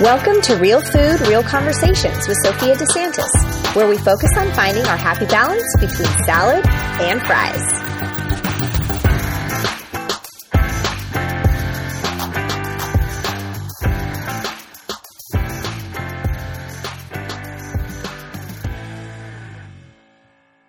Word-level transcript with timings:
Welcome 0.00 0.40
to 0.42 0.54
Real 0.54 0.80
Food, 0.80 1.26
Real 1.26 1.42
Conversations 1.42 2.28
with 2.28 2.36
Sophia 2.44 2.76
DeSantis, 2.76 3.74
where 3.74 3.88
we 3.88 3.98
focus 3.98 4.30
on 4.36 4.48
finding 4.52 4.86
our 4.86 4.96
happy 4.96 5.26
balance 5.26 5.66
between 5.80 6.06
salad 6.24 6.64
and 7.00 7.20
fries. 7.20 7.60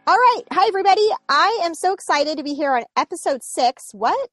All 0.07 0.15
right. 0.17 0.41
Hi, 0.51 0.65
everybody. 0.67 1.07
I 1.29 1.59
am 1.65 1.75
so 1.75 1.93
excited 1.93 2.39
to 2.39 2.43
be 2.43 2.55
here 2.55 2.73
on 2.73 2.85
episode 2.97 3.43
six. 3.43 3.91
What? 3.93 4.31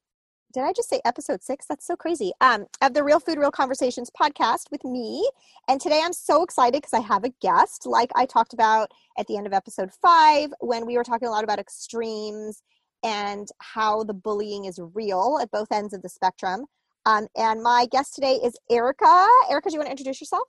Did 0.57 0.65
I 0.65 0.73
just 0.73 0.89
say 0.89 1.03
episode 1.05 1.43
six? 1.43 1.67
That's 1.67 1.87
so 1.87 1.97
crazy. 1.97 2.33
Um, 2.41 2.65
of 2.81 2.95
the 2.95 3.05
Real 3.05 3.21
Food, 3.21 3.37
Real 3.37 3.51
Conversations 3.51 4.11
podcast 4.19 4.71
with 4.71 4.83
me. 4.85 5.29
And 5.69 5.79
today 5.79 6.01
I'm 6.03 6.15
so 6.15 6.43
excited 6.43 6.81
because 6.81 6.95
I 6.95 7.01
have 7.01 7.25
a 7.25 7.33
guest, 7.43 7.85
like 7.85 8.11
I 8.15 8.25
talked 8.25 8.55
about 8.55 8.91
at 9.19 9.27
the 9.27 9.37
end 9.37 9.47
of 9.47 9.53
episode 9.53 9.91
five, 10.01 10.55
when 10.61 10.87
we 10.87 10.97
were 10.97 11.05
talking 11.05 11.29
a 11.29 11.31
lot 11.31 11.45
about 11.45 11.59
extremes 11.59 12.63
and 13.05 13.49
how 13.59 14.03
the 14.03 14.15
bullying 14.15 14.65
is 14.65 14.81
real 14.95 15.39
at 15.43 15.51
both 15.51 15.71
ends 15.71 15.93
of 15.93 16.01
the 16.01 16.09
spectrum. 16.09 16.65
Um, 17.05 17.27
and 17.37 17.63
my 17.63 17.87
guest 17.93 18.15
today 18.15 18.41
is 18.43 18.57
Erica. 18.71 19.27
Erica, 19.51 19.69
do 19.69 19.75
you 19.75 19.79
want 19.79 19.89
to 19.89 19.93
introduce 19.93 20.23
yourself? 20.23 20.49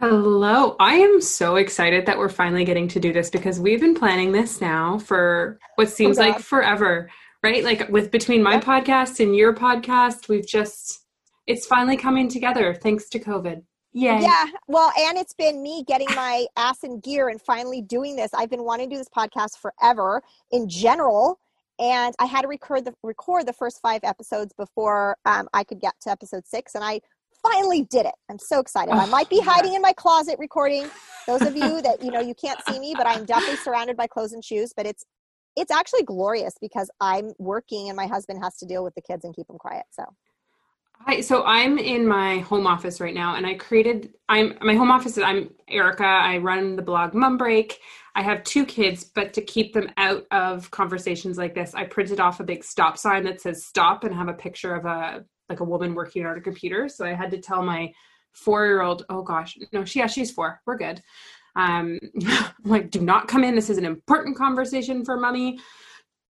Hello. 0.00 0.74
I 0.80 0.94
am 0.94 1.20
so 1.20 1.56
excited 1.56 2.06
that 2.06 2.18
we're 2.18 2.28
finally 2.28 2.64
getting 2.64 2.88
to 2.88 2.98
do 2.98 3.12
this 3.12 3.30
because 3.30 3.60
we've 3.60 3.80
been 3.80 3.94
planning 3.94 4.32
this 4.32 4.60
now 4.60 4.98
for 4.98 5.60
what 5.76 5.90
seems 5.90 6.18
oh 6.18 6.22
like 6.22 6.40
forever 6.40 7.08
right? 7.42 7.64
Like 7.64 7.88
with 7.88 8.10
between 8.10 8.42
my 8.42 8.58
podcast 8.58 9.20
and 9.20 9.34
your 9.34 9.54
podcast, 9.54 10.28
we've 10.28 10.46
just 10.46 11.04
it's 11.46 11.66
finally 11.66 11.96
coming 11.96 12.28
together 12.28 12.74
thanks 12.74 13.08
to 13.10 13.18
COVID. 13.18 13.62
Yeah. 13.92 14.20
Yeah. 14.20 14.46
Well, 14.66 14.92
and 14.98 15.16
it's 15.16 15.32
been 15.32 15.62
me 15.62 15.82
getting 15.86 16.08
my 16.14 16.46
ass 16.56 16.84
in 16.84 17.00
gear 17.00 17.28
and 17.28 17.40
finally 17.40 17.80
doing 17.80 18.16
this. 18.16 18.30
I've 18.34 18.50
been 18.50 18.64
wanting 18.64 18.90
to 18.90 18.96
do 18.96 18.98
this 18.98 19.08
podcast 19.08 19.58
forever 19.58 20.22
in 20.52 20.68
general. 20.68 21.40
And 21.80 22.14
I 22.18 22.26
had 22.26 22.42
to 22.42 22.48
record 22.48 22.84
the 22.84 22.94
record 23.02 23.46
the 23.46 23.52
first 23.52 23.80
five 23.80 24.00
episodes 24.02 24.52
before 24.58 25.16
um, 25.24 25.48
I 25.54 25.64
could 25.64 25.80
get 25.80 25.94
to 26.02 26.10
episode 26.10 26.44
six, 26.44 26.74
and 26.74 26.82
I 26.82 27.00
finally 27.40 27.86
did 27.88 28.04
it. 28.04 28.14
I'm 28.28 28.38
so 28.40 28.58
excited. 28.58 28.92
Oh, 28.92 28.98
I 28.98 29.06
might 29.06 29.30
be 29.30 29.40
hiding 29.40 29.74
in 29.74 29.80
my 29.80 29.92
closet 29.92 30.40
recording. 30.40 30.90
Those 31.28 31.42
of 31.42 31.56
you 31.56 31.80
that 31.82 32.02
you 32.02 32.10
know 32.10 32.20
you 32.20 32.34
can't 32.34 32.60
see 32.68 32.80
me, 32.80 32.94
but 32.96 33.06
I'm 33.06 33.24
definitely 33.24 33.58
surrounded 33.58 33.96
by 33.96 34.08
clothes 34.08 34.32
and 34.32 34.44
shoes. 34.44 34.72
But 34.76 34.86
it's 34.86 35.04
it's 35.58 35.72
actually 35.72 36.04
glorious 36.04 36.54
because 36.60 36.90
I'm 37.00 37.32
working 37.38 37.88
and 37.88 37.96
my 37.96 38.06
husband 38.06 38.42
has 38.42 38.56
to 38.58 38.66
deal 38.66 38.84
with 38.84 38.94
the 38.94 39.02
kids 39.02 39.24
and 39.24 39.34
keep 39.34 39.48
them 39.48 39.58
quiet. 39.58 39.84
So 39.90 40.04
Hi, 41.00 41.20
so 41.20 41.44
I'm 41.44 41.78
in 41.78 42.06
my 42.06 42.38
home 42.40 42.66
office 42.66 43.00
right 43.00 43.14
now 43.14 43.36
and 43.36 43.46
I 43.46 43.54
created 43.54 44.14
I'm 44.28 44.58
my 44.60 44.74
home 44.74 44.90
office 44.90 45.16
is 45.16 45.22
I'm 45.22 45.50
Erica. 45.68 46.04
I 46.04 46.38
run 46.38 46.76
the 46.76 46.82
blog 46.82 47.14
Mum 47.14 47.36
Break. 47.36 47.78
I 48.14 48.22
have 48.22 48.42
two 48.42 48.66
kids, 48.66 49.04
but 49.04 49.32
to 49.34 49.42
keep 49.42 49.72
them 49.72 49.90
out 49.96 50.24
of 50.32 50.70
conversations 50.70 51.38
like 51.38 51.54
this, 51.54 51.74
I 51.74 51.84
printed 51.84 52.20
off 52.20 52.40
a 52.40 52.44
big 52.44 52.64
stop 52.64 52.98
sign 52.98 53.24
that 53.24 53.40
says 53.40 53.64
stop 53.64 54.04
and 54.04 54.14
have 54.14 54.28
a 54.28 54.34
picture 54.34 54.74
of 54.74 54.84
a 54.86 55.24
like 55.48 55.60
a 55.60 55.64
woman 55.64 55.94
working 55.94 56.26
on 56.26 56.36
a 56.36 56.40
computer. 56.40 56.88
So 56.88 57.06
I 57.06 57.14
had 57.14 57.30
to 57.30 57.38
tell 57.38 57.62
my 57.62 57.92
four 58.32 58.66
year 58.66 58.82
old, 58.82 59.04
oh 59.08 59.22
gosh, 59.22 59.56
no, 59.72 59.84
she 59.84 60.00
yeah, 60.00 60.08
she's 60.08 60.30
four. 60.30 60.60
We're 60.66 60.76
good. 60.76 61.02
Um, 61.56 61.98
like, 62.64 62.90
do 62.90 63.00
not 63.00 63.28
come 63.28 63.44
in. 63.44 63.54
This 63.54 63.70
is 63.70 63.78
an 63.78 63.84
important 63.84 64.36
conversation 64.36 65.04
for 65.04 65.18
mommy. 65.18 65.58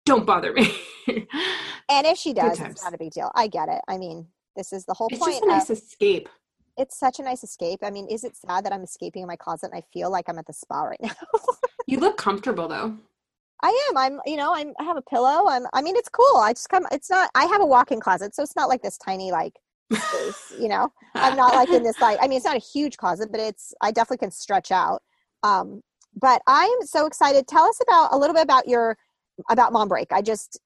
Don't 0.06 0.26
bother 0.26 0.52
me. 0.52 0.74
and 1.08 2.06
if 2.06 2.18
she 2.18 2.32
does, 2.32 2.60
it's 2.60 2.82
not 2.82 2.94
a 2.94 2.98
big 2.98 3.12
deal. 3.12 3.30
I 3.34 3.46
get 3.46 3.68
it. 3.68 3.80
I 3.88 3.98
mean, 3.98 4.26
this 4.56 4.72
is 4.72 4.84
the 4.84 4.94
whole 4.94 5.08
it's 5.10 5.18
point. 5.18 5.30
It's 5.30 5.40
just 5.40 5.44
a 5.44 5.52
nice 5.52 5.70
of, 5.70 5.78
escape. 5.78 6.28
It's 6.76 6.98
such 6.98 7.18
a 7.18 7.22
nice 7.22 7.44
escape. 7.44 7.80
I 7.82 7.90
mean, 7.90 8.06
is 8.08 8.24
it 8.24 8.36
sad 8.36 8.64
that 8.64 8.72
I'm 8.72 8.82
escaping 8.82 9.22
in 9.22 9.28
my 9.28 9.36
closet 9.36 9.70
and 9.72 9.78
I 9.78 9.82
feel 9.92 10.10
like 10.10 10.28
I'm 10.28 10.38
at 10.38 10.46
the 10.46 10.52
spa 10.52 10.82
right 10.82 11.00
now? 11.02 11.10
you 11.86 11.98
look 11.98 12.16
comfortable 12.16 12.68
though. 12.68 12.96
I 13.62 13.88
am. 13.90 13.96
I'm, 13.96 14.20
you 14.24 14.36
know, 14.36 14.54
I'm, 14.54 14.72
I 14.78 14.84
have 14.84 14.96
a 14.96 15.02
pillow. 15.02 15.48
I'm, 15.48 15.66
I 15.72 15.82
mean, 15.82 15.96
it's 15.96 16.08
cool. 16.08 16.36
I 16.36 16.52
just 16.52 16.68
come, 16.68 16.86
it's 16.92 17.10
not, 17.10 17.30
I 17.34 17.44
have 17.46 17.60
a 17.60 17.66
walk 17.66 17.90
in 17.90 18.00
closet. 18.00 18.34
So 18.34 18.42
it's 18.42 18.54
not 18.54 18.68
like 18.68 18.82
this 18.82 18.98
tiny, 18.98 19.32
like, 19.32 19.54
space, 19.92 20.52
you 20.60 20.68
know, 20.68 20.92
I'm 21.14 21.36
not 21.36 21.54
like 21.54 21.70
in 21.70 21.82
this, 21.82 22.00
like, 22.00 22.18
I 22.20 22.28
mean, 22.28 22.36
it's 22.36 22.44
not 22.44 22.56
a 22.56 22.60
huge 22.60 22.96
closet, 22.96 23.30
but 23.32 23.40
it's, 23.40 23.74
I 23.80 23.90
definitely 23.90 24.18
can 24.18 24.30
stretch 24.30 24.70
out. 24.70 25.02
Um, 25.42 25.82
but 26.20 26.42
I'm 26.46 26.82
so 26.82 27.06
excited. 27.06 27.46
Tell 27.46 27.64
us 27.64 27.80
about 27.86 28.12
a 28.12 28.18
little 28.18 28.34
bit 28.34 28.42
about 28.42 28.68
your 28.68 28.96
about 29.50 29.72
Mom 29.72 29.88
Break. 29.88 30.12
I 30.12 30.22
just 30.22 30.58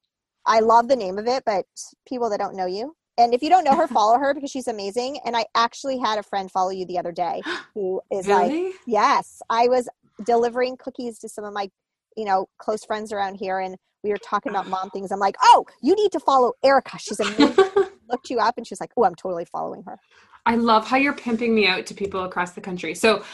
I 0.47 0.61
love 0.61 0.89
the 0.89 0.97
name 0.97 1.19
of 1.19 1.27
it, 1.27 1.43
but 1.45 1.67
people 2.07 2.31
that 2.31 2.39
don't 2.39 2.57
know 2.57 2.67
you, 2.67 2.95
and 3.19 3.35
if 3.35 3.43
you 3.43 3.49
don't 3.49 3.65
know 3.65 3.77
her, 3.77 3.87
follow 3.89 4.19
her 4.19 4.35
because 4.35 4.51
she's 4.51 4.69
amazing. 4.69 5.19
And 5.25 5.37
I 5.37 5.45
actually 5.55 5.99
had 5.99 6.19
a 6.19 6.23
friend 6.23 6.51
follow 6.51 6.71
you 6.71 6.87
the 6.87 6.99
other 6.99 7.13
day 7.13 7.43
who 7.75 8.01
is 8.11 8.27
really? 8.27 8.65
like, 8.65 8.75
yes, 8.87 9.43
I 9.51 9.69
was 9.69 9.89
delivering 10.25 10.77
cookies 10.77 11.19
to 11.21 11.29
some 11.29 11.45
of 11.45 11.53
my 11.53 11.69
you 12.17 12.25
know 12.25 12.49
close 12.59 12.85
friends 12.85 13.13
around 13.13 13.37
here, 13.37 13.59
and 13.59 13.77
we 14.03 14.11
were 14.11 14.19
talking 14.19 14.51
about 14.51 14.69
mom 14.69 14.91
things. 14.91 15.13
I'm 15.13 15.21
like, 15.21 15.37
oh, 15.43 15.65
you 15.83 15.95
need 15.95 16.13
to 16.13 16.21
follow 16.21 16.53
Erica. 16.65 16.99
She's 16.99 17.21
amazing. 17.21 17.57
Looked 18.09 18.31
you 18.31 18.39
up, 18.39 18.55
and 18.57 18.67
she's 18.67 18.81
like, 18.81 18.91
oh, 18.97 19.05
I'm 19.05 19.15
totally 19.15 19.47
following 19.47 19.83
her. 19.85 19.99
I 20.45 20.57
love 20.57 20.87
how 20.87 20.97
you're 20.97 21.15
pimping 21.15 21.55
me 21.55 21.67
out 21.67 21.87
to 21.87 21.95
people 21.95 22.25
across 22.25 22.51
the 22.53 22.61
country. 22.61 22.95
So 22.95 23.25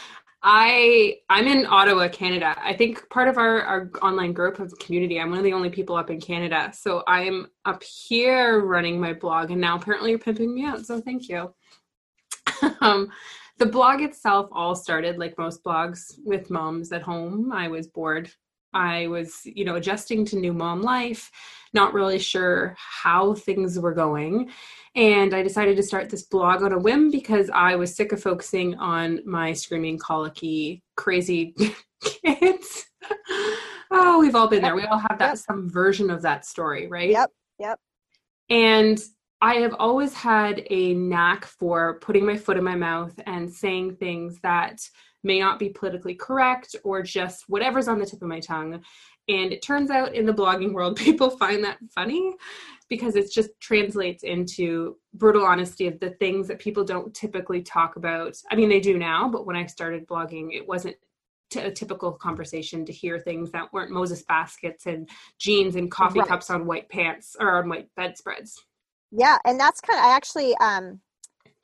I 0.41 1.17
I'm 1.29 1.47
in 1.47 1.65
Ottawa, 1.65 2.07
Canada. 2.07 2.55
I 2.63 2.73
think 2.73 3.09
part 3.09 3.27
of 3.27 3.37
our, 3.37 3.61
our 3.61 3.91
online 4.01 4.31
group 4.31 4.59
of 4.59 4.73
community, 4.79 5.19
I'm 5.19 5.29
one 5.29 5.39
of 5.39 5.43
the 5.43 5.53
only 5.53 5.69
people 5.69 5.95
up 5.95 6.09
in 6.09 6.21
Canada. 6.21 6.71
So 6.73 7.03
I'm 7.07 7.47
up 7.65 7.83
here 7.83 8.61
running 8.61 8.99
my 8.99 9.13
blog 9.13 9.51
and 9.51 9.59
now 9.59 9.75
apparently 9.75 10.11
you're 10.11 10.19
pimping 10.19 10.53
me 10.53 10.63
out. 10.63 10.85
So 10.85 11.01
thank 11.01 11.27
you. 11.27 11.53
um, 12.81 13.09
the 13.57 13.65
blog 13.65 14.01
itself 14.01 14.47
all 14.53 14.75
started 14.75 15.17
like 15.17 15.37
most 15.37 15.61
blogs 15.63 16.13
with 16.23 16.49
moms 16.49 16.93
at 16.93 17.01
home. 17.01 17.51
I 17.51 17.67
was 17.67 17.87
bored. 17.87 18.31
I 18.73 19.07
was, 19.07 19.41
you 19.45 19.65
know, 19.65 19.75
adjusting 19.75 20.25
to 20.25 20.37
new 20.37 20.53
mom 20.53 20.81
life, 20.81 21.31
not 21.73 21.93
really 21.93 22.19
sure 22.19 22.75
how 22.77 23.33
things 23.33 23.79
were 23.79 23.93
going. 23.93 24.49
And 24.95 25.33
I 25.33 25.43
decided 25.43 25.77
to 25.77 25.83
start 25.83 26.09
this 26.09 26.23
blog 26.23 26.63
on 26.63 26.73
a 26.73 26.79
whim 26.79 27.11
because 27.11 27.49
I 27.53 27.75
was 27.75 27.95
sick 27.95 28.11
of 28.11 28.21
focusing 28.21 28.75
on 28.75 29.19
my 29.25 29.53
screaming, 29.53 29.97
colicky, 29.97 30.83
crazy 30.95 31.55
kids. 32.03 32.85
oh, 33.91 34.19
we've 34.19 34.35
all 34.35 34.47
been 34.47 34.61
there. 34.61 34.75
We 34.75 34.83
all 34.83 34.99
have 34.99 35.19
that 35.19 35.29
yep. 35.29 35.37
some 35.37 35.69
version 35.69 36.09
of 36.09 36.21
that 36.23 36.45
story, 36.45 36.87
right? 36.87 37.09
Yep. 37.09 37.31
Yep. 37.59 37.79
And 38.49 38.99
I 39.41 39.55
have 39.55 39.75
always 39.79 40.13
had 40.13 40.63
a 40.69 40.93
knack 40.95 41.45
for 41.45 41.99
putting 41.99 42.25
my 42.25 42.35
foot 42.35 42.57
in 42.57 42.63
my 42.63 42.75
mouth 42.75 43.17
and 43.25 43.51
saying 43.51 43.95
things 43.95 44.39
that 44.41 44.81
may 45.23 45.39
not 45.39 45.59
be 45.59 45.69
politically 45.69 46.15
correct 46.15 46.75
or 46.83 47.01
just 47.01 47.45
whatever's 47.47 47.87
on 47.87 47.99
the 47.99 48.05
tip 48.05 48.21
of 48.21 48.27
my 48.27 48.39
tongue. 48.39 48.81
And 49.27 49.53
it 49.53 49.61
turns 49.61 49.91
out 49.91 50.15
in 50.15 50.25
the 50.25 50.33
blogging 50.33 50.73
world, 50.73 50.95
people 50.97 51.29
find 51.29 51.63
that 51.63 51.77
funny 51.93 52.35
because 52.89 53.15
it 53.15 53.31
just 53.31 53.51
translates 53.59 54.23
into 54.23 54.97
brutal 55.13 55.45
honesty 55.45 55.87
of 55.87 55.99
the 55.99 56.11
things 56.11 56.47
that 56.47 56.59
people 56.59 56.83
don't 56.83 57.13
typically 57.13 57.61
talk 57.61 57.95
about. 57.95 58.35
I 58.51 58.55
mean, 58.55 58.69
they 58.69 58.79
do 58.79 58.97
now, 58.97 59.29
but 59.29 59.45
when 59.45 59.55
I 59.55 59.67
started 59.67 60.07
blogging, 60.07 60.53
it 60.53 60.67
wasn't 60.67 60.95
a 61.55 61.71
typical 61.71 62.11
conversation 62.11 62.85
to 62.85 62.91
hear 62.91 63.19
things 63.19 63.51
that 63.51 63.71
weren't 63.73 63.91
Moses 63.91 64.23
baskets 64.23 64.85
and 64.85 65.09
jeans 65.39 65.75
and 65.75 65.89
coffee 65.89 66.19
right. 66.19 66.27
cups 66.27 66.49
on 66.49 66.65
white 66.65 66.89
pants 66.89 67.35
or 67.39 67.57
on 67.57 67.69
white 67.69 67.89
bedspreads. 67.95 68.63
Yeah, 69.11 69.37
and 69.45 69.59
that's 69.59 69.81
kind 69.81 69.99
of 69.99 70.05
I 70.05 70.15
actually 70.15 70.55
um 70.57 70.99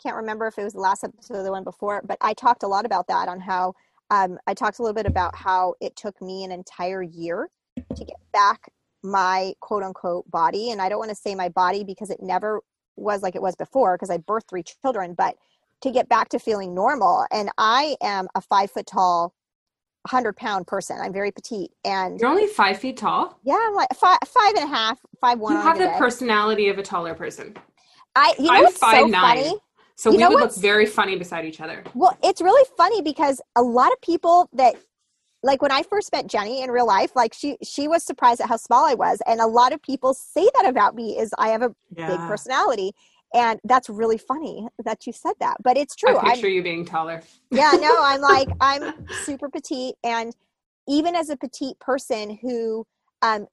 can't 0.01 0.15
remember 0.15 0.47
if 0.47 0.57
it 0.57 0.63
was 0.63 0.73
the 0.73 0.79
last 0.79 1.03
episode 1.03 1.37
or 1.37 1.43
the 1.43 1.51
one 1.51 1.63
before, 1.63 2.01
but 2.05 2.17
I 2.21 2.33
talked 2.33 2.63
a 2.63 2.67
lot 2.67 2.85
about 2.85 3.07
that 3.07 3.27
on 3.27 3.39
how 3.39 3.73
um, 4.11 4.37
I 4.47 4.53
talked 4.53 4.79
a 4.79 4.81
little 4.81 4.95
bit 4.95 5.05
about 5.05 5.35
how 5.35 5.75
it 5.81 5.95
took 5.95 6.21
me 6.21 6.43
an 6.43 6.51
entire 6.51 7.01
year 7.01 7.49
to 7.95 8.05
get 8.05 8.17
back 8.31 8.71
my 9.03 9.53
quote 9.61 9.83
unquote 9.83 10.29
body. 10.29 10.71
And 10.71 10.81
I 10.81 10.89
don't 10.89 10.99
want 10.99 11.09
to 11.09 11.15
say 11.15 11.35
my 11.35 11.49
body 11.49 11.83
because 11.83 12.09
it 12.09 12.21
never 12.21 12.61
was 12.95 13.21
like 13.21 13.35
it 13.35 13.41
was 13.41 13.55
before 13.55 13.95
because 13.95 14.09
I 14.09 14.17
birthed 14.17 14.49
three 14.49 14.63
children, 14.63 15.13
but 15.17 15.35
to 15.81 15.91
get 15.91 16.09
back 16.09 16.29
to 16.29 16.39
feeling 16.39 16.73
normal. 16.73 17.25
And 17.31 17.49
I 17.57 17.95
am 18.01 18.27
a 18.35 18.41
five 18.41 18.71
foot 18.71 18.87
tall, 18.87 19.33
hundred 20.07 20.35
pound 20.35 20.67
person. 20.67 20.97
I'm 20.99 21.13
very 21.13 21.31
petite, 21.31 21.71
and 21.83 22.19
you're 22.19 22.29
only 22.29 22.47
five 22.47 22.79
feet 22.79 22.97
tall. 22.97 23.39
Yeah, 23.43 23.59
I'm 23.59 23.73
like 23.73 23.89
five, 23.95 24.19
five 24.25 24.55
and 24.55 24.63
a 24.63 24.67
half, 24.67 24.99
five 25.21 25.39
one. 25.39 25.53
You 25.53 25.59
have 25.59 25.77
the 25.77 25.85
day. 25.85 25.95
personality 25.97 26.69
of 26.69 26.77
a 26.77 26.83
taller 26.83 27.13
person. 27.13 27.55
I, 28.15 28.33
you 28.39 28.45
know, 28.45 28.53
I'm 28.53 28.71
five 28.71 29.01
so 29.01 29.07
nine. 29.07 29.43
Funny? 29.43 29.59
So 29.95 30.11
you 30.11 30.17
we 30.17 30.27
would 30.27 30.39
look 30.41 30.55
very 30.55 30.85
funny 30.85 31.15
beside 31.15 31.45
each 31.45 31.61
other. 31.61 31.83
Well, 31.93 32.17
it's 32.23 32.41
really 32.41 32.67
funny 32.77 33.01
because 33.01 33.41
a 33.55 33.61
lot 33.61 33.91
of 33.91 34.01
people 34.01 34.49
that 34.53 34.75
like 35.41 35.61
when 35.61 35.71
I 35.71 35.83
first 35.83 36.11
met 36.11 36.27
Jenny 36.27 36.63
in 36.63 36.71
real 36.71 36.87
life, 36.87 37.15
like 37.15 37.33
she 37.33 37.57
she 37.63 37.87
was 37.87 38.03
surprised 38.03 38.41
at 38.41 38.49
how 38.49 38.57
small 38.57 38.85
I 38.85 38.95
was, 38.95 39.19
and 39.27 39.39
a 39.39 39.47
lot 39.47 39.73
of 39.73 39.81
people 39.81 40.13
say 40.13 40.49
that 40.55 40.67
about 40.67 40.95
me 40.95 41.17
is 41.17 41.33
I 41.37 41.49
have 41.49 41.61
a 41.61 41.73
yeah. 41.95 42.07
big 42.07 42.19
personality, 42.19 42.91
and 43.33 43.59
that's 43.63 43.87
really 43.87 44.17
funny 44.17 44.67
that 44.83 45.05
you 45.05 45.13
said 45.13 45.33
that. 45.39 45.57
But 45.63 45.77
it's 45.77 45.95
true. 45.95 46.17
I 46.17 46.31
picture 46.31 46.47
I'm, 46.47 46.53
you 46.53 46.63
being 46.63 46.83
taller. 46.83 47.21
yeah, 47.51 47.71
no, 47.79 47.95
I'm 48.01 48.21
like 48.21 48.49
I'm 48.59 49.07
super 49.23 49.47
petite, 49.49 49.95
and 50.03 50.35
even 50.87 51.15
as 51.15 51.29
a 51.29 51.37
petite 51.37 51.79
person 51.79 52.37
who 52.41 52.85
um, 53.21 53.47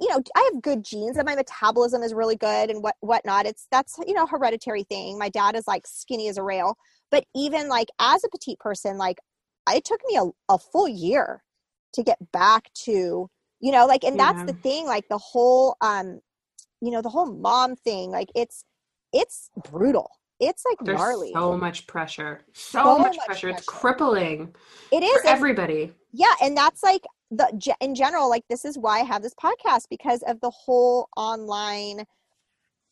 you 0.00 0.08
know 0.08 0.22
i 0.36 0.50
have 0.52 0.62
good 0.62 0.84
genes 0.84 1.16
and 1.16 1.26
my 1.26 1.34
metabolism 1.34 2.02
is 2.02 2.14
really 2.14 2.36
good 2.36 2.70
and 2.70 2.82
what 2.82 2.94
whatnot 3.00 3.46
it's 3.46 3.66
that's 3.70 3.96
you 4.06 4.14
know 4.14 4.26
hereditary 4.26 4.84
thing 4.84 5.18
my 5.18 5.28
dad 5.28 5.56
is 5.56 5.66
like 5.66 5.86
skinny 5.86 6.28
as 6.28 6.36
a 6.38 6.42
rail 6.42 6.76
but 7.10 7.24
even 7.34 7.68
like 7.68 7.88
as 7.98 8.22
a 8.24 8.28
petite 8.28 8.58
person 8.58 8.98
like 8.98 9.18
it 9.70 9.84
took 9.84 10.00
me 10.06 10.16
a, 10.16 10.52
a 10.52 10.58
full 10.58 10.88
year 10.88 11.42
to 11.92 12.02
get 12.02 12.18
back 12.32 12.70
to 12.74 13.28
you 13.60 13.72
know 13.72 13.86
like 13.86 14.04
and 14.04 14.18
that's 14.18 14.40
Yeah. 14.40 14.46
the 14.46 14.52
thing 14.54 14.86
like 14.86 15.08
the 15.08 15.18
whole 15.18 15.76
um 15.80 16.20
you 16.80 16.90
know 16.90 17.02
the 17.02 17.08
whole 17.08 17.26
mom 17.26 17.76
thing 17.76 18.10
like 18.10 18.28
it's 18.34 18.64
it's 19.12 19.50
brutal 19.70 20.10
it's 20.40 20.64
like 20.68 20.78
There's 20.84 20.98
gnarly 20.98 21.30
so 21.32 21.56
much 21.56 21.86
pressure. 21.86 22.44
So, 22.52 22.82
So 22.82 22.98
much, 22.98 23.16
much 23.16 23.26
pressure. 23.26 23.48
It's 23.50 23.64
crippling 23.66 24.54
it 24.92 25.02
is 25.02 25.22
for 25.22 25.28
everybody. 25.28 25.92
yeah 26.12 26.34
and 26.42 26.56
that's 26.56 26.82
like 26.82 27.02
the 27.30 27.76
in 27.80 27.94
general 27.94 28.28
like 28.28 28.44
this 28.48 28.64
is 28.64 28.78
why 28.78 29.00
i 29.00 29.02
have 29.02 29.22
this 29.22 29.34
podcast 29.34 29.88
because 29.88 30.22
of 30.22 30.40
the 30.40 30.50
whole 30.50 31.08
online 31.16 32.04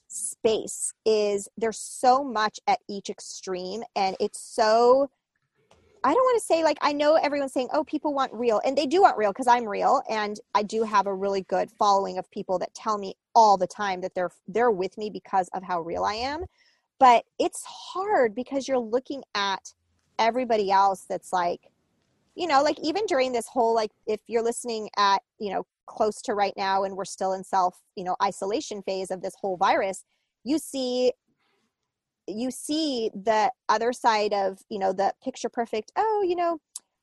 space 0.08 0.92
is 1.06 1.48
there's 1.56 1.78
so 1.78 2.22
much 2.22 2.58
at 2.66 2.78
each 2.88 3.08
extreme 3.08 3.82
and 3.96 4.16
it's 4.20 4.40
so 4.40 5.08
i 6.04 6.12
don't 6.12 6.22
want 6.22 6.38
to 6.38 6.44
say 6.44 6.64
like 6.64 6.76
i 6.82 6.92
know 6.92 7.14
everyone's 7.14 7.52
saying 7.52 7.68
oh 7.72 7.84
people 7.84 8.12
want 8.12 8.32
real 8.34 8.60
and 8.64 8.76
they 8.76 8.86
do 8.86 9.02
want 9.02 9.16
real 9.16 9.30
because 9.32 9.46
i'm 9.46 9.64
real 9.64 10.02
and 10.10 10.40
i 10.54 10.62
do 10.62 10.82
have 10.82 11.06
a 11.06 11.14
really 11.14 11.42
good 11.42 11.70
following 11.70 12.18
of 12.18 12.30
people 12.30 12.58
that 12.58 12.74
tell 12.74 12.98
me 12.98 13.14
all 13.34 13.56
the 13.56 13.66
time 13.66 14.00
that 14.00 14.14
they're 14.14 14.30
they're 14.48 14.70
with 14.70 14.96
me 14.98 15.08
because 15.08 15.48
of 15.54 15.62
how 15.62 15.80
real 15.80 16.04
i 16.04 16.14
am 16.14 16.44
but 16.98 17.24
it's 17.38 17.64
hard 17.64 18.34
because 18.34 18.68
you're 18.68 18.78
looking 18.78 19.22
at 19.34 19.72
everybody 20.18 20.70
else 20.70 21.04
that's 21.08 21.32
like 21.32 21.71
you 22.34 22.46
know 22.46 22.62
like 22.62 22.76
even 22.82 23.04
during 23.06 23.32
this 23.32 23.46
whole 23.46 23.74
like 23.74 23.90
if 24.06 24.20
you're 24.26 24.42
listening 24.42 24.88
at 24.96 25.22
you 25.38 25.52
know 25.52 25.64
close 25.86 26.22
to 26.22 26.34
right 26.34 26.54
now 26.56 26.84
and 26.84 26.96
we're 26.96 27.04
still 27.04 27.32
in 27.32 27.44
self 27.44 27.80
you 27.96 28.04
know 28.04 28.16
isolation 28.22 28.82
phase 28.82 29.10
of 29.10 29.20
this 29.20 29.34
whole 29.40 29.56
virus 29.56 30.04
you 30.44 30.58
see 30.58 31.12
you 32.26 32.50
see 32.50 33.10
the 33.14 33.50
other 33.68 33.92
side 33.92 34.32
of 34.32 34.58
you 34.68 34.78
know 34.78 34.92
the 34.92 35.12
picture 35.22 35.48
perfect 35.48 35.92
oh 35.96 36.24
you 36.26 36.36
know 36.36 36.58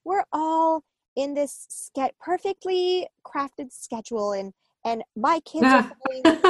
we're 0.05 0.23
all 0.31 0.83
in 1.15 1.33
this 1.33 1.65
ske- 1.69 2.15
perfectly 2.19 3.07
crafted 3.25 3.71
schedule 3.71 4.31
and 4.31 4.53
and 4.85 5.03
my 5.15 5.39
kids 5.41 5.65
are 5.65 5.83
following 6.23 6.41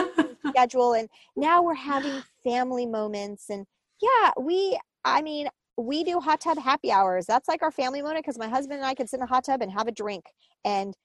schedule 0.49 0.93
and 0.93 1.09
now 1.35 1.61
we're 1.61 1.73
having 1.73 2.21
family 2.43 2.85
moments 2.85 3.49
and 3.49 3.65
yeah 4.01 4.31
we 4.39 4.79
i 5.03 5.21
mean 5.21 5.49
we 5.79 6.03
do 6.03 6.19
hot 6.19 6.41
tub 6.41 6.57
happy 6.57 6.91
hours 6.91 7.25
that's 7.25 7.47
like 7.47 7.61
our 7.63 7.71
family 7.71 8.01
moment 8.01 8.23
because 8.23 8.37
my 8.37 8.47
husband 8.47 8.79
and 8.79 8.85
i 8.85 8.93
can 8.93 9.07
sit 9.07 9.17
in 9.19 9.23
a 9.23 9.27
hot 9.27 9.43
tub 9.45 9.61
and 9.61 9.71
have 9.71 9.87
a 9.87 9.91
drink 9.91 10.25
and 10.65 10.95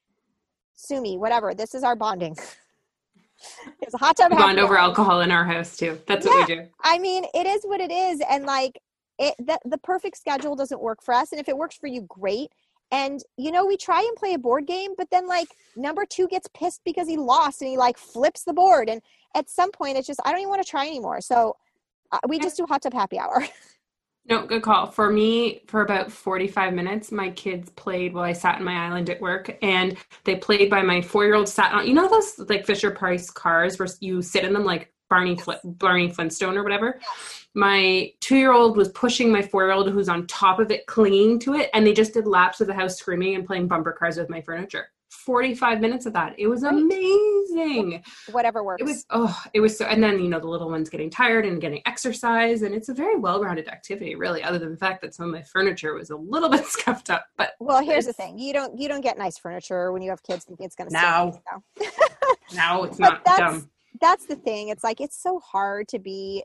sue 0.74 1.00
me 1.00 1.16
whatever 1.16 1.54
this 1.54 1.74
is 1.74 1.82
our 1.82 1.96
bonding 1.96 2.36
it's 3.82 3.94
a 3.94 3.98
hot 3.98 4.16
tub 4.16 4.30
We 4.30 4.36
bond 4.36 4.58
over 4.58 4.74
hour. 4.74 4.84
alcohol 4.84 5.20
in 5.20 5.30
our 5.30 5.44
house 5.44 5.76
too. 5.76 6.00
That's 6.06 6.26
what 6.26 6.48
we 6.48 6.54
do. 6.54 6.66
I 6.82 6.98
mean, 6.98 7.24
it 7.34 7.46
is 7.46 7.62
what 7.64 7.80
it 7.80 7.90
is, 7.90 8.20
and 8.28 8.44
like 8.46 8.78
it, 9.18 9.34
the 9.38 9.58
the 9.64 9.78
perfect 9.78 10.16
schedule 10.16 10.56
doesn't 10.56 10.80
work 10.80 11.02
for 11.02 11.14
us. 11.14 11.32
And 11.32 11.40
if 11.40 11.48
it 11.48 11.56
works 11.56 11.76
for 11.76 11.86
you, 11.86 12.02
great. 12.02 12.50
And 12.90 13.20
you 13.36 13.50
know, 13.50 13.66
we 13.66 13.76
try 13.76 14.00
and 14.00 14.16
play 14.16 14.34
a 14.34 14.38
board 14.38 14.66
game, 14.66 14.92
but 14.96 15.08
then 15.10 15.26
like 15.26 15.48
number 15.76 16.04
two 16.06 16.28
gets 16.28 16.48
pissed 16.54 16.82
because 16.84 17.08
he 17.08 17.16
lost, 17.16 17.60
and 17.60 17.70
he 17.70 17.76
like 17.76 17.98
flips 17.98 18.44
the 18.44 18.52
board. 18.52 18.88
And 18.88 19.02
at 19.34 19.48
some 19.50 19.70
point, 19.70 19.96
it's 19.96 20.06
just 20.06 20.20
I 20.24 20.30
don't 20.30 20.40
even 20.40 20.50
want 20.50 20.62
to 20.62 20.68
try 20.68 20.86
anymore. 20.86 21.20
So 21.20 21.56
uh, 22.12 22.18
we 22.28 22.38
just 22.38 22.56
do 22.56 22.66
hot 22.66 22.82
tub 22.82 22.94
happy 22.94 23.18
hour. 23.18 23.46
No, 24.26 24.46
good 24.46 24.62
call. 24.62 24.86
For 24.86 25.10
me, 25.10 25.62
for 25.66 25.82
about 25.82 26.10
45 26.10 26.72
minutes, 26.72 27.12
my 27.12 27.30
kids 27.30 27.68
played 27.70 28.14
while 28.14 28.24
I 28.24 28.32
sat 28.32 28.58
in 28.58 28.64
my 28.64 28.86
island 28.86 29.10
at 29.10 29.20
work, 29.20 29.56
and 29.60 29.98
they 30.24 30.36
played 30.36 30.70
by 30.70 30.80
my 30.82 31.02
four 31.02 31.24
year 31.24 31.34
old 31.34 31.48
sat 31.48 31.74
on, 31.74 31.86
you 31.86 31.92
know, 31.92 32.08
those 32.08 32.38
like 32.48 32.64
Fisher 32.64 32.90
Price 32.90 33.30
cars 33.30 33.78
where 33.78 33.88
you 34.00 34.22
sit 34.22 34.44
in 34.44 34.54
them 34.54 34.64
like 34.64 34.94
Barney, 35.10 35.38
Barney 35.64 36.08
Flintstone 36.08 36.56
or 36.56 36.62
whatever. 36.62 37.00
My 37.54 38.12
two 38.20 38.36
year 38.36 38.52
old 38.52 38.78
was 38.78 38.88
pushing 38.88 39.30
my 39.30 39.42
four 39.42 39.64
year 39.64 39.72
old 39.72 39.90
who's 39.90 40.08
on 40.08 40.26
top 40.26 40.58
of 40.58 40.70
it, 40.70 40.86
clinging 40.86 41.38
to 41.40 41.54
it, 41.54 41.68
and 41.74 41.86
they 41.86 41.92
just 41.92 42.14
did 42.14 42.26
laps 42.26 42.62
of 42.62 42.66
the 42.66 42.74
house 42.74 42.96
screaming 42.96 43.34
and 43.34 43.46
playing 43.46 43.68
bumper 43.68 43.92
cars 43.92 44.16
with 44.16 44.30
my 44.30 44.40
furniture. 44.40 44.88
45 45.24 45.80
minutes 45.80 46.06
of 46.06 46.12
that. 46.12 46.34
It 46.38 46.46
was 46.48 46.62
Right. 46.62 46.74
amazing. 46.74 48.02
Whatever 48.30 48.62
works. 48.62 48.82
It 48.82 48.84
was 48.84 49.06
oh, 49.10 49.42
it 49.52 49.60
was 49.60 49.76
so 49.78 49.84
and 49.86 50.02
then 50.02 50.18
you 50.20 50.28
know 50.28 50.38
the 50.40 50.48
little 50.48 50.68
one's 50.70 50.90
getting 50.90 51.10
tired 51.10 51.46
and 51.46 51.60
getting 51.60 51.80
exercise 51.86 52.62
and 52.62 52.74
it's 52.74 52.88
a 52.88 52.94
very 52.94 53.16
well-rounded 53.16 53.68
activity 53.68 54.14
really 54.14 54.42
other 54.42 54.58
than 54.58 54.70
the 54.70 54.76
fact 54.76 55.00
that 55.02 55.14
some 55.14 55.26
of 55.26 55.32
my 55.32 55.42
furniture 55.42 55.94
was 55.94 56.10
a 56.10 56.16
little 56.16 56.48
bit 56.56 56.64
scuffed 56.66 57.10
up 57.10 57.26
but 57.36 57.52
well, 57.60 57.82
here's 57.82 58.06
the 58.06 58.12
thing: 58.12 58.38
you 58.38 58.52
don't 58.52 58.78
you 58.78 58.88
don't 58.88 59.00
get 59.00 59.16
nice 59.18 59.38
furniture 59.38 59.92
when 59.92 60.02
you 60.02 60.10
have 60.10 60.22
kids 60.22 60.44
thinking 60.44 60.66
it's 60.66 60.74
going 60.76 60.88
to 60.90 60.94
No. 60.94 61.40
So. 61.78 61.86
now 62.54 62.82
it's 62.84 62.98
But 62.98 63.08
not 63.10 63.24
that's- 63.24 63.52
dumb. 63.60 63.70
that's 64.00 64.26
the 64.26 64.36
thing. 64.36 64.68
It's 64.68 64.84
like 64.84 65.00
it's 65.00 65.20
so 65.20 65.40
hard 65.40 65.88
to 65.88 65.98
be 65.98 66.44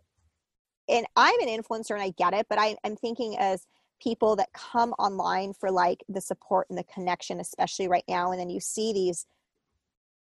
and 0.87 1.05
I'm 1.15 1.39
an 1.41 1.47
influencer 1.49 1.91
and 1.91 2.01
I 2.01 2.09
get 2.17 2.33
it, 2.33 2.47
but 2.49 2.57
I, 2.57 2.75
I'm 2.83 2.95
thinking 2.95 3.37
as 3.37 3.65
people 3.99 4.35
that 4.37 4.53
come 4.53 4.93
online 4.93 5.53
for 5.53 5.71
like 5.71 6.03
the 6.09 6.21
support 6.21 6.67
and 6.69 6.77
the 6.77 6.83
connection, 6.83 7.39
especially 7.39 7.87
right 7.87 8.03
now, 8.07 8.31
and 8.31 8.39
then 8.39 8.49
you 8.49 8.59
see 8.59 8.93
these, 8.93 9.25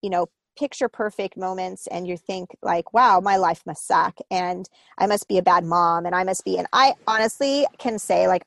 you 0.01 0.09
know, 0.09 0.27
picture 0.57 0.87
perfect 0.87 1.37
moments 1.37 1.87
and 1.87 2.07
you 2.07 2.17
think 2.17 2.55
like, 2.61 2.93
wow, 2.93 3.19
my 3.19 3.37
life 3.37 3.61
must 3.65 3.85
suck 3.85 4.17
and 4.31 4.69
I 4.97 5.05
must 5.05 5.27
be 5.27 5.37
a 5.37 5.43
bad 5.43 5.65
mom 5.65 6.05
and 6.05 6.15
I 6.15 6.23
must 6.23 6.45
be 6.45 6.57
and 6.57 6.67
I 6.71 6.93
honestly 7.07 7.65
can 7.77 7.99
say 7.99 8.27
like 8.27 8.43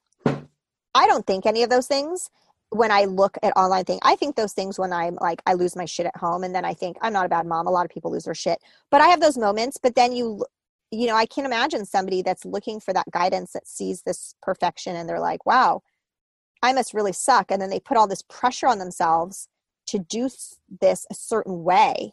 I 0.95 1.07
don't 1.07 1.27
think 1.27 1.47
any 1.47 1.63
of 1.63 1.71
those 1.71 1.87
things 1.87 2.31
when 2.71 2.91
I 2.91 3.05
look 3.05 3.39
at 3.43 3.57
online 3.57 3.85
thing. 3.85 3.99
I 4.03 4.17
think 4.17 4.37
those 4.37 4.53
things 4.53 4.79
when 4.79 4.93
I'm 4.93 5.17
like 5.21 5.43
I 5.47 5.55
lose 5.55 5.77
my 5.77 5.85
shit 5.85 6.07
at 6.07 6.17
home 6.17 6.45
and 6.45 6.55
then 6.55 6.65
I 6.65 6.75
think 6.75 6.97
I'm 7.03 7.13
not 7.13 7.27
a 7.27 7.29
bad 7.29 7.47
mom. 7.47 7.67
A 7.67 7.71
lot 7.71 7.85
of 7.85 7.91
people 7.91 8.11
lose 8.11 8.25
their 8.25 8.35
shit. 8.35 8.59
But 8.91 9.01
I 9.01 9.09
have 9.09 9.21
those 9.21 9.39
moments, 9.39 9.79
but 9.81 9.95
then 9.95 10.13
you 10.13 10.45
you 10.91 11.07
know, 11.07 11.17
I 11.17 11.27
can't 11.27 11.47
imagine 11.47 11.85
somebody 11.85 12.23
that's 12.23 12.45
looking 12.45 12.81
for 12.81 12.93
that 12.95 13.11
guidance 13.11 13.53
that 13.53 13.67
sees 13.67 14.03
this 14.03 14.35
perfection 14.43 14.97
and 14.97 15.09
they're 15.09 15.21
like, 15.21 15.45
"Wow, 15.47 15.83
I 16.63 16.73
must 16.73 16.95
really 16.95 17.13
suck." 17.13 17.51
And 17.51 17.61
then 17.61 17.71
they 17.71 17.81
put 17.81 17.97
all 17.97 18.07
this 18.07 18.23
pressure 18.23 18.67
on 18.67 18.79
themselves 18.79 19.49
to 19.89 19.99
do 19.99 20.29
this 20.81 21.07
a 21.11 21.15
certain 21.15 21.65
way. 21.65 22.13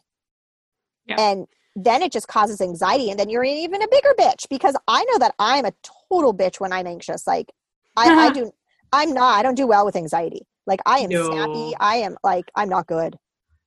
Yeah. 1.06 1.16
And 1.18 1.46
then 1.76 2.02
it 2.02 2.10
just 2.10 2.26
causes 2.28 2.60
anxiety 2.60 3.10
and 3.10 3.20
then 3.20 3.28
you're 3.28 3.44
even 3.44 3.82
a 3.82 3.88
bigger 3.88 4.14
bitch 4.18 4.48
because 4.48 4.74
I 4.88 5.04
know 5.04 5.18
that 5.18 5.34
I'm 5.38 5.66
a 5.66 5.74
total 6.10 6.34
bitch 6.34 6.58
when 6.58 6.72
I'm 6.72 6.86
anxious. 6.86 7.26
Like 7.26 7.52
I, 7.96 8.26
I 8.26 8.30
do 8.34 8.50
I'm 8.92 9.12
not 9.12 9.38
I 9.38 9.42
don't 9.42 9.54
do 9.56 9.66
well 9.66 9.84
with 9.84 9.96
anxiety. 9.96 10.46
Like 10.66 10.80
I 10.86 11.00
am 11.00 11.10
No. 11.10 11.30
snappy. 11.30 11.74
I 11.78 11.96
am 11.96 12.16
like 12.24 12.50
I'm 12.54 12.68
not 12.68 12.86
good. 12.86 13.16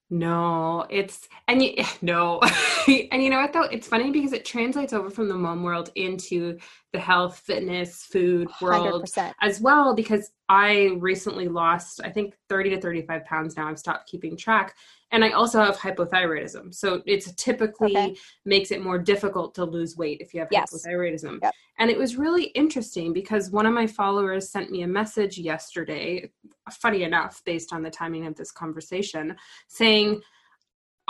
No, 0.10 0.88
it's 0.90 1.28
and 1.48 1.62
you 1.62 1.76
no, 2.02 2.40
and 2.88 3.24
you 3.24 3.30
know 3.30 3.42
what 3.42 3.54
though? 3.54 3.64
It's 3.64 3.88
funny 3.88 4.12
because 4.12 4.34
it 4.34 4.46
translates 4.46 4.94
over 4.94 5.10
from 5.10 5.28
the 5.30 5.36
mom 5.36 5.64
world 5.64 5.92
into 5.96 6.58
the 6.94 7.00
health, 7.00 7.38
fitness, 7.40 8.04
food 8.04 8.50
world 8.62 9.04
100%. 9.04 9.34
as 9.42 9.62
well. 9.62 9.94
Because 9.94 10.32
I 10.50 10.98
recently 10.98 11.48
lost, 11.48 12.02
I 12.04 12.10
think, 12.10 12.34
thirty 12.50 12.72
to 12.72 12.82
thirty-five 12.82 13.24
pounds. 13.26 13.56
Now 13.56 13.70
I've 13.70 13.78
stopped 13.78 14.10
keeping 14.10 14.36
track, 14.36 14.76
and 15.12 15.24
I 15.24 15.30
also 15.30 15.60
have 15.64 15.78
hypothyroidism. 15.78 16.74
So 16.74 17.04
it's 17.06 17.32
typically 17.36 17.96
Okay. 17.96 18.16
makes 18.46 18.72
it 18.72 18.82
more 18.84 18.98
difficult 18.98 19.54
to 19.56 19.66
lose 19.66 19.96
weight 19.96 20.22
if 20.22 20.34
you 20.34 20.40
have 20.40 20.50
Yes. 20.52 20.74
hypothyroidism. 20.74 21.40
Yep. 21.44 21.54
And 21.78 21.92
it 21.92 21.98
was 21.98 22.18
really 22.18 22.46
interesting 22.46 23.14
because 23.14 23.52
one 23.52 23.68
of 23.68 23.74
my 23.74 23.86
followers 23.86 24.50
sent 24.50 24.72
me 24.72 24.82
a 24.82 24.88
message 24.88 25.38
yesterday, 25.38 26.30
funny 26.72 27.04
enough, 27.04 27.44
based 27.46 27.72
on 27.72 27.84
the 27.84 27.92
timing 27.92 28.26
of 28.26 28.36
this 28.36 28.52
conversation, 28.52 29.38
saying, 29.68 30.22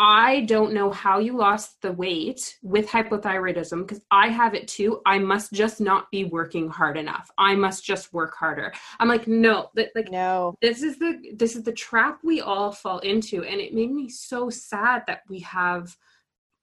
I 0.02 0.46
don't 0.46 0.72
know 0.74 0.92
how 0.92 1.20
you 1.20 1.36
lost 1.36 1.82
the 1.82 1.92
weight 1.92 2.58
with 2.64 2.88
hypothyroidism 2.88 3.86
because 3.86 4.02
I 4.10 4.30
have 4.30 4.56
it 4.56 4.70
too. 4.70 5.02
I 5.06 5.20
must 5.20 5.52
just 5.52 5.82
not 5.82 6.10
be 6.10 6.24
working 6.24 6.70
hard 6.70 6.98
enough. 6.98 7.30
I 7.38 7.54
must 7.56 7.84
just 7.84 8.14
work 8.14 8.34
harder. 8.34 8.72
I'm 9.02 9.10
like, 9.10 9.28
no, 9.28 9.70
that 9.76 9.90
like 9.96 10.10
No. 10.10 10.56
this 10.62 10.84
is 10.84 10.98
the 11.00 11.34
this 11.36 11.58
is 11.58 11.64
the 11.64 11.74
trap 11.74 12.20
we 12.24 12.40
all 12.40 12.72
fall 12.72 13.00
into 13.00 13.44
and 13.44 13.60
it 13.60 13.74
made 13.74 13.92
me 13.92 14.08
so 14.08 14.50
sad 14.50 15.04
that 15.08 15.24
we 15.28 15.40
have 15.40 15.94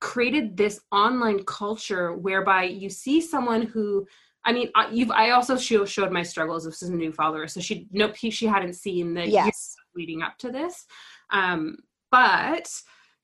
created 0.00 0.56
this 0.56 0.80
online 0.90 1.44
culture 1.44 2.14
whereby 2.14 2.64
you 2.64 2.88
see 2.88 3.20
someone 3.20 3.62
who 3.62 4.06
I 4.46 4.52
mean, 4.52 4.70
I, 4.76 4.88
you've. 4.92 5.10
I 5.10 5.30
also 5.30 5.56
show, 5.56 5.84
showed 5.84 6.12
my 6.12 6.22
struggles. 6.22 6.64
This 6.64 6.80
is 6.80 6.90
a 6.90 6.94
new 6.94 7.10
follower, 7.12 7.48
so 7.48 7.60
she 7.60 7.88
no, 7.90 8.12
she 8.12 8.46
hadn't 8.46 8.74
seen 8.74 9.12
the 9.12 9.22
years 9.22 9.34
Yes. 9.34 9.76
leading 9.96 10.22
up 10.22 10.38
to 10.38 10.52
this. 10.52 10.86
Um, 11.30 11.78
but 12.12 12.70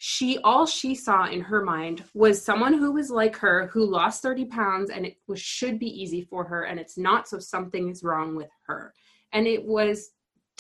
she 0.05 0.37
all 0.43 0.67
she 0.67 0.97
saw 0.97 1.29
in 1.29 1.41
her 1.41 1.63
mind 1.63 2.03
was 2.13 2.45
someone 2.45 2.75
who 2.75 2.91
was 2.91 3.09
like 3.09 3.37
her 3.37 3.69
who 3.69 3.87
lost 3.87 4.21
30 4.21 4.47
pounds 4.47 4.91
and 4.91 5.07
it 5.07 5.17
was 5.29 5.41
should 5.41 5.79
be 5.79 5.87
easy 5.87 6.23
for 6.29 6.43
her 6.43 6.65
and 6.65 6.81
it's 6.81 6.99
not 6.99 7.29
so 7.29 7.39
something 7.39 7.89
is 7.89 8.03
wrong 8.03 8.35
with 8.35 8.49
her. 8.67 8.93
And 9.33 9.47
it 9.47 9.65
was 9.65 10.11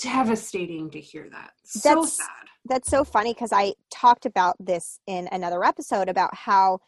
devastating 0.00 0.90
to 0.92 1.00
hear 1.00 1.28
that. 1.32 1.50
So 1.64 1.88
That's- 1.88 2.18
sad. 2.18 2.28
that's 2.66 2.88
so 2.88 3.02
funny 3.02 3.34
because 3.34 3.52
I 3.52 3.74
talked 3.90 4.26
about 4.26 4.54
this 4.60 5.00
in 5.08 5.28
another 5.32 5.64
episode 5.64 6.08
about 6.08 6.32
how 6.36 6.78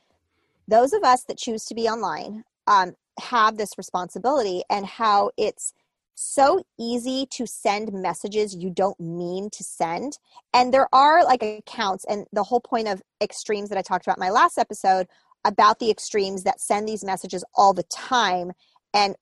those 0.69 0.93
of 0.93 1.03
us 1.03 1.25
that 1.25 1.39
choose 1.39 1.65
to 1.65 1.75
be 1.75 1.89
online 1.89 2.45
um, 2.69 2.95
have 3.19 3.57
this 3.57 3.77
responsibility 3.77 4.63
and 4.71 4.87
how 4.87 5.33
it's 5.37 5.75
so 6.15 6.65
easy 6.79 7.27
to 7.31 7.47
send 7.47 7.93
messages 7.93 8.55
you 8.55 8.71
don't 8.71 8.99
mean 9.01 9.51
to 9.51 9.65
send. 9.65 10.19
And 10.53 10.73
there 10.73 10.89
are 10.93 11.25
like 11.25 11.43
accounts, 11.43 12.05
and 12.09 12.27
the 12.33 12.45
whole 12.45 12.61
point 12.61 12.89
of 12.89 13.03
extremes 13.21 13.69
that 13.69 13.79
I 13.79 13.83
talked 13.83 14.07
about 14.07 14.19
my 14.19 14.31
last 14.31 14.59
episode 14.59 15.07
about 15.45 15.79
the 15.79 15.91
extremes 15.91 16.45
that 16.45 16.61
send 16.61 16.89
these 16.89 17.05
messages 17.05 17.45
all 17.55 17.75
the 17.75 17.83
time 17.85 18.53
and 18.95 19.15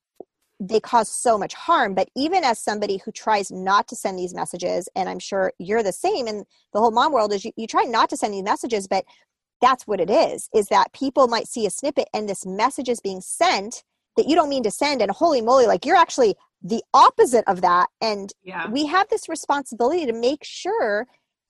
they 0.61 0.79
cause 0.79 1.09
so 1.09 1.37
much 1.37 1.55
harm. 1.55 1.95
But 1.95 2.09
even 2.17 2.45
as 2.45 2.59
somebody 2.59 2.99
who 3.05 3.11
tries 3.11 3.51
not 3.51 3.89
to 3.89 3.97
send 3.97 4.19
these 4.19 4.35
messages, 4.35 4.89
and 4.95 5.09
I'm 5.09 5.19
sure 5.19 5.53
you're 5.59 5.83
the 5.83 5.93
same 5.93 6.29
in 6.29 6.45
the 6.73 6.79
whole 6.79 6.93
mom 6.93 7.13
world, 7.13 7.33
is 7.33 7.45
you, 7.45 7.51
you 7.57 7.67
try 7.67 7.83
not 7.83 8.09
to 8.11 8.17
send 8.17 8.33
these 8.33 8.45
messages, 8.45 8.87
but 8.87 9.05
that's 9.61 9.87
what 9.87 10.01
it 10.01 10.11
is, 10.11 10.49
is 10.55 10.67
that 10.69 10.93
people 10.93 11.27
might 11.27 11.49
see 11.49 11.67
a 11.67 11.71
snippet 11.71 12.09
and 12.15 12.29
this 12.29 12.47
message 12.47 12.89
is 12.89 13.01
being 13.01 13.21
sent 13.21 13.83
that 14.17 14.27
you 14.29 14.35
don't 14.35 14.49
mean 14.49 14.63
to 14.63 14.71
send 14.71 15.01
and 15.01 15.11
holy 15.11 15.41
moly 15.41 15.67
like 15.67 15.87
you're 15.87 15.97
actually 15.97 16.35
the 16.63 16.83
opposite 16.95 17.45
of 17.47 17.61
that. 17.63 17.89
And 18.01 18.33
Yeah. 18.43 18.71
we 18.71 18.87
have 18.87 19.09
this 19.09 19.29
responsibility 19.29 20.07
to 20.07 20.13
make 20.13 20.45
sure 20.45 21.07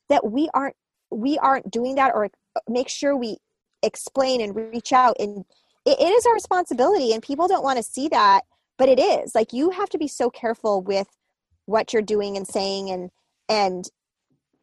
that 0.09 0.31
we 0.31 0.49
aren't 0.55 0.77
we 1.11 1.39
aren't 1.39 1.71
doing 1.71 1.97
that 1.97 2.13
or 2.15 2.27
uh, 2.27 2.61
make 2.69 2.89
sure 2.89 3.17
we 3.17 3.37
explain 3.83 4.41
and 4.41 4.55
reach 4.57 4.93
out. 4.93 5.17
And 5.19 5.45
it, 5.85 6.01
it 6.01 6.11
is 6.11 6.25
our 6.25 6.35
responsibility 6.35 7.13
and 7.13 7.23
people 7.23 7.49
don't 7.49 7.65
want 7.65 7.77
to 7.77 7.83
see 7.83 8.09
that 8.09 8.43
but 8.79 8.89
it 8.89 8.99
is. 8.99 9.35
Like 9.35 9.53
you 9.53 9.71
have 9.71 9.91
to 9.91 9.99
be 9.99 10.09
so 10.09 10.31
careful 10.31 10.83
with 10.83 11.07
what 11.67 11.93
you're 11.93 12.03
doing 12.03 12.37
and 12.37 12.47
saying 12.47 12.91
and 12.91 13.11
and 13.49 13.89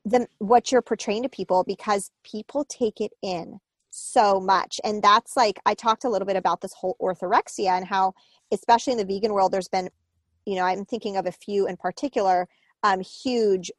the 0.03 0.27
what 0.39 0.72
you're 0.72 0.82
portraying 0.82 1.24
to 1.24 1.29
people 1.29 1.63
because 1.63 2.12
people 2.24 2.65
take 2.65 3.00
it 3.00 3.12
in 3.22 3.60
so 3.91 4.39
much 4.39 4.79
and 4.84 5.01
that's 5.01 5.36
like 5.36 5.60
i 5.65 5.74
talked 5.74 6.03
a 6.03 6.10
little 6.10 6.25
bit 6.25 6.36
about 6.36 6.62
this 6.62 6.74
whole 6.74 6.96
orthorexia 7.01 7.69
and 7.69 7.86
how 7.86 8.13
especially 8.51 8.93
in 8.93 8.98
the 9.00 9.05
vegan 9.05 9.34
world 9.34 9.51
there's 9.51 9.67
been 9.67 9.89
you 10.46 10.55
know 10.55 10.63
i'm 10.63 10.86
thinking 10.86 11.17
of 11.17 11.25
a 11.25 11.31
few 11.31 11.67
in 11.67 11.75
particular 11.77 12.48
um, 12.84 13.01
huge 13.01 13.72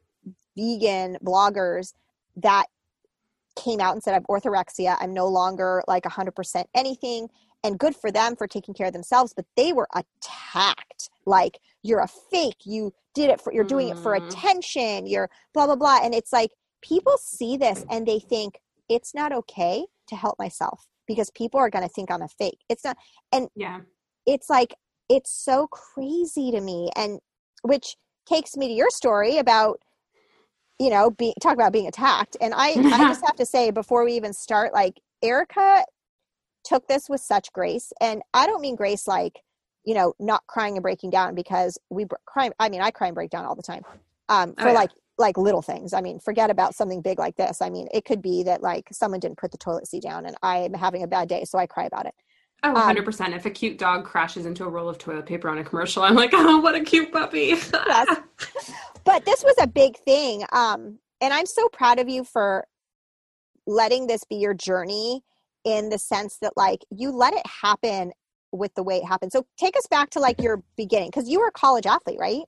vegan 0.57 1.17
bloggers 1.25 1.95
that 2.37 2.67
came 3.57 3.81
out 3.81 3.93
and 3.95 4.02
said 4.02 4.14
i'm 4.14 4.25
orthorexia. 4.25 4.97
I'm 5.00 5.12
no 5.12 5.26
longer 5.26 5.83
like 5.88 6.05
100% 6.05 6.64
anything 6.75 7.29
and 7.62 7.79
good 7.79 7.95
for 7.95 8.11
them 8.11 8.37
for 8.37 8.47
taking 8.47 8.75
care 8.75 8.87
of 8.87 8.93
themselves 8.93 9.33
but 9.35 9.45
they 9.57 9.73
were 9.73 9.88
attacked. 9.95 11.11
Like 11.26 11.59
you're 11.83 12.00
a 12.00 12.09
fake. 12.09 12.59
You 12.64 12.93
did 13.14 13.31
it 13.31 13.40
for 13.40 13.52
you're 13.52 13.64
doing 13.64 13.88
it 13.88 13.99
for 13.99 14.12
Mm. 14.12 14.19
attention. 14.19 15.07
You're 15.07 15.29
blah 15.52 15.67
blah 15.67 15.76
blah 15.76 15.99
and 16.02 16.14
it's 16.14 16.33
like 16.33 16.52
people 16.83 17.17
see 17.19 17.57
this 17.57 17.85
and 17.90 18.07
they 18.07 18.19
think 18.21 18.61
it's 18.88 19.14
not 19.14 19.33
okay 19.33 19.87
to 20.11 20.17
help 20.17 20.38
myself 20.38 20.87
because 21.07 21.31
people 21.31 21.59
are 21.59 21.71
going 21.71 21.87
to 21.87 21.93
think 21.93 22.11
i'm 22.11 22.23
a 22.23 22.29
fake 22.29 22.61
it's 22.69 22.85
not 22.85 22.97
and 23.33 23.49
Yeah. 23.55 23.81
it's 24.26 24.50
like 24.50 24.75
it's 25.09 25.33
so 25.33 25.67
crazy 25.69 26.50
to 26.52 26.61
me 26.61 26.90
and 26.97 27.19
which 27.62 27.97
takes 28.26 28.57
me 28.57 28.69
to 28.69 28.75
your 28.75 28.90
story 28.90 29.38
about 29.38 29.81
you 30.79 30.90
know 30.90 31.11
being 31.11 31.35
talk 31.43 31.55
about 31.55 31.73
being 31.73 31.88
attacked 31.88 32.37
and 32.40 32.55
i 32.57 32.81
i 32.93 33.05
just 33.07 33.25
have 33.25 33.37
to 33.37 33.47
say 33.47 33.71
before 33.71 34.05
we 34.05 34.12
even 34.12 34.33
start 34.33 34.73
like 34.73 35.00
erica 35.23 35.85
took 36.64 36.87
this 36.88 37.09
with 37.09 37.21
such 37.21 37.52
grace 37.52 37.93
and 38.00 38.23
i 38.35 38.47
don't 38.47 38.61
mean 38.61 38.76
grace 38.76 39.07
like 39.09 39.40
you 39.85 39.95
know 39.95 40.12
not 40.21 40.43
crying 40.47 40.76
and 40.76 40.83
breaking 40.83 41.11
down 41.11 41.35
because 41.35 41.79
we 41.90 42.07
cry 42.26 42.50
i 42.59 42.69
mean 42.69 42.83
i 42.83 42.90
cry 42.90 43.09
and 43.09 43.14
break 43.14 43.31
down 43.31 43.45
all 43.45 43.55
the 43.57 43.62
time 43.62 43.83
um 44.29 44.55
Oh, 44.59 44.62
for 44.62 44.69
yeah. 44.69 44.75
like 44.75 44.90
like 45.21 45.37
little 45.39 45.62
things 45.62 45.93
i 45.93 46.00
mean 46.00 46.19
forget 46.19 46.50
about 46.50 46.75
something 46.75 47.00
big 47.00 47.19
like 47.19 47.37
this 47.37 47.61
i 47.62 47.71
mean 47.71 47.87
it 47.95 48.05
could 48.05 48.21
be 48.23 48.43
that 48.43 48.62
like 48.62 48.89
someone 48.91 49.21
didn't 49.21 49.39
put 49.39 49.53
the 49.53 49.59
toilet 49.59 49.87
seat 49.87 50.03
down 50.03 50.27
and 50.27 50.37
i'm 50.43 50.75
having 50.75 51.03
a 51.03 51.07
bad 51.07 51.29
day 51.29 51.45
so 51.45 51.59
i 51.59 51.67
cry 51.67 51.85
about 51.85 52.07
it 52.07 52.15
Oh, 52.62 52.77
Um, 52.77 52.95
100%. 52.95 53.35
if 53.35 53.47
a 53.47 53.50
cute 53.50 53.79
dog 53.79 54.05
crashes 54.05 54.45
into 54.45 54.65
a 54.65 54.69
roll 54.69 54.87
of 54.87 54.99
toilet 54.99 55.25
paper 55.25 55.49
on 55.49 55.57
a 55.57 55.65
commercial, 55.65 56.03
I'm 56.03 56.15
like, 56.15 56.29
oh, 56.35 56.59
what 56.61 56.75
a 56.75 56.83
cute 56.83 57.11
puppy. 57.11 57.55
Yes. 57.73 58.19
but 59.05 59.25
this 59.25 59.43
was 59.43 59.55
a 59.59 59.67
big 59.67 59.97
thing 59.99 60.45
um 60.53 60.99
and 61.23 61.33
i'm 61.33 61.47
so 61.47 61.69
proud 61.71 61.99
of 61.99 62.09
you 62.11 62.23
for 62.23 62.67
letting 63.67 64.07
this 64.07 64.25
be 64.25 64.37
your 64.37 64.53
journey 64.55 65.23
in 65.65 65.89
the 65.89 65.99
sense 65.99 66.37
that 66.43 66.53
like 66.57 66.85
you 66.91 67.11
let 67.11 67.33
it 67.33 67.47
happen 67.47 68.12
with 68.53 68.75
the 68.75 68.83
way 68.83 68.97
it 68.97 69.05
happened 69.07 69.33
so 69.33 69.47
take 69.59 69.77
us 69.77 69.87
back 69.91 70.11
to 70.11 70.19
like 70.21 70.41
your 70.43 70.62
beginning 70.77 71.09
because 71.09 71.29
you 71.31 71.39
were 71.41 71.49
a 71.49 71.53
college 71.53 71.87
athlete 71.87 72.19
right 72.21 72.43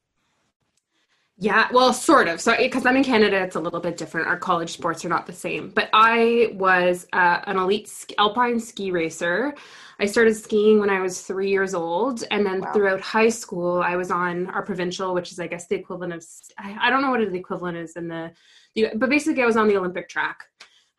Yeah, 1.39 1.69
well, 1.73 1.93
sort 1.93 2.29
of. 2.29 2.41
So, 2.41 2.55
because 2.57 2.85
I'm 2.87 2.97
in 2.97 3.03
Canada, 3.03 3.43
it's 3.43 3.57
a 3.57 3.61
little 3.61 3.81
bit 3.81 3.97
different. 3.97 4.29
Our 4.29 4.37
college 4.37 4.71
sports 4.71 5.05
are 5.05 5.09
not 5.09 5.27
the 5.27 5.33
same. 5.33 5.71
But 5.71 5.89
I 5.93 6.51
was 6.53 7.07
uh, 7.13 7.41
an 7.47 7.57
elite 7.57 7.89
sk- 7.89 8.13
alpine 8.19 8.61
ski 8.61 8.91
racer. 8.91 9.55
I 9.99 10.07
started 10.07 10.37
skiing 10.37 10.79
when 10.79 10.91
I 10.91 11.01
was 11.01 11.23
three 11.23 11.49
years 11.51 11.75
old. 11.75 12.23
And 12.31 12.45
then 12.45 12.61
Wow. 12.61 12.73
throughout 12.73 13.01
high 13.01 13.31
school, 13.31 13.81
I 13.81 13.97
was 13.97 14.11
on 14.11 14.49
our 14.49 14.63
provincial, 14.63 15.15
which 15.15 15.33
is, 15.33 15.41
I 15.41 15.47
guess, 15.47 15.67
the 15.67 15.75
equivalent 15.77 16.13
of—I 16.13 16.91
don't 16.91 17.03
know 17.03 17.11
what 17.11 17.21
the 17.21 17.39
equivalent 17.39 17.79
is 17.79 17.97
in 17.97 18.09
the, 18.09 18.31
the 18.75 18.89
but 18.95 19.09
basically, 19.09 19.43
I 19.43 19.47
was 19.47 19.57
on 19.57 19.69
the 19.69 19.77
Olympic 19.77 20.09
track. 20.09 20.45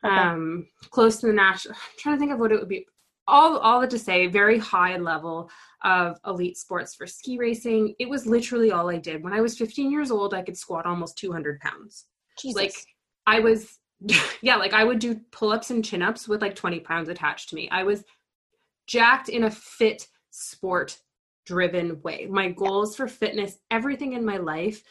Okay. 0.03 0.13
Um, 0.13 0.67
close 0.89 1.21
to 1.21 1.27
the 1.27 1.33
national, 1.33 1.75
I'm 1.75 1.97
trying 1.99 2.15
to 2.15 2.19
think 2.19 2.33
of 2.33 2.39
what 2.39 2.51
it 2.51 2.59
would 2.59 2.67
be. 2.69 2.85
All, 3.25 3.57
all 3.59 3.79
that 3.79 3.89
to 3.91 3.99
say, 3.99 4.27
very 4.27 4.57
high 4.57 4.97
level 4.97 5.49
of 5.83 6.17
elite 6.25 6.57
sports 6.57 6.95
for 6.95 7.05
ski 7.05 7.37
racing. 7.37 7.95
It 7.99 8.09
was 8.09 8.25
literally 8.25 8.71
all 8.71 8.89
I 8.89 8.97
did. 8.97 9.23
When 9.23 9.33
I 9.33 9.41
was 9.41 9.57
15 9.57 9.91
years 9.91 10.11
old, 10.11 10.33
I 10.33 10.41
could 10.41 10.57
squat 10.57 10.85
almost 10.85 11.17
200 11.17 11.59
pounds. 11.59 12.05
Jesus. 12.39 12.55
Like 12.55 12.75
I 13.27 13.39
was, 13.39 13.79
yeah, 14.41 14.55
like 14.55 14.73
I 14.73 14.83
would 14.83 14.99
do 14.99 15.19
pull 15.31 15.51
ups 15.51 15.71
and 15.71 15.83
chin 15.83 16.01
ups 16.01 16.27
with 16.27 16.41
like 16.41 16.55
20 16.55 16.79
pounds 16.81 17.09
attached 17.09 17.49
to 17.49 17.55
me. 17.55 17.69
I 17.69 17.83
was 17.83 18.03
jacked 18.87 19.29
in 19.29 19.43
a 19.45 19.51
fit 19.51 20.07
sport 20.31 20.99
driven 21.45 22.01
way. 22.01 22.27
My 22.29 22.49
goals 22.49 22.95
for 22.95 23.07
fitness, 23.07 23.57
everything 23.69 24.13
in 24.13 24.25
my 24.25 24.37
life, 24.37 24.83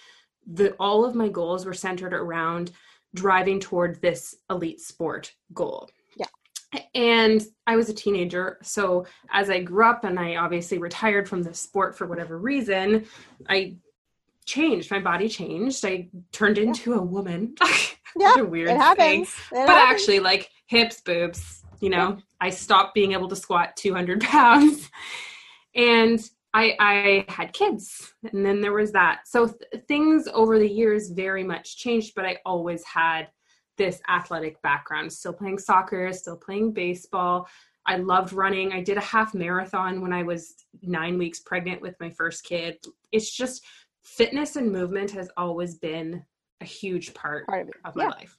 the 0.47 0.73
all 0.75 1.05
of 1.05 1.15
my 1.15 1.29
goals 1.29 1.65
were 1.65 1.75
centered 1.75 2.13
around 2.13 2.73
driving 3.15 3.61
toward 3.61 4.01
this 4.01 4.37
elite 4.51 4.81
sport 4.81 5.33
goal. 5.53 5.89
Yeah. 6.73 6.81
And 6.95 7.43
I 7.67 7.76
was 7.76 7.88
a 7.88 7.95
teenager. 7.95 8.59
So 8.62 9.07
as 9.31 9.50
I 9.50 9.61
grew 9.61 9.85
up 9.88 10.05
and 10.05 10.19
I 10.19 10.37
obviously 10.37 10.79
retired 10.79 11.29
from 11.29 11.43
the 11.43 11.55
sport 11.55 11.97
for 11.97 12.07
whatever 12.07 12.38
reason, 12.38 13.07
I 13.49 13.76
changed. 14.47 14.91
My 14.91 15.00
body 15.00 15.29
changed. 15.29 15.85
I 15.85 16.09
turned 16.33 16.59
into 16.59 16.95
a 16.95 17.02
woman. 17.02 17.55
Yeah, 18.14 18.41
a 18.41 18.45
weird 18.45 18.69
it 18.69 18.76
happens. 18.76 19.31
It 19.31 19.52
But 19.52 19.69
happens. 19.71 20.02
actually, 20.02 20.21
like 20.21 20.50
hips, 20.67 21.00
boobs, 21.00 21.62
you 21.81 21.88
know, 21.88 22.19
I 22.43 22.50
stopped 22.50 22.95
being 22.95 23.12
able 23.12 23.26
to 23.29 23.37
squat 23.37 23.75
200 23.76 24.21
pounds. 24.25 24.91
And 25.75 26.21
I, 26.52 26.76
I 26.79 27.25
had 27.33 27.55
kids, 27.55 28.12
and 28.31 28.45
then 28.45 28.61
there 28.61 28.75
was 28.75 28.93
that. 28.93 29.21
So 29.26 29.47
th- 29.47 29.85
things 29.88 30.29
over 30.35 30.59
the 30.59 30.69
years 30.69 31.09
very 31.09 31.43
much 31.43 31.79
changed, 31.79 32.12
but 32.14 32.26
I 32.26 32.37
always 32.45 32.85
had 32.85 33.29
this 33.76 34.00
athletic 34.09 34.61
background. 34.62 35.12
Still 35.12 35.33
playing 35.33 35.59
soccer, 35.59 36.12
still 36.12 36.37
playing 36.37 36.73
baseball. 36.73 37.49
I 37.87 37.97
loved 37.97 38.33
running. 38.33 38.73
I 38.73 38.81
did 38.83 38.97
a 38.97 39.00
half 39.00 39.35
marathon 39.35 40.00
when 40.00 40.12
I 40.12 40.23
was 40.23 40.55
nine 40.83 41.19
weeks 41.19 41.41
pregnant 41.41 41.83
with 41.83 41.99
my 41.99 42.11
first 42.11 42.45
kid. 42.45 42.79
It's 43.11 43.35
just 43.35 43.64
fitness 44.02 44.57
and 44.57 44.71
movement 44.71 45.11
has 45.12 45.31
always 45.37 45.76
been 45.76 46.25
a 46.61 46.64
huge 46.64 47.12
part 47.14 47.47
part 47.47 47.69
of 47.69 47.75
of 47.85 47.97
my 47.97 48.05
yeah 48.05 48.11
life. 48.11 48.38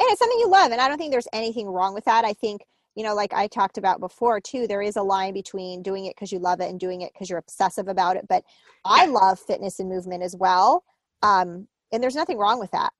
and 0.00 0.08
it's 0.10 0.18
something 0.18 0.38
you 0.38 0.48
love 0.48 0.70
and 0.72 0.80
i 0.80 0.88
don't 0.88 0.98
think 0.98 1.10
there's 1.12 1.28
anything 1.32 1.66
wrong 1.68 1.94
with 1.94 2.04
that 2.04 2.24
i 2.24 2.32
think 2.32 2.62
you 2.94 3.02
know 3.02 3.14
like 3.14 3.32
i 3.32 3.46
talked 3.48 3.78
about 3.78 4.00
before 4.00 4.40
too 4.40 4.66
there 4.66 4.82
is 4.82 4.96
a 4.96 5.02
line 5.02 5.32
between 5.34 5.82
doing 5.82 6.06
it 6.06 6.14
because 6.14 6.32
you 6.32 6.38
love 6.38 6.60
it 6.60 6.70
and 6.70 6.78
doing 6.80 7.02
it 7.02 7.12
because 7.12 7.28
you're 7.28 7.38
obsessive 7.38 7.88
about 7.88 8.16
it 8.16 8.26
but 8.28 8.44
i 8.84 9.06
love 9.06 9.38
fitness 9.38 9.80
and 9.80 9.88
movement 9.88 10.22
as 10.22 10.36
well 10.36 10.84
um 11.22 11.66
and 11.92 12.02
there's 12.02 12.16
nothing 12.16 12.38
wrong 12.38 12.58
with 12.58 12.70
that 12.70 12.92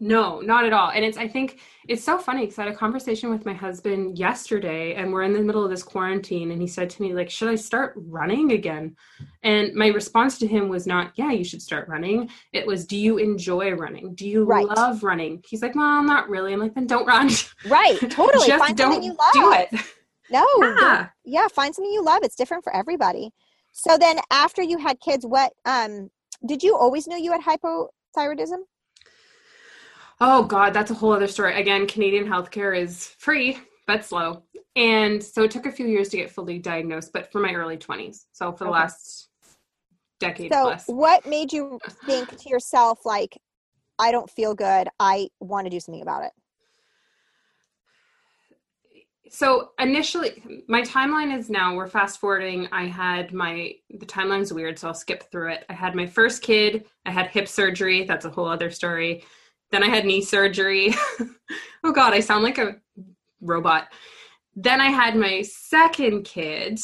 No, 0.00 0.40
not 0.40 0.64
at 0.64 0.72
all. 0.72 0.90
And 0.90 1.04
it's 1.04 1.18
I 1.18 1.26
think 1.26 1.60
it's 1.88 2.04
so 2.04 2.18
funny 2.18 2.42
because 2.42 2.58
I 2.58 2.64
had 2.64 2.72
a 2.72 2.76
conversation 2.76 3.30
with 3.30 3.44
my 3.44 3.52
husband 3.52 4.16
yesterday 4.18 4.94
and 4.94 5.12
we're 5.12 5.22
in 5.22 5.32
the 5.32 5.42
middle 5.42 5.64
of 5.64 5.70
this 5.70 5.82
quarantine 5.82 6.52
and 6.52 6.60
he 6.62 6.68
said 6.68 6.88
to 6.90 7.02
me 7.02 7.14
like, 7.14 7.30
"Should 7.30 7.48
I 7.48 7.56
start 7.56 7.94
running 7.96 8.52
again?" 8.52 8.96
And 9.42 9.74
my 9.74 9.88
response 9.88 10.38
to 10.38 10.46
him 10.46 10.68
was 10.68 10.86
not, 10.86 11.12
"Yeah, 11.16 11.32
you 11.32 11.42
should 11.44 11.62
start 11.62 11.88
running." 11.88 12.30
It 12.52 12.66
was, 12.66 12.86
"Do 12.86 12.96
you 12.96 13.18
enjoy 13.18 13.72
running? 13.72 14.14
Do 14.14 14.28
you 14.28 14.44
Right. 14.44 14.66
love 14.66 15.02
running?" 15.02 15.42
He's 15.48 15.62
like, 15.62 15.74
"Well, 15.74 16.02
not 16.04 16.28
really." 16.28 16.52
I'm 16.52 16.60
like, 16.60 16.74
"Then 16.74 16.86
don't 16.86 17.06
run." 17.06 17.30
right 17.64 17.98
totally 18.10 18.46
Just 18.48 18.64
find 18.64 18.76
don't 18.76 19.02
you 19.02 19.16
love 19.18 19.32
do 19.32 19.52
it. 19.52 19.68
no 20.30 20.46
Yeah. 20.80 21.08
yeah 21.24 21.48
find 21.48 21.74
something 21.74 21.92
you 21.92 22.04
love 22.04 22.20
it's 22.22 22.36
different 22.36 22.62
for 22.62 22.74
everybody 22.74 23.32
so 23.72 23.98
then 23.98 24.18
after 24.30 24.62
you 24.62 24.78
had 24.78 25.00
kids 25.00 25.26
what 25.26 25.52
um 25.64 26.10
did 26.46 26.62
you 26.62 26.76
always 26.76 27.06
know 27.08 27.16
you 27.16 27.32
had 27.32 27.40
hypothyroidism 27.42 28.58
Oh 30.20 30.42
God, 30.44 30.72
that's 30.74 30.90
a 30.90 30.94
whole 30.94 31.12
other 31.12 31.28
story. 31.28 31.60
Again, 31.60 31.86
Canadian 31.86 32.26
healthcare 32.26 32.76
is 32.76 33.08
free 33.18 33.58
but 33.86 34.04
slow, 34.04 34.42
and 34.76 35.22
so 35.22 35.44
it 35.44 35.50
took 35.50 35.64
a 35.66 35.72
few 35.72 35.86
years 35.86 36.08
to 36.10 36.16
get 36.16 36.30
fully 36.30 36.58
diagnosed. 36.58 37.12
But 37.12 37.30
for 37.32 37.40
my 37.40 37.54
early 37.54 37.76
twenties, 37.76 38.26
so 38.32 38.52
for 38.52 38.64
the 38.64 38.70
Okay. 38.70 38.80
last 38.80 39.28
decade 40.20 40.52
so 40.52 40.62
plus. 40.62 40.84
what 40.88 41.24
made 41.26 41.52
you 41.52 41.78
think 42.04 42.36
to 42.36 42.48
yourself 42.48 43.06
like 43.06 43.38
i 44.00 44.10
don't 44.10 44.28
feel 44.28 44.54
good 44.54 44.88
i 44.98 45.28
want 45.40 45.64
to 45.64 45.70
do 45.70 45.78
something 45.78 46.02
about 46.02 46.24
it 46.24 46.32
so 49.30 49.70
initially 49.78 50.42
my 50.68 50.82
timeline 50.82 51.36
is 51.36 51.48
now 51.50 51.76
we're 51.76 51.86
fast 51.86 52.18
forwarding 52.18 52.66
i 52.72 52.84
had 52.84 53.32
my 53.32 53.72
the 53.90 54.06
timeline's 54.06 54.52
weird 54.52 54.76
so 54.78 54.88
i'll 54.88 54.94
skip 54.94 55.30
through 55.30 55.52
it 55.52 55.64
i 55.68 55.72
had 55.72 55.94
my 55.94 56.06
first 56.06 56.42
kid 56.42 56.84
i 57.06 57.10
had 57.12 57.28
hip 57.28 57.46
surgery 57.46 58.04
that's 58.04 58.24
a 58.24 58.30
whole 58.30 58.48
other 58.48 58.70
story 58.70 59.22
then 59.70 59.82
i 59.82 59.88
had 59.88 60.04
knee 60.04 60.22
surgery 60.22 60.94
oh 61.84 61.92
god 61.92 62.12
i 62.12 62.20
sound 62.20 62.42
like 62.42 62.58
a 62.58 62.76
robot 63.40 63.88
then 64.56 64.80
i 64.80 64.90
had 64.90 65.16
my 65.16 65.42
second 65.42 66.24
kid 66.24 66.78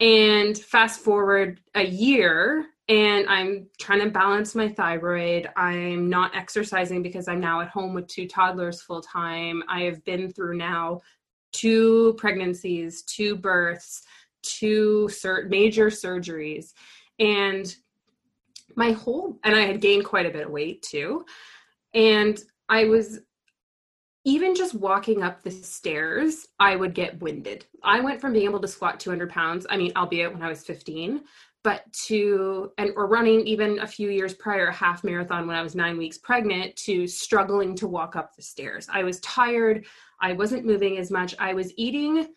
and 0.00 0.56
fast 0.58 1.00
forward 1.00 1.60
a 1.74 1.84
year 1.84 2.66
and 2.88 3.28
i'm 3.28 3.68
trying 3.78 4.00
to 4.00 4.10
balance 4.10 4.54
my 4.54 4.68
thyroid 4.68 5.48
i'm 5.56 6.08
not 6.08 6.34
exercising 6.34 7.02
because 7.02 7.28
i'm 7.28 7.40
now 7.40 7.60
at 7.60 7.68
home 7.68 7.94
with 7.94 8.06
two 8.06 8.26
toddlers 8.26 8.82
full 8.82 9.02
time 9.02 9.62
i 9.68 9.82
have 9.82 10.04
been 10.04 10.32
through 10.32 10.56
now 10.56 11.00
two 11.52 12.14
pregnancies, 12.18 13.02
two 13.02 13.36
births, 13.36 14.02
two 14.42 15.08
sur- 15.08 15.46
major 15.48 15.86
surgeries. 15.86 16.72
And 17.18 17.74
my 18.76 18.92
whole, 18.92 19.38
and 19.44 19.54
I 19.54 19.62
had 19.62 19.80
gained 19.80 20.04
quite 20.04 20.26
a 20.26 20.30
bit 20.30 20.46
of 20.46 20.52
weight 20.52 20.82
too. 20.82 21.24
And 21.94 22.38
I 22.68 22.84
was 22.84 23.20
even 24.24 24.54
just 24.54 24.74
walking 24.74 25.22
up 25.22 25.42
the 25.42 25.50
stairs, 25.50 26.46
I 26.58 26.76
would 26.76 26.94
get 26.94 27.20
winded. 27.20 27.64
I 27.82 28.00
went 28.00 28.20
from 28.20 28.34
being 28.34 28.44
able 28.44 28.60
to 28.60 28.68
squat 28.68 29.00
200 29.00 29.30
pounds, 29.30 29.66
I 29.70 29.76
mean, 29.76 29.92
albeit 29.96 30.32
when 30.32 30.42
I 30.42 30.48
was 30.48 30.62
15, 30.62 31.22
but 31.64 31.90
to, 32.06 32.70
and 32.78 32.90
or 32.96 33.06
running 33.06 33.46
even 33.46 33.78
a 33.80 33.86
few 33.86 34.10
years 34.10 34.34
prior, 34.34 34.66
a 34.66 34.74
half 34.74 35.04
marathon 35.04 35.46
when 35.46 35.56
I 35.56 35.62
was 35.62 35.74
nine 35.74 35.96
weeks 35.96 36.18
pregnant, 36.18 36.76
to 36.76 37.06
struggling 37.06 37.74
to 37.76 37.86
walk 37.86 38.14
up 38.14 38.34
the 38.36 38.42
stairs. 38.42 38.88
I 38.92 39.02
was 39.02 39.20
tired. 39.20 39.86
I 40.20 40.32
wasn't 40.32 40.66
moving 40.66 40.98
as 40.98 41.10
much. 41.10 41.34
I 41.38 41.54
was 41.54 41.72
eating. 41.76 42.28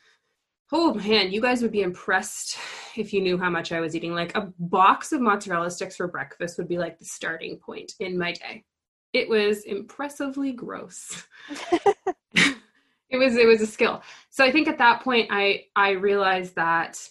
Oh 0.72 0.94
man, 0.94 1.32
you 1.32 1.42
guys 1.42 1.62
would 1.62 1.72
be 1.72 1.84
impressed 1.84 2.58
if 2.98 3.14
you 3.14 3.22
knew 3.22 3.38
how 3.38 3.50
much 3.50 3.72
I 3.72 3.82
was 3.82 3.96
eating. 3.96 4.14
Like 4.14 4.36
a 4.36 4.52
box 4.58 5.12
of 5.12 5.22
mozzarella 5.22 5.70
sticks 5.70 5.98
for 5.98 6.08
breakfast 6.08 6.58
would 6.58 6.70
be 6.70 6.78
like 6.78 6.98
the 6.98 7.06
starting 7.06 7.58
point 7.58 7.94
in 8.00 8.18
my 8.18 8.32
day. 8.32 8.64
It 9.14 9.30
was 9.30 9.64
impressively 9.64 10.52
gross. 10.52 11.24
it 12.34 13.18
was 13.18 13.36
it 13.36 13.48
was 13.48 13.62
a 13.62 13.68
skill. 13.68 14.02
So 14.30 14.44
I 14.44 14.52
think 14.52 14.68
at 14.68 14.80
that 14.80 15.02
point 15.02 15.30
I 15.32 15.66
I 15.76 15.92
realized 15.92 16.56
that 16.56 17.08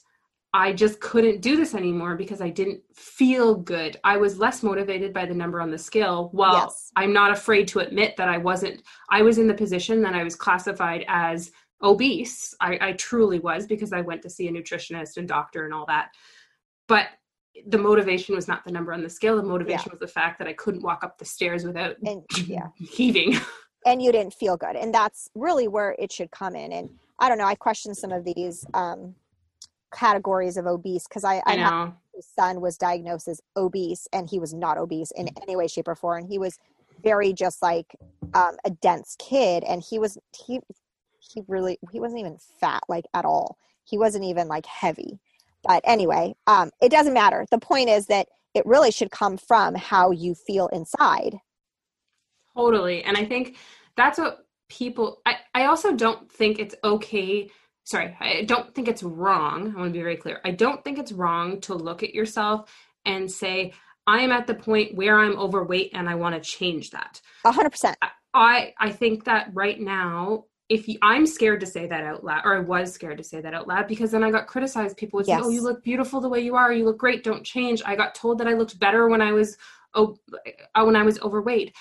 I 0.55 0.73
just 0.73 1.01
couldn't 1.01 1.41
do 1.41 1.57
this 1.57 1.75
anymore 1.75 2.15
because 2.15 2.43
I 2.43 2.51
didn't 2.51 2.83
feel 2.95 3.55
good. 3.55 3.99
I 4.05 4.19
was 4.19 4.39
less 4.39 4.63
motivated 4.63 5.15
by 5.15 5.25
the 5.25 5.35
number 5.35 5.63
on 5.63 5.71
the 5.71 5.79
scale. 5.79 6.29
While 6.33 6.67
yes. 6.67 6.93
I'm 6.95 7.13
not 7.13 7.33
afraid 7.33 7.69
to 7.69 7.79
admit 7.79 8.17
that 8.19 8.29
I 8.29 8.37
wasn't, 8.37 8.83
I 9.09 9.23
was 9.23 9.39
in 9.39 9.47
the 9.47 9.55
position 9.55 10.03
that 10.03 10.15
I 10.15 10.25
was 10.25 10.37
classified 10.37 11.07
as 11.09 11.53
obese. 11.83 12.55
I, 12.61 12.79
I 12.81 12.93
truly 12.93 13.39
was 13.39 13.67
because 13.67 13.95
I 13.95 14.03
went 14.03 14.21
to 14.23 14.31
see 14.31 14.47
a 14.47 14.53
nutritionist 14.53 15.17
and 15.17 15.27
doctor 15.27 15.65
and 15.65 15.73
all 15.73 15.87
that. 15.87 16.11
But 16.87 17.07
the 17.67 17.79
motivation 17.79 18.35
was 18.35 18.49
not 18.49 18.65
the 18.65 18.73
number 18.73 18.93
on 18.93 19.03
the 19.03 19.11
scale. 19.11 19.37
The 19.37 19.43
motivation 19.43 19.85
yeah. 19.87 19.93
was 19.93 20.01
the 20.01 20.09
fact 20.09 20.39
that 20.39 20.49
I 20.49 20.53
couldn't 20.53 20.83
walk 20.83 21.05
up 21.05 21.19
the 21.19 21.25
stairs 21.25 21.65
without 21.65 21.97
and, 22.05 22.23
yeah. 22.47 22.69
heaving. 22.77 23.39
And 23.85 24.01
you 24.01 24.13
didn't 24.13 24.35
feel 24.35 24.57
good. 24.57 24.77
And 24.77 24.95
that's 24.95 25.29
really 25.35 25.69
where 25.69 25.97
it 25.99 26.13
should 26.13 26.31
come 26.31 26.55
in. 26.55 26.73
And 26.73 26.91
I 27.19 27.29
don't 27.29 27.39
know, 27.39 27.47
I 27.47 27.55
question 27.55 27.95
some 27.95 28.13
of 28.13 28.25
these 28.25 28.65
um, 28.75 29.15
categories 29.93 30.57
of 30.57 30.67
obese 30.67 31.07
because 31.07 31.25
I, 31.25 31.37
I, 31.37 31.43
I 31.47 31.57
know 31.57 31.95
his 32.15 32.27
son 32.27 32.61
was 32.61 32.77
diagnosed 32.77 33.29
as 33.29 33.41
obese 33.57 34.07
and 34.13 34.29
he 34.29 34.39
was 34.39 34.55
not 34.55 34.79
obese 34.79 35.11
in 35.13 35.29
any 35.43 35.57
way, 35.57 35.67
shape, 35.67 35.89
or 35.89 35.95
form. 35.95 36.23
And 36.23 36.29
he 36.29 36.39
was 36.39 36.59
very 37.03 37.33
just 37.33 37.63
like 37.63 37.97
um, 38.35 38.57
a 38.65 38.71
dense 38.71 39.17
kid, 39.19 39.65
and 39.65 39.83
he 39.83 39.99
was 39.99 40.19
he 40.35 40.61
he 41.19 41.43
really 41.49 41.79
he 41.91 42.01
wasn't 42.01 42.21
even 42.21 42.39
fat 42.61 42.83
like 42.89 43.07
at 43.15 43.25
all. 43.25 43.59
He 43.85 43.99
wasn't 43.99 44.25
even 44.25 44.49
like 44.49 44.67
heavy. 44.67 45.19
But 45.65 45.83
anyway, 45.85 46.35
um, 46.47 46.71
it 46.81 46.91
doesn't 46.91 47.15
matter. 47.15 47.47
The 47.51 47.59
point 47.59 47.89
is 47.89 48.07
that 48.07 48.29
it 48.55 48.67
really 48.67 48.91
should 48.91 49.11
come 49.11 49.37
from 49.37 49.75
how 49.75 50.11
you 50.11 50.35
feel 50.35 50.69
inside. 50.69 51.37
Totally, 52.57 53.03
and 53.03 53.17
I 53.17 53.25
think 53.25 53.57
that's 53.97 54.19
what 54.19 54.47
people. 54.69 55.21
I 55.25 55.37
I 55.55 55.65
also 55.67 55.95
don't 55.95 56.31
think 56.31 56.59
it's 56.59 56.75
okay 56.85 57.51
sorry, 57.85 58.17
I 58.21 58.45
don't 58.45 58.75
think 58.75 58.89
it's 58.89 59.03
wrong. 59.03 59.73
I 59.75 59.79
want 59.79 59.89
to 59.89 59.99
be 59.99 60.03
very 60.03 60.17
clear. 60.17 60.41
I 60.45 60.53
don't 60.53 60.83
think 60.85 60.99
it's 60.99 61.13
wrong 61.13 61.61
to 61.63 61.75
look 61.75 62.03
at 62.03 62.15
yourself 62.15 62.73
and 63.05 63.31
say, 63.31 63.73
I 64.07 64.21
am 64.21 64.33
at 64.33 64.47
the 64.47 64.55
point 64.55 64.97
where 64.97 65.19
I'm 65.19 65.39
overweight 65.39 65.91
and 65.95 66.09
I 66.09 66.15
want 66.17 66.35
to 66.35 66.41
change 66.41 66.91
that. 66.91 67.21
A 67.45 67.53
hundred 67.53 67.71
percent. 67.71 67.97
I 68.35 68.73
I 68.79 68.91
think 68.91 69.25
that 69.25 69.51
right 69.53 69.81
now, 69.81 70.45
if 70.69 70.89
you, 70.89 70.99
I'm 71.03 71.27
scared 71.27 71.61
to 71.61 71.67
say 71.67 71.87
that 71.87 72.05
out 72.05 72.25
loud, 72.25 72.43
or 72.45 72.57
I 72.57 72.61
was 72.61 72.93
scared 72.93 73.19
to 73.19 73.25
say 73.25 73.41
that 73.41 73.55
out 73.55 73.69
loud 73.69 73.89
because 73.89 74.11
then 74.11 74.25
I 74.25 74.31
got 74.31 74.47
criticized. 74.47 74.97
People 74.97 75.19
would 75.19 75.27
say, 75.27 75.39
"Oh, 75.41 75.51
you 75.51 75.63
look 75.63 75.83
beautiful 75.83 76.21
the 76.21 76.29
way 76.29 76.41
you 76.41 76.57
are. 76.57 76.73
You 76.73 76.85
look 76.85 76.99
great. 76.99 77.25
Don't 77.25 77.45
change." 77.45 77.83
I 77.85 77.97
got 77.97 78.15
told 78.15 78.39
that 78.39 78.49
I 78.49 78.55
looked 78.55 78.79
better 78.79 79.09
when 79.09 79.21
I 79.21 79.33
was 79.33 79.57
oh, 79.95 80.17
when 80.75 80.97
I 80.97 81.03
was 81.03 81.21
overweight. 81.21 81.75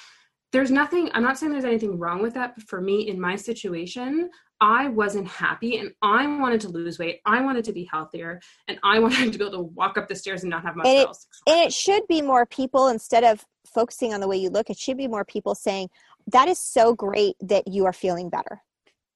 There's 0.51 0.71
nothing. 0.71 1.09
I'm 1.13 1.23
not 1.23 1.37
saying 1.37 1.51
there's 1.51 1.63
anything 1.63 1.97
wrong 1.97 2.21
with 2.21 2.33
that, 2.33 2.55
but 2.55 2.65
for 2.65 2.81
me, 2.81 3.07
in 3.07 3.19
my 3.19 3.35
situation, 3.37 4.29
I 4.59 4.89
wasn't 4.89 5.27
happy 5.27 5.77
and 5.77 5.91
I 6.03 6.27
wanted 6.27 6.61
to 6.61 6.69
lose 6.69 6.99
weight. 6.99 7.19
I 7.25 7.41
wanted 7.41 7.65
to 7.65 7.73
be 7.73 7.85
healthier 7.85 8.39
and 8.67 8.77
I 8.83 8.99
wanted 9.05 9.31
to 9.31 9.37
be 9.37 9.43
able 9.43 9.57
to 9.57 9.63
walk 9.63 9.97
up 9.97 10.07
the 10.07 10.15
stairs 10.15 10.43
and 10.43 10.49
not 10.49 10.63
have 10.63 10.75
muscles. 10.75 11.27
And, 11.47 11.55
and 11.55 11.67
it 11.67 11.73
should 11.73 12.05
be 12.07 12.21
more 12.21 12.45
people 12.45 12.89
instead 12.89 13.23
of 13.23 13.43
focusing 13.73 14.13
on 14.13 14.19
the 14.19 14.27
way 14.27 14.37
you 14.37 14.49
look, 14.49 14.69
it 14.69 14.77
should 14.77 14.97
be 14.97 15.07
more 15.07 15.25
people 15.25 15.55
saying, 15.55 15.89
That 16.27 16.47
is 16.47 16.59
so 16.59 16.93
great 16.93 17.35
that 17.39 17.67
you 17.67 17.85
are 17.85 17.93
feeling 17.93 18.29
better. 18.29 18.61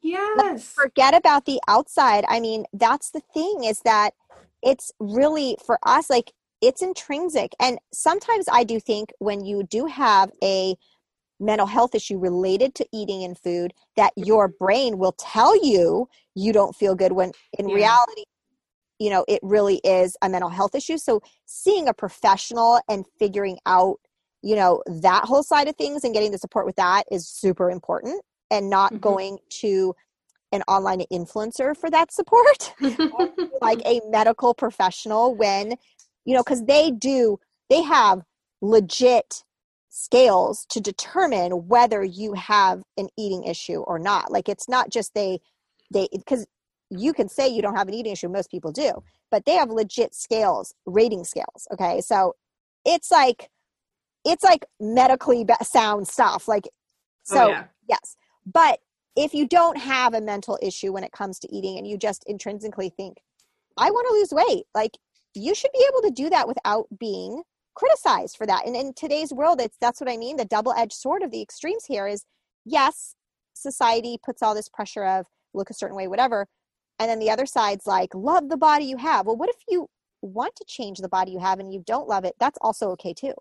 Yes. 0.01 0.38
Let's 0.38 0.71
forget 0.71 1.15
about 1.15 1.45
the 1.45 1.60
outside. 1.67 2.25
I 2.27 2.39
mean, 2.39 2.65
that's 2.73 3.12
the 3.12 3.21
thing 3.34 3.63
is 3.63 3.79
that 3.81 4.13
it's 4.62 4.91
really 4.99 5.58
for 5.65 5.79
us, 5.84 6.10
like 6.10 6.31
it's 6.62 6.81
intrinsic. 6.81 7.53
And 7.60 7.79
sometimes 7.93 8.45
I 8.51 8.63
do 8.63 8.79
think 8.79 9.12
when 9.19 9.43
you 9.45 9.63
do 9.63 9.86
have 9.86 10.31
a 10.43 10.75
mental 11.39 11.67
health 11.67 11.93
issue 11.95 12.17
related 12.17 12.75
to 12.75 12.86
eating 12.93 13.23
and 13.23 13.38
food 13.38 13.73
that 13.97 14.13
your 14.15 14.47
brain 14.47 14.97
will 14.97 15.12
tell 15.13 15.55
you 15.65 16.08
you 16.34 16.53
don't 16.53 16.75
feel 16.75 16.95
good 16.95 17.12
when 17.12 17.31
in 17.60 17.67
yeah. 17.67 17.75
reality 17.75 18.23
you 18.99 19.10
know 19.10 19.25
it 19.27 19.39
really 19.43 19.81
is 19.84 20.15
a 20.21 20.29
mental 20.29 20.49
health 20.49 20.73
issue 20.73 20.97
so 20.97 21.21
seeing 21.45 21.89
a 21.89 21.93
professional 21.93 22.79
and 22.88 23.05
figuring 23.19 23.58
out 23.65 23.97
you 24.41 24.55
know 24.55 24.81
that 24.86 25.25
whole 25.25 25.43
side 25.43 25.67
of 25.67 25.75
things 25.75 26.05
and 26.05 26.13
getting 26.13 26.31
the 26.31 26.38
support 26.38 26.65
with 26.65 26.77
that 26.77 27.03
is 27.12 27.27
super 27.27 27.69
important 27.69 28.21
and 28.51 28.69
not 28.69 28.91
mm-hmm. 28.91 29.01
going 29.01 29.38
to 29.49 29.95
an 30.51 30.63
online 30.67 31.01
influencer 31.12 31.75
for 31.75 31.89
that 31.89 32.12
support 32.12 32.73
like 33.62 33.81
a 33.86 33.99
medical 34.10 34.53
professional 34.53 35.36
when 35.36 35.75
you 36.23 36.34
know 36.34 36.43
because 36.43 36.63
they 36.65 36.91
do 36.91 37.38
they 37.69 37.81
have 37.81 38.21
legit 38.62 39.43
scales 39.89 40.65
to 40.69 40.79
determine 40.79 41.67
whether 41.67 42.03
you 42.03 42.34
have 42.34 42.84
an 42.97 43.08
eating 43.17 43.43
issue 43.43 43.79
or 43.81 43.97
not 43.97 44.31
like 44.31 44.49
it's 44.49 44.67
not 44.67 44.89
just 44.89 45.13
they 45.13 45.39
they 45.91 46.08
because 46.12 46.45
you 46.89 47.13
can 47.13 47.29
say 47.29 47.47
you 47.47 47.62
don't 47.62 47.75
have 47.75 47.88
an 47.88 47.93
eating 47.93 48.12
issue 48.12 48.29
most 48.29 48.51
people 48.51 48.71
do 48.71 48.91
but 49.31 49.45
they 49.45 49.53
have 49.53 49.69
legit 49.69 50.13
scales 50.13 50.73
rating 50.86 51.23
scales 51.23 51.67
okay 51.71 52.01
so 52.01 52.34
it's 52.86 53.10
like 53.10 53.49
it's 54.25 54.43
like 54.43 54.65
medically 54.79 55.45
sound 55.63 56.08
stuff 56.08 56.47
like 56.47 56.65
oh, 56.67 56.71
so 57.23 57.45
oh, 57.45 57.47
yeah. 57.49 57.63
yes 57.89 58.17
but 58.45 58.79
if 59.15 59.34
you 59.34 59.47
don't 59.47 59.77
have 59.77 60.13
a 60.13 60.21
mental 60.21 60.60
issue 60.62 60.91
when 60.91 61.03
it 61.03 61.12
comes 61.12 61.39
to 61.39 61.55
eating 61.55 61.77
and 61.77 61.88
you 61.88 61.97
just 61.97 62.23
intrinsically 62.27 62.89
think 62.89 63.17
i 63.77 63.89
want 63.89 64.08
to 64.08 64.13
lose 64.13 64.45
weight 64.45 64.65
like 64.73 64.97
you 65.36 65.53
should 65.53 65.71
be 65.73 65.86
able 65.89 66.01
to 66.01 66.12
do 66.12 66.29
that 66.29 66.47
without 66.47 66.88
being 66.97 67.43
criticized 67.75 68.38
for 68.38 68.47
that. 68.47 68.65
And 68.65 68.75
in 68.75 68.93
today's 68.93 69.31
world, 69.31 69.62
it's 69.62 69.77
that's 69.79 69.99
what 69.99 70.10
I 70.10 70.17
mean. 70.17 70.38
The 70.38 70.45
double-edged 70.45 70.93
sword 70.93 71.21
of 71.21 71.31
the 71.31 71.41
extremes 71.41 71.86
here 71.86 72.08
is 72.08 72.25
yes, 72.65 73.15
society 73.53 74.17
puts 74.23 74.41
all 74.41 74.55
this 74.55 74.69
pressure 74.69 75.05
of 75.05 75.27
look 75.53 75.69
a 75.69 75.73
certain 75.73 75.95
way, 75.95 76.08
whatever. 76.08 76.47
And 76.97 77.10
then 77.10 77.19
the 77.19 77.29
other 77.29 77.45
side's 77.45 77.86
like, 77.86 78.15
love 78.15 78.49
the 78.49 78.58
body 78.58 78.86
you 78.86 78.97
have. 78.97 79.25
Well, 79.25 79.36
what 79.36 79.49
if 79.49 79.58
you 79.67 79.88
want 80.21 80.55
to 80.55 80.65
change 80.65 80.99
the 80.99 81.10
body 81.10 81.31
you 81.31 81.39
have 81.39 81.60
and 81.60 81.73
you 81.73 81.84
don't 81.86 82.08
love 82.08 82.23
it? 82.23 82.36
That's 82.39 82.58
also 82.62 82.89
okay 82.91 83.13
too. 83.13 83.34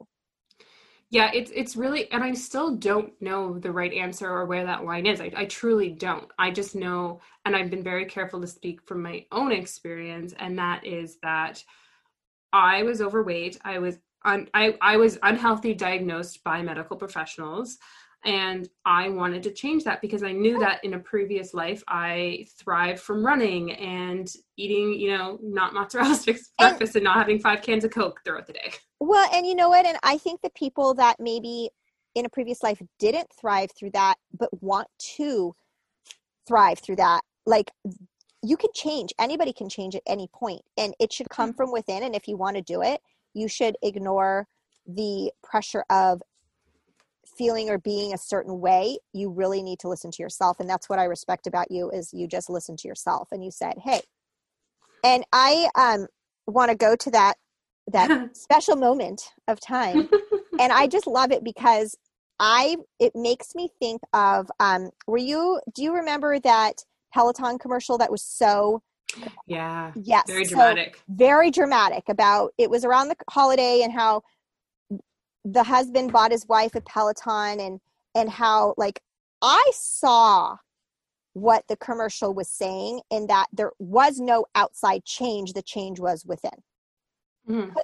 Yeah, 1.14 1.30
it's 1.32 1.52
it's 1.54 1.76
really, 1.76 2.10
and 2.10 2.24
I 2.24 2.32
still 2.34 2.74
don't 2.74 3.12
know 3.22 3.56
the 3.56 3.70
right 3.70 3.92
answer 3.92 4.28
or 4.28 4.46
where 4.46 4.64
that 4.64 4.84
line 4.84 5.06
is. 5.06 5.20
I, 5.20 5.30
I 5.36 5.44
truly 5.44 5.90
don't. 5.90 6.28
I 6.40 6.50
just 6.50 6.74
know, 6.74 7.20
and 7.44 7.54
I've 7.54 7.70
been 7.70 7.84
very 7.84 8.04
careful 8.04 8.40
to 8.40 8.48
speak 8.48 8.82
from 8.82 9.00
my 9.00 9.24
own 9.30 9.52
experience, 9.52 10.34
and 10.40 10.58
that 10.58 10.84
is 10.84 11.18
that 11.22 11.62
I 12.52 12.82
was 12.82 13.00
overweight. 13.00 13.60
I 13.64 13.78
was 13.78 13.98
un- 14.24 14.48
I, 14.54 14.76
I 14.82 14.96
was 14.96 15.16
unhealthy 15.22 15.72
diagnosed 15.72 16.42
by 16.42 16.62
medical 16.62 16.96
professionals 16.96 17.78
and 18.26 18.68
i 18.86 19.08
wanted 19.08 19.42
to 19.42 19.50
change 19.50 19.84
that 19.84 20.00
because 20.00 20.22
i 20.22 20.32
knew 20.32 20.58
that 20.58 20.82
in 20.82 20.94
a 20.94 20.98
previous 20.98 21.52
life 21.52 21.82
i 21.88 22.46
thrived 22.58 22.98
from 22.98 23.24
running 23.24 23.72
and 23.72 24.32
eating 24.56 24.94
you 24.94 25.14
know 25.14 25.38
not 25.42 25.74
mozzarella 25.74 26.14
sticks 26.14 26.52
breakfast 26.58 26.94
and, 26.96 27.02
and 27.02 27.04
not 27.04 27.18
having 27.18 27.38
five 27.38 27.60
cans 27.60 27.84
of 27.84 27.90
coke 27.90 28.20
throughout 28.24 28.46
the 28.46 28.54
day 28.54 28.72
well 29.06 29.28
and 29.32 29.46
you 29.46 29.54
know 29.54 29.68
what? 29.68 29.86
And 29.86 29.98
i 30.02 30.18
think 30.18 30.40
the 30.42 30.50
people 30.50 30.94
that 30.94 31.16
maybe 31.18 31.70
in 32.14 32.24
a 32.24 32.28
previous 32.30 32.62
life 32.62 32.80
didn't 32.98 33.28
thrive 33.40 33.70
through 33.76 33.90
that 33.90 34.16
but 34.38 34.62
want 34.62 34.88
to 34.98 35.54
thrive 36.46 36.78
through 36.78 36.96
that 36.96 37.22
like 37.46 37.70
you 38.46 38.58
can 38.58 38.70
change. 38.74 39.10
Anybody 39.18 39.54
can 39.54 39.70
change 39.70 39.94
at 39.94 40.02
any 40.06 40.28
point 40.32 40.60
and 40.76 40.94
it 41.00 41.10
should 41.12 41.30
come 41.30 41.54
from 41.54 41.72
within 41.72 42.02
and 42.02 42.14
if 42.14 42.28
you 42.28 42.36
want 42.36 42.56
to 42.56 42.62
do 42.62 42.82
it 42.82 43.00
you 43.32 43.48
should 43.48 43.76
ignore 43.82 44.46
the 44.86 45.32
pressure 45.42 45.84
of 45.90 46.22
feeling 47.36 47.68
or 47.70 47.78
being 47.78 48.12
a 48.12 48.18
certain 48.18 48.60
way. 48.60 48.98
You 49.12 49.30
really 49.30 49.62
need 49.62 49.80
to 49.80 49.88
listen 49.88 50.10
to 50.12 50.22
yourself 50.22 50.60
and 50.60 50.68
that's 50.68 50.88
what 50.88 50.98
i 50.98 51.04
respect 51.04 51.46
about 51.46 51.70
you 51.70 51.90
is 51.90 52.12
you 52.12 52.28
just 52.28 52.50
listen 52.50 52.76
to 52.76 52.88
yourself 52.88 53.28
and 53.32 53.42
you 53.44 53.50
said 53.50 53.74
hey 53.82 54.00
and 55.02 55.24
i 55.32 55.68
um 55.74 56.06
want 56.46 56.70
to 56.70 56.76
go 56.76 56.94
to 56.94 57.10
that 57.10 57.34
that 57.88 58.30
special 58.36 58.76
moment 58.76 59.22
of 59.48 59.60
time. 59.60 60.08
And 60.58 60.72
i 60.72 60.86
just 60.86 61.06
love 61.06 61.32
it 61.32 61.42
because 61.42 61.96
i 62.40 62.76
it 62.98 63.12
makes 63.14 63.54
me 63.54 63.68
think 63.80 64.00
of 64.12 64.50
um 64.60 64.90
were 65.06 65.18
you 65.18 65.60
do 65.74 65.82
you 65.82 65.94
remember 65.94 66.38
that 66.40 66.84
peloton 67.12 67.58
commercial 67.58 67.96
that 67.98 68.10
was 68.10 68.22
so 68.22 68.82
yeah 69.46 69.92
yes 69.94 70.24
very 70.26 70.44
so 70.44 70.56
dramatic. 70.56 71.00
very 71.08 71.50
dramatic 71.50 72.02
about 72.08 72.52
it 72.58 72.68
was 72.68 72.84
around 72.84 73.08
the 73.08 73.16
holiday 73.30 73.82
and 73.82 73.92
how 73.92 74.20
the 75.44 75.62
husband 75.62 76.12
bought 76.12 76.32
his 76.32 76.46
wife 76.48 76.74
a 76.74 76.80
peloton 76.80 77.60
and 77.60 77.80
and 78.16 78.28
how 78.28 78.74
like 78.76 79.00
i 79.42 79.70
saw 79.72 80.56
what 81.34 81.64
the 81.68 81.76
commercial 81.76 82.34
was 82.34 82.48
saying 82.48 83.00
in 83.10 83.26
that 83.26 83.46
there 83.52 83.72
was 83.78 84.18
no 84.18 84.44
outside 84.54 85.04
change 85.04 85.52
the 85.52 85.62
change 85.62 86.00
was 86.00 86.24
within 86.26 86.62
Mhm. 87.48 87.74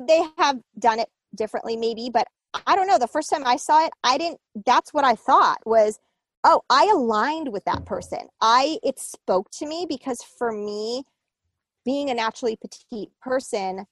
they 0.00 0.22
have 0.38 0.58
done 0.78 0.98
it 0.98 1.08
differently 1.34 1.76
maybe 1.76 2.10
but 2.12 2.26
i 2.66 2.74
don't 2.74 2.86
know 2.86 2.98
the 2.98 3.06
first 3.06 3.30
time 3.30 3.42
i 3.46 3.56
saw 3.56 3.84
it 3.84 3.92
i 4.04 4.18
didn't 4.18 4.38
that's 4.66 4.92
what 4.92 5.04
i 5.04 5.14
thought 5.14 5.58
was 5.64 5.98
oh 6.44 6.62
i 6.70 6.86
aligned 6.92 7.52
with 7.52 7.64
that 7.64 7.84
person 7.84 8.20
i 8.40 8.78
it 8.82 8.98
spoke 8.98 9.50
to 9.50 9.66
me 9.66 9.86
because 9.88 10.22
for 10.38 10.52
me 10.52 11.04
being 11.84 12.10
a 12.10 12.14
naturally 12.14 12.56
petite 12.56 13.10
person 13.20 13.86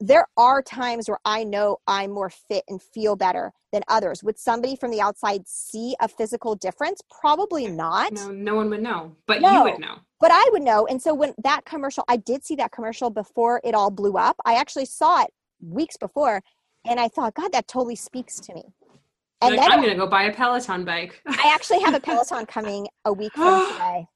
there 0.00 0.26
are 0.36 0.62
times 0.62 1.08
where 1.08 1.18
i 1.24 1.44
know 1.44 1.76
i'm 1.86 2.10
more 2.10 2.30
fit 2.30 2.64
and 2.68 2.80
feel 2.82 3.16
better 3.16 3.52
than 3.72 3.82
others 3.88 4.22
would 4.22 4.38
somebody 4.38 4.74
from 4.74 4.90
the 4.90 5.00
outside 5.00 5.42
see 5.46 5.94
a 6.00 6.08
physical 6.08 6.54
difference 6.56 7.00
probably 7.20 7.66
not 7.66 8.12
no 8.12 8.30
no 8.30 8.54
one 8.54 8.70
would 8.70 8.82
know 8.82 9.14
but 9.26 9.40
No. 9.40 9.52
you 9.52 9.62
would 9.62 9.78
know 9.80 9.96
but 10.20 10.30
I 10.30 10.48
would 10.52 10.62
know. 10.62 10.86
And 10.86 11.00
so 11.00 11.14
when 11.14 11.32
that 11.42 11.64
commercial, 11.64 12.04
I 12.06 12.18
did 12.18 12.44
see 12.44 12.54
that 12.56 12.72
commercial 12.72 13.08
before 13.08 13.60
it 13.64 13.74
all 13.74 13.90
blew 13.90 14.18
up. 14.18 14.36
I 14.44 14.54
actually 14.54 14.84
saw 14.84 15.22
it 15.22 15.30
weeks 15.60 15.96
before, 15.96 16.42
and 16.86 17.00
I 17.00 17.08
thought, 17.08 17.34
God, 17.34 17.52
that 17.52 17.66
totally 17.66 17.96
speaks 17.96 18.38
to 18.40 18.54
me. 18.54 18.64
And 19.42 19.56
like, 19.56 19.60
then 19.62 19.72
i'm 19.72 19.80
gonna 19.80 19.96
go 19.96 20.06
buy 20.06 20.24
a 20.24 20.34
peloton 20.34 20.84
bike 20.84 21.22
I 21.26 21.50
actually 21.54 21.80
have 21.80 21.94
a 21.94 22.00
Peloton 22.06 22.44
coming 22.44 22.86
a 23.06 23.12
week 23.12 23.32
from 23.34 23.66
today. 23.72 24.06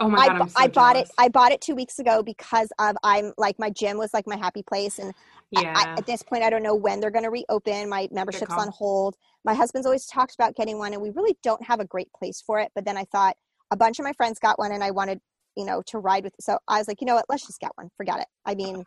Oh 0.00 0.08
my 0.08 0.26
god 0.26 0.42
I, 0.42 0.46
so 0.46 0.54
I 0.56 0.68
bought 0.68 0.96
it. 0.96 1.10
I 1.18 1.28
bought 1.28 1.52
it 1.52 1.60
two 1.60 1.74
weeks 1.74 1.98
ago 1.98 2.22
because 2.22 2.72
of 2.78 2.96
I'm 3.04 3.32
like 3.38 3.58
my 3.58 3.70
gym 3.70 3.98
was 3.98 4.12
like 4.12 4.26
my 4.26 4.36
happy 4.36 4.62
place, 4.62 4.98
and 4.98 5.12
yeah 5.50 5.72
I, 5.76 5.98
at 5.98 6.06
this 6.06 6.22
point, 6.22 6.42
I 6.42 6.50
don't 6.50 6.62
know 6.62 6.74
when 6.74 7.00
they're 7.00 7.10
going 7.10 7.24
to 7.24 7.30
reopen. 7.30 7.88
My 7.88 8.08
membership's 8.10 8.52
on 8.52 8.68
hold. 8.68 9.16
My 9.44 9.54
husband's 9.54 9.86
always 9.86 10.06
talked 10.06 10.34
about 10.34 10.56
getting 10.56 10.78
one, 10.78 10.92
and 10.92 11.02
we 11.02 11.10
really 11.10 11.36
don't 11.42 11.62
have 11.64 11.80
a 11.80 11.84
great 11.84 12.12
place 12.12 12.42
for 12.44 12.58
it. 12.58 12.72
But 12.74 12.84
then 12.84 12.96
I 12.96 13.04
thought 13.04 13.36
a 13.70 13.76
bunch 13.76 13.98
of 13.98 14.04
my 14.04 14.12
friends 14.12 14.38
got 14.38 14.58
one, 14.58 14.72
and 14.72 14.82
I 14.82 14.90
wanted, 14.90 15.20
you 15.56 15.64
know, 15.64 15.82
to 15.86 15.98
ride 15.98 16.24
with. 16.24 16.34
So 16.40 16.58
I 16.66 16.78
was 16.78 16.88
like, 16.88 17.00
you 17.00 17.06
know 17.06 17.14
what? 17.14 17.26
Let's 17.28 17.46
just 17.46 17.60
get 17.60 17.72
one. 17.76 17.90
Forget 17.96 18.20
it. 18.20 18.26
I 18.44 18.54
mean, 18.54 18.84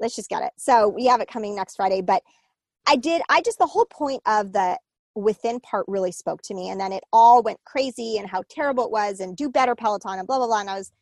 let's 0.00 0.16
just 0.16 0.28
get 0.28 0.42
it. 0.42 0.52
So 0.56 0.88
we 0.88 1.06
have 1.06 1.20
it 1.20 1.28
coming 1.28 1.54
next 1.54 1.76
Friday. 1.76 2.00
But 2.02 2.22
I 2.86 2.96
did. 2.96 3.22
I 3.28 3.40
just 3.42 3.58
the 3.58 3.66
whole 3.66 3.86
point 3.86 4.22
of 4.26 4.52
the 4.52 4.78
within 5.14 5.60
part 5.60 5.84
really 5.88 6.12
spoke 6.12 6.42
to 6.42 6.54
me, 6.54 6.70
and 6.70 6.80
then 6.80 6.92
it 6.92 7.04
all 7.12 7.42
went 7.42 7.60
crazy 7.64 8.18
and 8.18 8.28
how 8.28 8.42
terrible 8.48 8.84
it 8.84 8.90
was, 8.90 9.20
and 9.20 9.36
do 9.36 9.48
better 9.48 9.74
Peloton 9.74 10.18
and 10.18 10.26
blah 10.26 10.38
blah 10.38 10.46
blah. 10.46 10.60
And 10.60 10.70
I 10.70 10.76
was, 10.76 10.92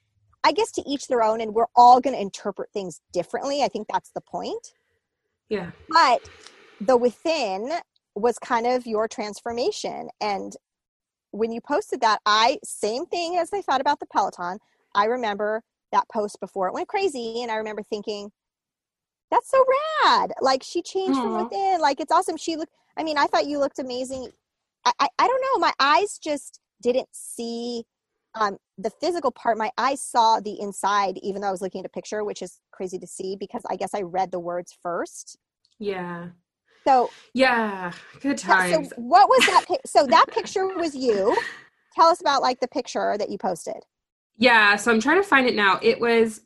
I 0.44 0.52
guess 0.52 0.70
to 0.72 0.82
each 0.86 1.06
their 1.08 1.22
own, 1.22 1.40
and 1.40 1.54
we're 1.54 1.66
all 1.76 2.00
going 2.00 2.14
to 2.14 2.20
interpret 2.20 2.70
things 2.72 3.00
differently. 3.12 3.62
I 3.62 3.68
think 3.68 3.86
that's 3.88 4.10
the 4.10 4.20
point. 4.20 4.74
Yeah. 5.48 5.70
But 5.88 6.28
the 6.80 6.96
within 6.96 7.70
was 8.14 8.38
kind 8.38 8.66
of 8.66 8.86
your 8.86 9.06
transformation 9.06 10.08
and 10.20 10.54
when 11.30 11.52
you 11.52 11.60
posted 11.60 12.00
that 12.00 12.18
i 12.26 12.58
same 12.64 13.06
thing 13.06 13.36
as 13.38 13.50
i 13.54 13.62
thought 13.62 13.80
about 13.80 14.00
the 14.00 14.06
peloton. 14.06 14.58
I 14.96 15.04
remember 15.04 15.62
that 15.92 16.08
post 16.12 16.40
before 16.40 16.66
it 16.66 16.74
went 16.74 16.88
crazy 16.88 17.42
and 17.42 17.52
i 17.52 17.56
remember 17.56 17.84
thinking 17.84 18.32
that's 19.30 19.50
so 19.50 19.64
rad. 20.04 20.32
Like 20.40 20.62
she 20.62 20.82
changed 20.82 21.18
from 21.18 21.44
within. 21.44 21.80
Like 21.80 22.00
it's 22.00 22.12
awesome. 22.12 22.36
She 22.36 22.56
looked 22.56 22.74
i 22.96 23.02
mean 23.02 23.18
i 23.18 23.26
thought 23.26 23.46
you 23.46 23.58
looked 23.58 23.78
amazing 23.78 24.28
i 24.84 24.92
i, 25.00 25.08
I 25.18 25.26
don't 25.26 25.42
know 25.42 25.58
my 25.58 25.72
eyes 25.78 26.18
just 26.18 26.60
didn't 26.82 27.08
see 27.12 27.84
um, 28.36 28.58
the 28.78 28.90
physical 28.90 29.32
part 29.32 29.58
my 29.58 29.70
eyes 29.76 30.00
saw 30.00 30.38
the 30.38 30.60
inside 30.60 31.18
even 31.22 31.42
though 31.42 31.48
i 31.48 31.52
was 31.52 31.60
looking 31.60 31.80
at 31.80 31.86
a 31.86 31.90
picture 31.90 32.24
which 32.24 32.42
is 32.42 32.60
crazy 32.70 32.98
to 32.98 33.06
see 33.06 33.36
because 33.38 33.62
i 33.68 33.76
guess 33.76 33.92
i 33.92 34.02
read 34.02 34.30
the 34.30 34.38
words 34.38 34.76
first 34.82 35.36
yeah 35.78 36.28
so, 36.86 37.10
yeah 37.34 37.92
good 38.20 38.38
so 38.38 38.48
times 38.48 38.92
what 38.96 39.28
was 39.28 39.46
that? 39.46 39.64
pic- 39.68 39.80
So 39.86 40.06
that 40.06 40.26
picture 40.30 40.66
was 40.66 40.94
you. 40.94 41.36
Tell 41.94 42.08
us 42.08 42.20
about 42.20 42.42
like 42.42 42.60
the 42.60 42.68
picture 42.68 43.16
that 43.18 43.28
you 43.30 43.38
posted. 43.38 43.82
Yeah, 44.38 44.76
so 44.76 44.90
I'm 44.90 45.00
trying 45.00 45.20
to 45.20 45.28
find 45.28 45.46
it 45.46 45.54
now. 45.54 45.78
It 45.82 46.00
was 46.00 46.42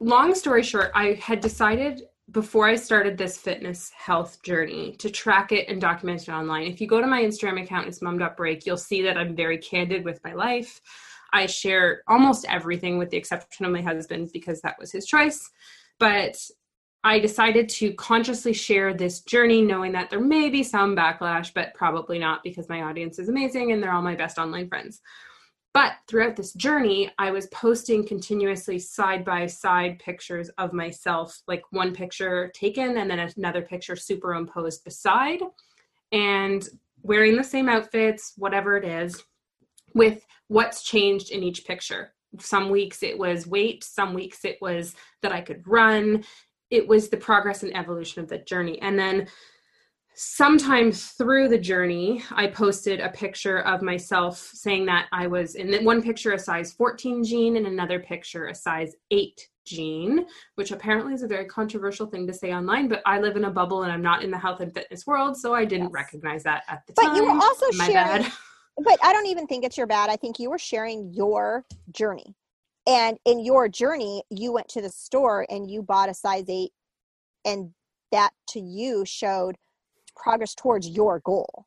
long 0.00 0.34
story 0.34 0.62
short, 0.62 0.90
I 0.94 1.14
had 1.14 1.40
decided 1.40 2.02
before 2.30 2.66
I 2.66 2.76
started 2.76 3.16
this 3.16 3.38
fitness 3.38 3.90
health 3.90 4.42
journey 4.42 4.94
to 4.98 5.08
track 5.08 5.50
it 5.52 5.68
and 5.68 5.80
document 5.80 6.22
it 6.22 6.28
online. 6.28 6.66
If 6.66 6.80
you 6.80 6.86
go 6.86 7.00
to 7.00 7.06
my 7.06 7.22
Instagram 7.22 7.62
account, 7.62 7.88
it's 7.88 8.02
mum.break, 8.02 8.66
you'll 8.66 8.76
see 8.76 9.02
that 9.02 9.16
I'm 9.16 9.34
very 9.34 9.58
candid 9.58 10.04
with 10.04 10.20
my 10.24 10.34
life. 10.34 10.80
I 11.32 11.46
share 11.46 12.02
almost 12.06 12.46
everything 12.48 12.98
with 12.98 13.10
the 13.10 13.16
exception 13.16 13.64
of 13.64 13.72
my 13.72 13.82
husband 13.82 14.30
because 14.32 14.60
that 14.60 14.76
was 14.78 14.92
his 14.92 15.06
choice. 15.06 15.50
But 15.98 16.36
I 17.04 17.18
decided 17.18 17.68
to 17.70 17.94
consciously 17.94 18.52
share 18.52 18.92
this 18.92 19.20
journey, 19.20 19.62
knowing 19.62 19.92
that 19.92 20.10
there 20.10 20.20
may 20.20 20.50
be 20.50 20.62
some 20.62 20.96
backlash, 20.96 21.52
but 21.54 21.74
probably 21.74 22.18
not 22.18 22.42
because 22.42 22.68
my 22.68 22.82
audience 22.82 23.18
is 23.18 23.28
amazing 23.28 23.72
and 23.72 23.82
they're 23.82 23.92
all 23.92 24.02
my 24.02 24.16
best 24.16 24.38
online 24.38 24.68
friends. 24.68 25.00
But 25.78 25.92
throughout 26.08 26.34
this 26.34 26.54
journey, 26.54 27.08
I 27.18 27.30
was 27.30 27.46
posting 27.52 28.04
continuously 28.04 28.80
side 28.80 29.24
by 29.24 29.46
side 29.46 30.00
pictures 30.00 30.48
of 30.58 30.72
myself, 30.72 31.40
like 31.46 31.62
one 31.70 31.94
picture 31.94 32.50
taken 32.52 32.98
and 32.98 33.08
then 33.08 33.20
another 33.36 33.62
picture 33.62 33.94
superimposed 33.94 34.82
beside, 34.82 35.38
and 36.10 36.68
wearing 37.02 37.36
the 37.36 37.44
same 37.44 37.68
outfits, 37.68 38.32
whatever 38.36 38.76
it 38.76 38.84
is, 38.84 39.22
with 39.94 40.26
what's 40.48 40.82
changed 40.82 41.30
in 41.30 41.44
each 41.44 41.64
picture. 41.64 42.12
Some 42.40 42.70
weeks 42.70 43.04
it 43.04 43.16
was 43.16 43.46
weight, 43.46 43.84
some 43.84 44.14
weeks 44.14 44.44
it 44.44 44.58
was 44.60 44.96
that 45.22 45.30
I 45.30 45.42
could 45.42 45.62
run. 45.64 46.24
It 46.70 46.88
was 46.88 47.08
the 47.08 47.18
progress 47.18 47.62
and 47.62 47.76
evolution 47.76 48.20
of 48.20 48.28
the 48.28 48.38
journey. 48.38 48.82
And 48.82 48.98
then 48.98 49.28
sometime 50.20 50.90
through 50.90 51.46
the 51.46 51.56
journey, 51.56 52.24
I 52.32 52.48
posted 52.48 52.98
a 52.98 53.08
picture 53.08 53.60
of 53.60 53.82
myself 53.82 54.50
saying 54.52 54.84
that 54.86 55.06
I 55.12 55.28
was 55.28 55.54
in 55.54 55.84
one 55.84 56.02
picture 56.02 56.32
a 56.32 56.38
size 56.38 56.72
14 56.72 57.22
jean 57.22 57.56
and 57.56 57.68
another 57.68 58.00
picture 58.00 58.48
a 58.48 58.54
size 58.54 58.96
8 59.12 59.48
jean, 59.64 60.26
which 60.56 60.72
apparently 60.72 61.14
is 61.14 61.22
a 61.22 61.28
very 61.28 61.44
controversial 61.44 62.08
thing 62.08 62.26
to 62.26 62.34
say 62.34 62.52
online, 62.52 62.88
but 62.88 63.00
I 63.06 63.20
live 63.20 63.36
in 63.36 63.44
a 63.44 63.50
bubble 63.50 63.84
and 63.84 63.92
I'm 63.92 64.02
not 64.02 64.24
in 64.24 64.32
the 64.32 64.38
health 64.38 64.58
and 64.58 64.74
fitness 64.74 65.06
world, 65.06 65.36
so 65.36 65.54
I 65.54 65.64
didn't 65.64 65.86
Yes. 65.86 65.92
recognize 65.92 66.42
that 66.42 66.64
at 66.68 66.84
the 66.88 66.94
But 66.94 67.04
time. 67.04 67.16
you 67.16 67.22
were 67.24 67.40
also 67.40 67.66
My 67.76 67.86
sharing, 67.86 68.22
bad. 68.22 68.32
but 68.84 68.98
I 69.04 69.12
don't 69.12 69.26
even 69.26 69.46
think 69.46 69.64
it's 69.64 69.78
your 69.78 69.86
bad. 69.86 70.10
I 70.10 70.16
think 70.16 70.40
you 70.40 70.50
were 70.50 70.58
sharing 70.58 71.12
your 71.12 71.64
journey. 71.92 72.34
And 72.88 73.18
in 73.24 73.44
your 73.44 73.68
journey, 73.68 74.24
you 74.30 74.50
went 74.50 74.68
to 74.70 74.82
the 74.82 74.90
store 74.90 75.46
and 75.48 75.70
you 75.70 75.80
bought 75.80 76.08
a 76.08 76.14
size 76.14 76.46
eight, 76.48 76.72
and 77.44 77.70
that 78.10 78.30
to 78.48 78.58
you 78.58 79.04
showed 79.04 79.56
progress 80.18 80.54
towards 80.54 80.88
your 80.88 81.20
goal. 81.20 81.66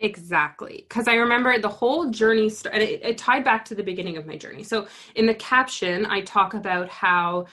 Exactly. 0.00 0.84
Because 0.88 1.08
I 1.08 1.14
remember 1.14 1.58
the 1.58 1.68
whole 1.68 2.10
journey, 2.10 2.50
st- 2.50 2.74
it, 2.74 3.00
it 3.02 3.18
tied 3.18 3.44
back 3.44 3.64
to 3.66 3.74
the 3.74 3.82
beginning 3.82 4.18
of 4.18 4.26
my 4.26 4.36
journey. 4.36 4.62
So 4.62 4.86
in 5.14 5.24
the 5.26 5.34
caption, 5.34 6.04
I 6.06 6.20
talk 6.20 6.52
about 6.52 6.88
how 6.90 7.46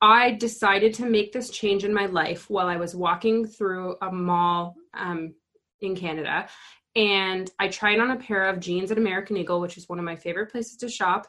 I 0.00 0.32
decided 0.32 0.94
to 0.94 1.06
make 1.06 1.32
this 1.32 1.50
change 1.50 1.84
in 1.84 1.94
my 1.94 2.06
life 2.06 2.50
while 2.50 2.66
I 2.66 2.76
was 2.76 2.96
walking 2.96 3.46
through 3.46 3.96
a 4.02 4.10
mall 4.10 4.76
um, 4.94 5.34
in 5.80 5.94
Canada. 5.94 6.48
And 6.96 7.48
I 7.60 7.68
tried 7.68 8.00
on 8.00 8.10
a 8.10 8.16
pair 8.16 8.48
of 8.48 8.58
jeans 8.58 8.90
at 8.90 8.98
American 8.98 9.36
Eagle, 9.36 9.60
which 9.60 9.76
is 9.76 9.88
one 9.88 10.00
of 10.00 10.04
my 10.04 10.16
favorite 10.16 10.50
places 10.50 10.76
to 10.78 10.88
shop. 10.88 11.28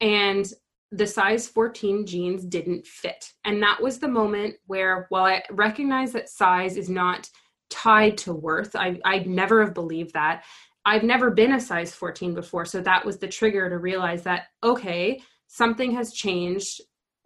And 0.00 0.46
the 0.92 1.06
size 1.06 1.48
14 1.48 2.06
jeans 2.06 2.44
didn't 2.44 2.86
fit. 2.86 3.32
And 3.44 3.62
that 3.62 3.82
was 3.82 3.98
the 3.98 4.08
moment 4.08 4.56
where, 4.66 5.06
while 5.08 5.24
I 5.24 5.42
recognize 5.50 6.12
that 6.12 6.28
size 6.28 6.76
is 6.76 6.88
not 6.88 7.28
tied 7.70 8.18
to 8.18 8.32
worth. 8.32 8.74
I 8.76 9.00
I'd 9.04 9.26
never 9.26 9.64
have 9.64 9.74
believed 9.74 10.14
that. 10.14 10.44
I've 10.84 11.02
never 11.02 11.30
been 11.30 11.52
a 11.52 11.60
size 11.60 11.92
14 11.94 12.34
before, 12.34 12.64
so 12.64 12.80
that 12.80 13.04
was 13.04 13.18
the 13.18 13.28
trigger 13.28 13.68
to 13.68 13.78
realize 13.78 14.22
that 14.22 14.46
okay, 14.62 15.20
something 15.46 15.92
has 15.92 16.12
changed. 16.12 16.80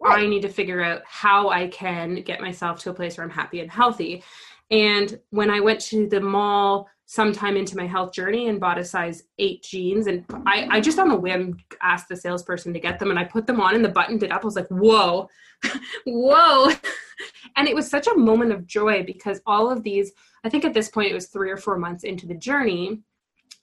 I 0.05 0.27
need 0.27 0.41
to 0.41 0.49
figure 0.49 0.83
out 0.83 1.01
how 1.05 1.49
I 1.49 1.67
can 1.67 2.23
get 2.23 2.41
myself 2.41 2.79
to 2.81 2.89
a 2.89 2.93
place 2.93 3.17
where 3.17 3.23
I'm 3.23 3.31
happy 3.31 3.61
and 3.61 3.71
healthy. 3.71 4.21
And 4.69 5.17
when 5.29 5.49
I 5.49 5.61
went 5.61 5.79
to 5.81 6.07
the 6.09 6.19
mall 6.19 6.89
sometime 7.05 7.57
into 7.57 7.77
my 7.77 7.85
health 7.85 8.11
journey 8.11 8.47
and 8.47 8.59
bought 8.59 8.79
a 8.79 8.83
size 8.83 9.23
eight 9.37 9.61
jeans. 9.61 10.07
And 10.07 10.25
I, 10.47 10.67
I 10.71 10.81
just 10.81 10.97
on 10.99 11.11
a 11.11 11.15
whim 11.15 11.57
asked 11.81 12.09
the 12.09 12.15
salesperson 12.15 12.73
to 12.73 12.79
get 12.79 12.97
them 12.97 13.09
and 13.09 13.19
I 13.19 13.23
put 13.23 13.45
them 13.45 13.59
on 13.59 13.75
and 13.75 13.83
the 13.83 13.89
button 13.89 14.17
did 14.17 14.31
up. 14.31 14.41
I 14.41 14.45
was 14.45 14.55
like, 14.55 14.67
whoa, 14.69 15.29
whoa. 16.05 16.71
and 17.55 17.67
it 17.67 17.75
was 17.75 17.89
such 17.89 18.07
a 18.07 18.17
moment 18.17 18.51
of 18.51 18.65
joy 18.65 19.03
because 19.03 19.41
all 19.45 19.69
of 19.69 19.83
these, 19.83 20.11
I 20.43 20.49
think 20.49 20.65
at 20.65 20.73
this 20.73 20.89
point 20.89 21.11
it 21.11 21.13
was 21.13 21.27
three 21.27 21.49
or 21.49 21.57
four 21.57 21.77
months 21.77 22.03
into 22.03 22.27
the 22.27 22.35
journey. 22.35 23.01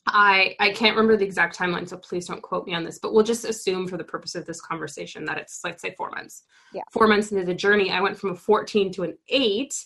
I 0.06 0.56
I 0.58 0.70
can't 0.70 0.96
remember 0.96 1.16
the 1.16 1.24
exact 1.24 1.56
timeline, 1.56 1.88
so 1.88 1.96
please 1.96 2.26
don't 2.26 2.42
quote 2.42 2.66
me 2.66 2.74
on 2.74 2.84
this. 2.84 2.98
But 2.98 3.12
we'll 3.12 3.24
just 3.24 3.44
assume, 3.44 3.86
for 3.86 3.96
the 3.96 4.04
purpose 4.04 4.34
of 4.34 4.46
this 4.46 4.60
conversation, 4.60 5.24
that 5.26 5.38
it's 5.38 5.60
let's 5.62 5.82
say 5.82 5.94
four 5.96 6.10
months. 6.10 6.44
Yeah. 6.72 6.82
Four 6.90 7.06
months 7.06 7.32
into 7.32 7.44
the 7.44 7.54
journey, 7.54 7.90
I 7.90 8.00
went 8.00 8.18
from 8.18 8.30
a 8.30 8.36
14 8.36 8.92
to 8.92 9.02
an 9.02 9.18
eight, 9.28 9.84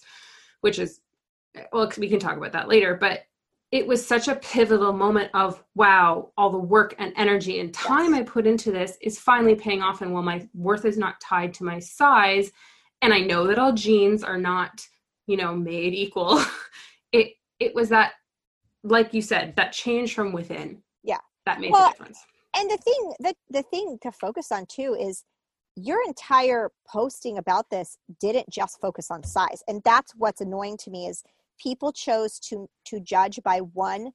which 0.60 0.78
is 0.78 1.00
well, 1.72 1.90
we 1.98 2.08
can 2.08 2.18
talk 2.18 2.36
about 2.36 2.52
that 2.52 2.68
later. 2.68 2.94
But 2.94 3.26
it 3.74 3.88
was 3.88 4.06
such 4.06 4.28
a 4.28 4.36
pivotal 4.36 4.92
moment 4.92 5.30
of 5.34 5.62
wow 5.74 6.30
all 6.36 6.48
the 6.48 6.56
work 6.56 6.94
and 6.98 7.12
energy 7.16 7.58
and 7.58 7.74
time 7.74 8.14
yes. 8.14 8.20
i 8.20 8.22
put 8.22 8.46
into 8.46 8.70
this 8.70 8.96
is 9.00 9.18
finally 9.18 9.56
paying 9.56 9.82
off 9.82 10.00
and 10.00 10.12
while 10.12 10.22
my 10.22 10.46
worth 10.54 10.84
is 10.84 10.96
not 10.96 11.20
tied 11.20 11.52
to 11.52 11.64
my 11.64 11.80
size 11.80 12.52
and 13.02 13.12
i 13.12 13.18
know 13.18 13.48
that 13.48 13.58
all 13.58 13.72
jeans 13.72 14.22
are 14.22 14.38
not 14.38 14.86
you 15.26 15.36
know 15.36 15.54
made 15.54 15.94
equal. 15.94 16.42
It 17.12 17.34
it 17.60 17.76
was 17.76 17.90
that 17.90 18.14
like 18.82 19.14
you 19.14 19.22
said 19.22 19.54
that 19.54 19.70
change 19.70 20.16
from 20.16 20.32
within 20.32 20.82
yeah. 21.04 21.18
that 21.46 21.60
made 21.60 21.70
well, 21.70 21.90
the 21.90 21.92
difference. 21.92 22.18
and 22.56 22.68
the 22.68 22.76
thing 22.78 23.12
that 23.20 23.36
the 23.50 23.62
thing 23.62 23.98
to 24.02 24.10
focus 24.10 24.50
on 24.50 24.66
too 24.66 24.96
is 24.98 25.22
your 25.76 25.98
entire 26.06 26.70
posting 26.86 27.38
about 27.38 27.68
this 27.70 27.98
didn't 28.20 28.48
just 28.48 28.80
focus 28.80 29.10
on 29.10 29.24
size. 29.24 29.62
And 29.66 29.82
that's 29.84 30.12
what's 30.16 30.40
annoying 30.40 30.76
to 30.78 30.90
me 30.90 31.06
is 31.06 31.22
people 31.60 31.92
chose 31.92 32.38
to 32.40 32.68
to 32.86 33.00
judge 33.00 33.40
by 33.44 33.58
one 33.58 34.10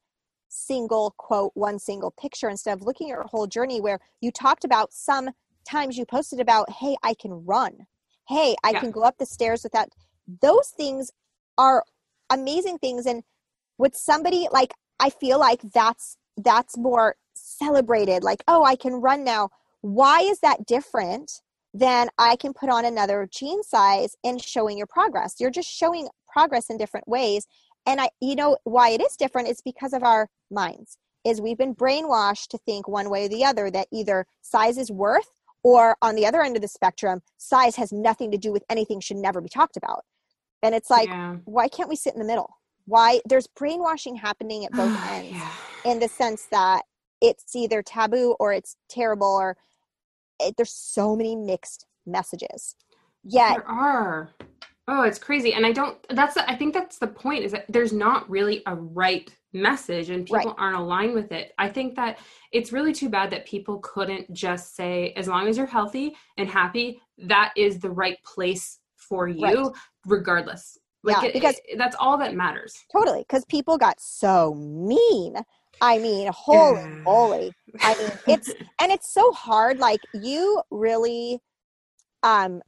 single 0.50 1.14
quote 1.18 1.52
one 1.54 1.78
single 1.78 2.12
picture 2.12 2.50
instead 2.50 2.74
of 2.74 2.82
looking 2.84 3.10
at 3.10 3.16
your 3.16 3.24
whole 3.24 3.46
journey 3.46 3.80
where 3.80 4.00
you 4.20 4.32
talked 4.32 4.66
about 4.66 4.92
some 4.92 5.30
times 5.70 5.96
you 5.96 6.06
posted 6.06 6.40
about 6.40 6.70
hey 6.72 6.96
i 7.04 7.14
can 7.14 7.46
run. 7.46 7.86
Hey 8.28 8.56
i 8.64 8.72
yeah. 8.72 8.80
can 8.80 8.92
go 8.92 9.04
up 9.04 9.18
the 9.20 9.26
stairs 9.26 9.64
without 9.64 9.90
those 10.42 10.70
things 10.70 11.12
are 11.58 11.84
amazing 12.30 12.78
things. 12.78 13.06
And 13.06 13.24
with 13.80 13.96
somebody 13.96 14.48
like 14.52 14.74
i 15.00 15.10
feel 15.10 15.40
like 15.40 15.62
that's 15.74 16.18
that's 16.38 16.78
more 16.78 17.16
celebrated. 17.34 18.24
Like 18.24 18.44
oh 18.48 18.64
i 18.64 18.76
can 18.76 18.94
run 18.96 19.24
now. 19.24 19.50
Why 19.82 20.22
is 20.22 20.40
that 20.42 20.66
different 20.68 21.32
than 21.74 22.10
i 22.20 22.36
can 22.36 22.54
put 22.54 22.70
on 22.70 22.86
another 22.86 23.28
jean 23.32 23.64
size 23.64 24.16
and 24.24 24.42
showing 24.42 24.78
your 24.78 24.88
progress? 24.88 25.36
You're 25.40 25.50
just 25.50 25.70
showing 25.70 26.08
progress 26.32 26.70
in 26.70 26.78
different 26.78 27.08
ways. 27.08 27.48
And 27.88 28.00
i 28.00 28.10
you 28.22 28.36
know 28.36 28.58
why 28.66 28.90
it 28.90 29.02
is 29.02 29.16
different? 29.16 29.48
Is 29.48 29.62
because 29.62 29.94
of 29.94 30.04
our 30.04 30.28
minds 30.52 30.98
is 31.26 31.42
we've 31.42 31.58
been 31.58 31.76
brainwashed 31.76 32.48
to 32.48 32.58
think 32.60 32.88
one 32.88 33.10
way 33.10 33.26
or 33.26 33.30
the 33.30 33.44
other 33.44 33.70
that 33.70 33.88
either 33.92 34.26
size 34.42 34.78
is 34.78 34.92
worth 34.92 35.30
or 35.64 35.98
on 36.02 36.16
the 36.16 36.26
other 36.26 36.42
end 36.42 36.56
of 36.56 36.62
the 36.62 36.68
spectrum 36.68 37.22
size 37.38 37.76
has 37.76 37.92
nothing 37.92 38.32
to 38.32 38.38
do 38.38 38.52
with 38.52 38.64
anything 38.70 39.00
should 39.00 39.18
never 39.18 39.42
be 39.42 39.50
talked 39.50 39.76
about 39.76 40.04
and 40.64 40.76
it's 40.76 40.90
like 40.90 41.08
yeah. 41.08 41.36
why 41.46 41.68
can't 41.68 41.90
we 41.90 41.96
sit 41.96 42.14
in 42.14 42.20
the 42.20 42.26
middle 42.26 42.50
why 42.86 43.20
there's 43.26 43.48
brainwashing 43.48 44.16
happening 44.16 44.66
at 44.66 44.72
both 44.72 44.98
ends 45.12 45.32
yeah. 45.32 45.52
in 45.86 46.00
the 46.00 46.08
sense 46.08 46.48
that 46.52 46.84
it's 47.22 47.56
either 47.56 47.82
taboo 47.82 48.36
or 48.40 48.54
it's 48.54 48.76
terrible 48.90 49.28
or 49.28 49.58
it, 50.40 50.56
there's 50.58 50.72
so 50.72 51.16
many 51.16 51.36
mixed 51.36 51.86
messages 52.06 52.76
yet 53.24 53.56
there 53.56 53.68
are 53.68 54.30
Oh, 54.92 55.04
it's 55.04 55.20
crazy. 55.20 55.54
And 55.54 55.68
I 55.68 55.72
don't 55.72 55.98
that's 56.10 56.36
I 56.36 56.56
think 56.56 56.74
that's 56.74 56.98
the 56.98 57.06
point 57.06 57.44
is 57.44 57.52
that 57.52 57.66
there's 57.70 57.94
not 57.94 58.28
really 58.28 58.64
a 58.66 58.74
right 58.74 59.30
message 59.54 60.10
and 60.10 60.26
people 60.26 60.38
right. 60.40 60.56
aren't 60.58 60.78
aligned 60.78 61.14
with 61.14 61.32
it. 61.32 61.54
I 61.60 61.70
think 61.70 61.96
that 61.98 62.18
it's 62.52 62.72
really 62.72 62.92
too 62.92 63.08
bad 63.08 63.30
that 63.30 63.46
people 63.46 63.78
couldn't 63.80 64.34
just 64.34 64.76
say 64.76 65.14
as 65.16 65.28
long 65.28 65.48
as 65.48 65.58
you're 65.58 65.68
healthy 65.68 66.16
and 66.38 66.50
happy, 66.50 67.00
that 67.20 67.54
is 67.56 67.78
the 67.80 67.92
right 67.92 68.18
place 68.24 68.80
for 68.96 69.28
you 69.28 69.44
right. 69.44 69.68
Regardless. 70.06 70.78
Like 71.04 71.22
yeah, 71.22 71.30
it, 71.30 71.34
because 71.34 71.60
it, 71.68 71.78
that's 71.78 71.96
all 72.00 72.18
that 72.18 72.36
matters. 72.36 72.76
Totally, 72.92 73.26
cuz 73.30 73.46
people 73.46 73.78
got 73.78 74.00
so 74.00 74.54
mean. 74.56 75.36
I 75.82 75.98
mean, 75.98 76.30
holy 76.34 76.82
yeah. 76.82 77.04
moly. 77.06 77.54
I 77.80 77.96
mean, 77.96 78.12
it's 78.28 78.50
and 78.82 78.92
it's 78.92 79.14
so 79.14 79.32
hard 79.32 79.80
like 79.80 80.02
you 80.14 80.62
really 80.72 81.40
um 82.24 82.62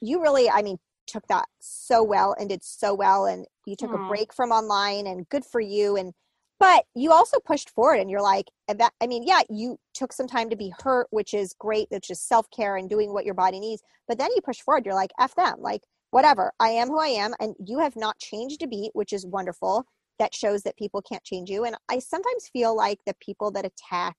you 0.00 0.20
really 0.20 0.48
i 0.50 0.62
mean 0.62 0.78
took 1.06 1.26
that 1.28 1.46
so 1.60 2.02
well 2.02 2.34
and 2.38 2.48
did 2.48 2.62
so 2.62 2.94
well 2.94 3.26
and 3.26 3.46
you 3.66 3.76
took 3.76 3.90
Aww. 3.90 4.04
a 4.04 4.08
break 4.08 4.32
from 4.32 4.50
online 4.50 5.06
and 5.06 5.28
good 5.28 5.44
for 5.44 5.60
you 5.60 5.96
and 5.96 6.12
but 6.60 6.84
you 6.94 7.12
also 7.12 7.38
pushed 7.40 7.70
forward 7.70 8.00
and 8.00 8.10
you're 8.10 8.22
like 8.22 8.46
that 8.68 8.92
i 9.02 9.06
mean 9.06 9.22
yeah 9.26 9.40
you 9.50 9.78
took 9.92 10.12
some 10.12 10.26
time 10.26 10.48
to 10.48 10.56
be 10.56 10.72
hurt 10.82 11.06
which 11.10 11.34
is 11.34 11.54
great 11.58 11.88
that's 11.90 12.08
just 12.08 12.28
self-care 12.28 12.76
and 12.76 12.88
doing 12.88 13.12
what 13.12 13.24
your 13.24 13.34
body 13.34 13.60
needs 13.60 13.82
but 14.08 14.16
then 14.18 14.30
you 14.34 14.40
push 14.42 14.60
forward 14.60 14.86
you're 14.86 14.94
like 14.94 15.12
f 15.18 15.34
them 15.34 15.56
like 15.60 15.82
whatever 16.14 16.52
i 16.60 16.68
am 16.68 16.88
who 16.88 16.98
i 16.98 17.08
am 17.08 17.34
and 17.40 17.54
you 17.66 17.78
have 17.78 17.96
not 17.96 18.18
changed 18.18 18.62
a 18.62 18.66
beat 18.66 18.90
which 18.94 19.12
is 19.12 19.26
wonderful 19.26 19.84
that 20.18 20.34
shows 20.34 20.62
that 20.62 20.76
people 20.76 21.02
can't 21.02 21.24
change 21.24 21.50
you 21.50 21.64
and 21.64 21.76
i 21.90 21.98
sometimes 21.98 22.48
feel 22.52 22.76
like 22.76 22.98
the 23.06 23.14
people 23.20 23.50
that 23.50 23.64
attack 23.66 24.16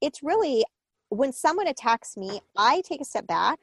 it's 0.00 0.22
really 0.22 0.64
when 1.10 1.32
someone 1.32 1.68
attacks 1.68 2.16
me 2.16 2.40
i 2.56 2.82
take 2.84 3.00
a 3.00 3.04
step 3.04 3.26
back 3.26 3.58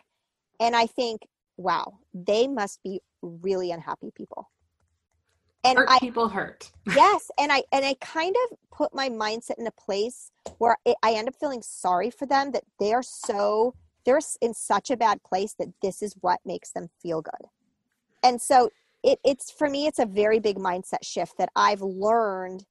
and 0.60 0.76
i 0.76 0.86
think 0.86 1.22
wow, 1.62 2.00
they 2.14 2.48
must 2.48 2.82
be 2.84 3.02
really 3.22 3.72
unhappy 3.72 4.12
people. 4.16 4.50
And 5.64 5.78
hurt 5.78 5.90
I, 5.90 6.00
people 6.00 6.28
hurt. 6.28 6.72
yes, 6.96 7.30
and 7.40 7.52
I 7.52 7.64
and 7.72 7.86
I 7.86 7.96
kind 8.02 8.36
of 8.46 8.58
put 8.76 8.96
my 8.96 9.10
mindset 9.10 9.60
in 9.60 9.68
a 9.68 9.72
place 9.72 10.32
where 10.58 10.76
I 11.04 11.14
end 11.14 11.28
up 11.28 11.36
feeling 11.40 11.62
sorry 11.62 12.10
for 12.10 12.26
them 12.26 12.52
that 12.52 12.64
they 12.80 12.94
are 12.94 13.04
so 13.04 13.76
they're 14.06 14.20
in 14.42 14.54
such 14.54 14.90
a 14.90 14.98
bad 14.98 15.24
place 15.24 15.56
that 15.60 15.70
this 15.82 16.02
is 16.02 16.16
what 16.22 16.40
makes 16.46 16.72
them 16.72 16.90
feel 17.02 17.22
good. 17.22 17.48
And 18.24 18.42
so 18.42 18.70
it, 19.04 19.20
it's 19.24 19.52
for 19.52 19.70
me, 19.70 19.88
it's 19.88 20.00
a 20.00 20.06
very 20.06 20.40
big 20.40 20.58
mindset 20.58 21.04
shift 21.04 21.38
that 21.38 21.50
I've 21.56 21.82
learned 21.82 22.66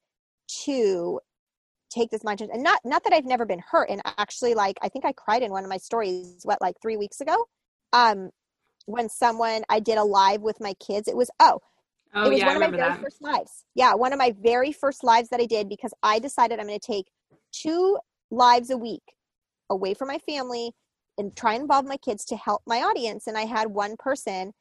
to 0.64 1.20
take 1.90 2.10
this 2.10 2.22
mindset 2.22 2.52
and 2.52 2.62
not 2.62 2.80
not 2.84 3.02
that 3.04 3.12
I've 3.12 3.24
never 3.24 3.44
been 3.44 3.62
hurt. 3.70 3.90
And 3.90 4.00
actually, 4.18 4.54
like 4.54 4.76
I 4.82 4.88
think 4.88 5.04
I 5.04 5.12
cried 5.12 5.42
in 5.42 5.50
one 5.50 5.64
of 5.64 5.70
my 5.70 5.76
stories, 5.76 6.40
what 6.44 6.60
like 6.60 6.76
three 6.80 6.96
weeks 6.96 7.20
ago. 7.20 7.46
Um, 7.92 8.30
when 8.86 9.08
someone 9.08 9.62
I 9.68 9.80
did 9.80 9.98
a 9.98 10.04
live 10.04 10.42
with 10.42 10.60
my 10.60 10.74
kids. 10.74 11.08
It 11.08 11.16
was 11.16 11.30
oh, 11.40 11.60
oh 12.14 12.26
it 12.26 12.30
was 12.30 12.38
yeah, 12.38 12.46
one 12.46 12.56
of 12.56 12.62
my 12.62 12.76
very 12.76 12.88
that. 12.88 13.00
first 13.00 13.22
lives. 13.22 13.64
Yeah, 13.74 13.94
one 13.94 14.12
of 14.12 14.18
my 14.18 14.34
very 14.40 14.72
first 14.72 15.04
lives 15.04 15.28
that 15.30 15.40
I 15.40 15.46
did 15.46 15.68
because 15.68 15.92
I 16.02 16.18
decided 16.18 16.58
I'm 16.58 16.66
going 16.66 16.78
to 16.78 16.86
take 16.86 17.06
two 17.52 17.98
lives 18.30 18.70
a 18.70 18.76
week 18.76 19.02
away 19.70 19.94
from 19.94 20.08
my 20.08 20.18
family 20.18 20.72
and 21.20 21.36
try 21.36 21.52
and 21.52 21.62
involve 21.62 21.84
my 21.84 21.98
kids 21.98 22.24
to 22.24 22.36
help 22.36 22.62
my 22.66 22.78
audience. 22.78 23.26
And 23.26 23.36
I 23.36 23.44
had 23.44 23.68
one 23.68 23.96
person 23.98 24.52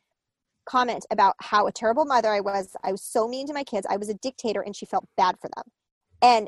comment 0.67 1.05
about 1.09 1.35
how 1.39 1.65
a 1.65 1.71
terrible 1.71 2.05
mother 2.05 2.29
I 2.29 2.41
was. 2.41 2.75
I 2.83 2.91
was 2.91 3.01
so 3.01 3.27
mean 3.27 3.47
to 3.47 3.53
my 3.53 3.63
kids. 3.63 3.87
I 3.89 3.97
was 3.97 4.09
a 4.09 4.13
dictator 4.13 4.61
and 4.61 4.75
she 4.75 4.85
felt 4.85 5.07
bad 5.17 5.35
for 5.41 5.49
them. 5.55 5.65
And 6.21 6.47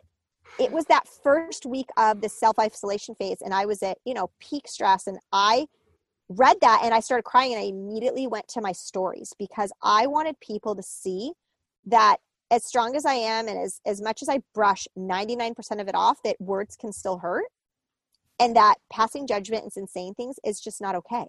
it 0.60 0.72
was 0.72 0.86
that 0.86 1.08
first 1.24 1.66
week 1.66 1.88
of 1.98 2.22
the 2.22 2.30
self 2.30 2.60
isolation 2.60 3.16
phase 3.16 3.38
and 3.42 3.54
I 3.54 3.66
was 3.66 3.82
at, 3.82 3.98
you 4.06 4.14
know, 4.14 4.30
peak 4.40 4.68
stress 4.68 5.08
and 5.08 5.18
I 5.32 5.66
read 6.30 6.58
that 6.62 6.82
and 6.84 6.94
I 6.94 7.00
started 7.00 7.24
crying 7.24 7.54
and 7.54 7.62
I 7.62 7.66
immediately 7.66 8.28
went 8.28 8.48
to 8.50 8.62
my 8.62 8.74
stories 8.74 9.34
because 9.40 9.72
I 9.82 10.08
wanted 10.08 10.40
people 10.40 10.76
to 10.76 10.84
see 10.84 11.32
that 11.86 12.18
as 12.52 12.66
strong 12.66 12.98
as 12.98 13.06
I 13.06 13.14
am 13.14 13.48
and 13.48 13.58
as, 13.58 13.80
as 13.86 14.02
much 14.02 14.22
as 14.22 14.28
I 14.28 14.42
brush 14.54 14.88
99% 14.98 15.56
of 15.80 15.88
it 15.88 15.96
off, 15.96 16.22
that 16.24 16.40
words 16.40 16.76
can 16.76 16.92
still 16.92 17.18
hurt 17.18 17.46
and 18.42 18.56
that 18.56 18.76
passing 18.92 19.28
judgment 19.28 19.72
and 19.76 19.88
saying 19.88 20.16
things 20.16 20.38
is 20.44 20.60
just 20.60 20.82
not 20.82 20.96
okay. 20.96 21.26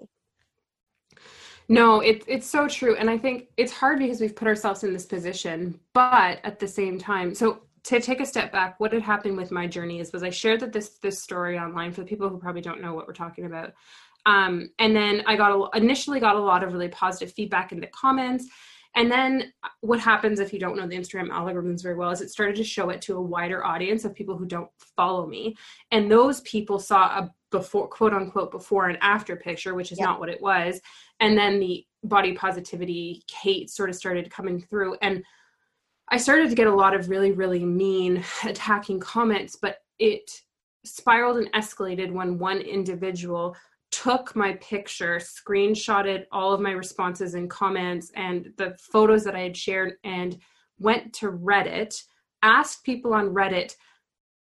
No, 1.68 2.01
it, 2.01 2.25
it's 2.27 2.46
so 2.46 2.66
true. 2.66 2.96
And 2.96 3.09
I 3.09 3.18
think 3.18 3.48
it's 3.57 3.72
hard 3.72 3.98
because 3.98 4.20
we've 4.20 4.35
put 4.35 4.48
ourselves 4.48 4.83
in 4.83 4.92
this 4.92 5.07
position, 5.07 5.79
but 5.92 6.40
at 6.42 6.59
the 6.59 6.66
same 6.66 6.98
time, 6.98 7.35
so 7.35 7.62
to 7.85 8.01
take 8.01 8.20
a 8.20 8.27
step 8.27 8.51
back, 8.51 8.81
what 8.81 8.92
had 8.92 9.03
happened 9.03 9.37
with 9.37 9.51
my 9.51 9.66
journey 9.66 10.01
is 10.01 10.12
was 10.12 10.22
I 10.22 10.31
shared 10.31 10.61
that 10.61 10.72
this 10.72 10.98
this 11.03 11.22
story 11.22 11.59
online 11.59 11.92
for 11.92 12.01
the 12.01 12.07
people 12.07 12.29
who 12.29 12.38
probably 12.38 12.62
don't 12.62 12.81
know 12.81 12.94
what 12.94 13.07
we're 13.07 13.12
talking 13.12 13.44
about. 13.44 13.75
Um, 14.25 14.70
and 14.79 14.94
then 14.94 15.22
I 15.27 15.37
got 15.37 15.51
a, 15.53 15.77
initially 15.77 16.20
got 16.20 16.37
a 16.37 16.40
lot 16.40 16.62
of 16.62 16.72
really 16.72 16.88
positive 16.88 17.35
feedback 17.35 17.72
in 17.72 17.81
the 17.81 17.88
comments. 17.88 18.46
And 18.94 19.11
then 19.11 19.52
what 19.81 20.00
happens 20.00 20.38
if 20.38 20.52
you 20.52 20.59
don't 20.59 20.76
know 20.76 20.87
the 20.87 20.96
Instagram 20.96 21.31
algorithms 21.31 21.83
very 21.83 21.94
well 21.94 22.11
is 22.11 22.20
it 22.20 22.31
started 22.31 22.57
to 22.57 22.64
show 22.64 22.90
it 22.90 23.00
to 23.02 23.16
a 23.16 23.22
wider 23.22 23.64
audience 23.64 24.05
of 24.05 24.14
people 24.14 24.37
who 24.37 24.44
don't 24.44 24.68
follow 24.96 25.26
me. 25.26 25.57
And 25.90 26.11
those 26.11 26.42
people 26.42 26.78
saw 26.78 27.05
a 27.18 27.35
before 27.50 27.88
quote 27.88 28.12
unquote 28.12 28.50
before 28.50 28.88
and 28.88 28.98
after 29.00 29.37
picture, 29.37 29.74
which 29.74 29.92
is 29.92 30.00
not 30.00 30.20
what 30.20 30.28
it 30.28 30.40
was. 30.42 30.81
And 31.20 31.37
then 31.37 31.59
the 31.59 31.87
body 32.05 32.33
positivity 32.33 33.22
hate 33.31 33.70
sort 33.70 33.90
of 33.90 33.96
started 33.96 34.31
coming 34.31 34.61
through. 34.61 34.96
And 35.00 35.22
I 36.11 36.18
started 36.18 36.50
to 36.50 36.57
get 36.57 36.66
a 36.66 36.74
lot 36.74 36.94
of 36.94 37.09
really, 37.09 37.33
really 37.33 37.64
mean 37.64 38.24
attacking 38.44 39.00
comments, 39.00 39.57
but 39.57 39.78
it 39.98 40.31
spiraled 40.85 41.38
and 41.38 41.52
escalated 41.52 42.11
when 42.11 42.38
one 42.38 42.61
individual 42.61 43.57
took 43.92 44.35
my 44.35 44.55
picture, 44.55 45.18
screenshotted 45.18 46.24
all 46.33 46.52
of 46.52 46.61
my 46.61 46.72
responses 46.72 47.35
and 47.35 47.48
comments 47.48 48.11
and 48.16 48.52
the 48.57 48.76
photos 48.81 49.22
that 49.24 49.37
I 49.37 49.40
had 49.40 49.57
shared, 49.57 49.94
and 50.02 50.38
went 50.78 51.12
to 51.14 51.31
Reddit 51.31 52.02
asked 52.42 52.85
people 52.85 53.14
on 53.14 53.33
Reddit 53.35 53.76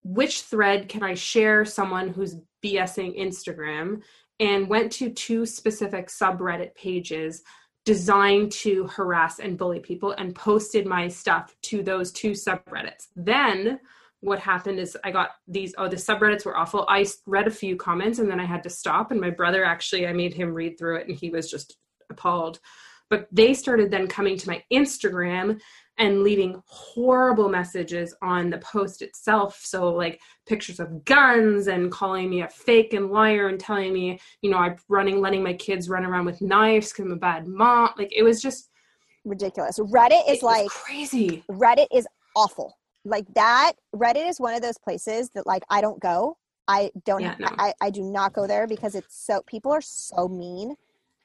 which 0.03 0.41
thread 0.41 0.89
can 0.89 1.03
I 1.03 1.13
share 1.13 1.63
someone 1.63 2.09
who's 2.09 2.35
BSing 2.63 3.17
Instagram 3.17 4.01
and 4.39 4.67
went 4.67 4.91
to 4.93 5.09
two 5.09 5.45
specific 5.45 6.07
subreddit 6.07 6.75
pages 6.75 7.43
designed 7.85 8.51
to 8.51 8.87
harass 8.87 9.39
and 9.39 9.57
bully 9.57 9.79
people 9.79 10.11
and 10.11 10.35
posted 10.35 10.85
my 10.85 11.07
stuff 11.07 11.55
to 11.61 11.83
those 11.83 12.11
two 12.11 12.31
subreddits. 12.31 13.07
Then 13.15 13.79
what 14.23 14.39
happened 14.39 14.79
is 14.79 14.97
I 15.03 15.11
got 15.11 15.31
these 15.47 15.75
oh 15.77 15.87
the 15.89 15.97
subreddits 15.97 16.45
were 16.45 16.57
awful. 16.57 16.85
I 16.87 17.05
read 17.25 17.47
a 17.47 17.51
few 17.51 17.75
comments 17.75 18.19
and 18.19 18.29
then 18.29 18.39
I 18.39 18.45
had 18.45 18.63
to 18.63 18.69
stop 18.69 19.11
and 19.11 19.19
my 19.19 19.29
brother 19.29 19.65
actually 19.65 20.07
I 20.07 20.13
made 20.13 20.33
him 20.33 20.53
read 20.53 20.77
through 20.79 20.97
it 20.97 21.07
and 21.07 21.17
he 21.17 21.29
was 21.29 21.51
just 21.51 21.75
appalled. 22.09 22.59
But 23.09 23.27
they 23.31 23.53
started 23.53 23.91
then 23.91 24.07
coming 24.07 24.37
to 24.37 24.47
my 24.47 24.63
Instagram 24.71 25.59
and 25.97 26.23
leaving 26.23 26.61
horrible 26.65 27.49
messages 27.49 28.15
on 28.21 28.49
the 28.49 28.57
post 28.59 29.01
itself. 29.01 29.59
So, 29.63 29.89
like 29.89 30.19
pictures 30.47 30.79
of 30.79 31.05
guns 31.05 31.67
and 31.67 31.91
calling 31.91 32.29
me 32.29 32.41
a 32.41 32.47
fake 32.47 32.93
and 32.93 33.11
liar 33.11 33.49
and 33.49 33.59
telling 33.59 33.93
me, 33.93 34.19
you 34.41 34.49
know, 34.49 34.57
I'm 34.57 34.77
running, 34.89 35.21
letting 35.21 35.43
my 35.43 35.53
kids 35.53 35.89
run 35.89 36.05
around 36.05 36.25
with 36.25 36.41
knives 36.41 36.91
because 36.91 37.05
I'm 37.05 37.11
a 37.11 37.17
bad 37.17 37.45
mom. 37.45 37.89
Like, 37.97 38.11
it 38.15 38.23
was 38.23 38.41
just 38.41 38.69
ridiculous. 39.25 39.77
Reddit 39.77 40.29
is 40.29 40.41
like 40.41 40.67
crazy. 40.69 41.43
Reddit 41.51 41.87
is 41.93 42.07
awful. 42.35 42.75
Like, 43.05 43.25
that, 43.35 43.73
Reddit 43.95 44.27
is 44.29 44.39
one 44.39 44.53
of 44.53 44.61
those 44.61 44.77
places 44.77 45.29
that, 45.31 45.45
like, 45.45 45.63
I 45.69 45.81
don't 45.81 45.99
go. 45.99 46.37
I 46.67 46.91
don't, 47.05 47.21
yeah, 47.21 47.35
no. 47.39 47.49
I, 47.57 47.73
I 47.81 47.89
do 47.89 48.01
not 48.01 48.33
go 48.33 48.47
there 48.47 48.67
because 48.67 48.95
it's 48.95 49.15
so, 49.15 49.41
people 49.45 49.71
are 49.71 49.81
so 49.81 50.27
mean. 50.27 50.71
Oh 50.71 50.75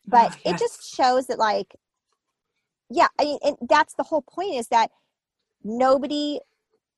but 0.08 0.32
oh, 0.32 0.38
yes. 0.44 0.54
it 0.54 0.58
just 0.58 0.94
shows 0.96 1.26
that, 1.28 1.38
like, 1.38 1.74
yeah 2.90 3.08
I 3.18 3.24
mean, 3.24 3.38
and 3.44 3.56
that's 3.68 3.94
the 3.94 4.02
whole 4.02 4.22
point 4.22 4.54
is 4.54 4.68
that 4.68 4.90
nobody 5.64 6.40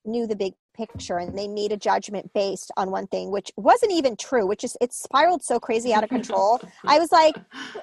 knew 0.04 0.26
the 0.26 0.36
big 0.36 0.54
picture 0.74 1.18
and 1.18 1.36
they 1.36 1.48
made 1.48 1.72
a 1.72 1.76
judgment 1.76 2.32
based 2.32 2.70
on 2.76 2.90
one 2.90 3.06
thing 3.08 3.30
which 3.30 3.50
wasn't 3.56 3.92
even 3.92 4.16
true 4.16 4.46
which 4.46 4.64
is 4.64 4.76
it 4.80 4.92
spiraled 4.92 5.42
so 5.42 5.60
crazy 5.60 5.92
out 5.92 6.02
of 6.02 6.08
control 6.08 6.60
i 6.86 6.98
was 6.98 7.12
like 7.12 7.34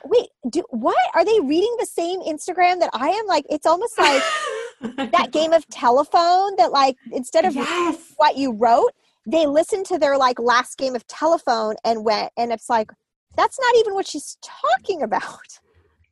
wait 0.05 0.29
do 0.49 0.63
what 0.69 0.97
are 1.13 1.23
they 1.23 1.39
reading 1.41 1.75
the 1.79 1.85
same 1.85 2.19
instagram 2.21 2.79
that 2.79 2.89
i 2.93 3.09
am 3.09 3.27
like 3.27 3.45
it's 3.49 3.67
almost 3.67 3.97
like 3.99 4.23
that 4.81 5.29
game 5.31 5.53
of 5.53 5.67
telephone 5.69 6.55
that 6.57 6.71
like 6.71 6.95
instead 7.11 7.45
of 7.45 7.55
yes. 7.55 8.13
what 8.17 8.37
you 8.37 8.53
wrote 8.53 8.91
they 9.25 9.45
listened 9.45 9.85
to 9.85 9.97
their 9.97 10.17
like 10.17 10.39
last 10.39 10.77
game 10.77 10.95
of 10.95 11.05
telephone 11.07 11.75
and 11.83 12.03
went 12.03 12.31
and 12.37 12.51
it's 12.51 12.69
like 12.69 12.91
that's 13.35 13.59
not 13.59 13.75
even 13.77 13.93
what 13.93 14.07
she's 14.07 14.37
talking 14.41 15.01
about 15.03 15.59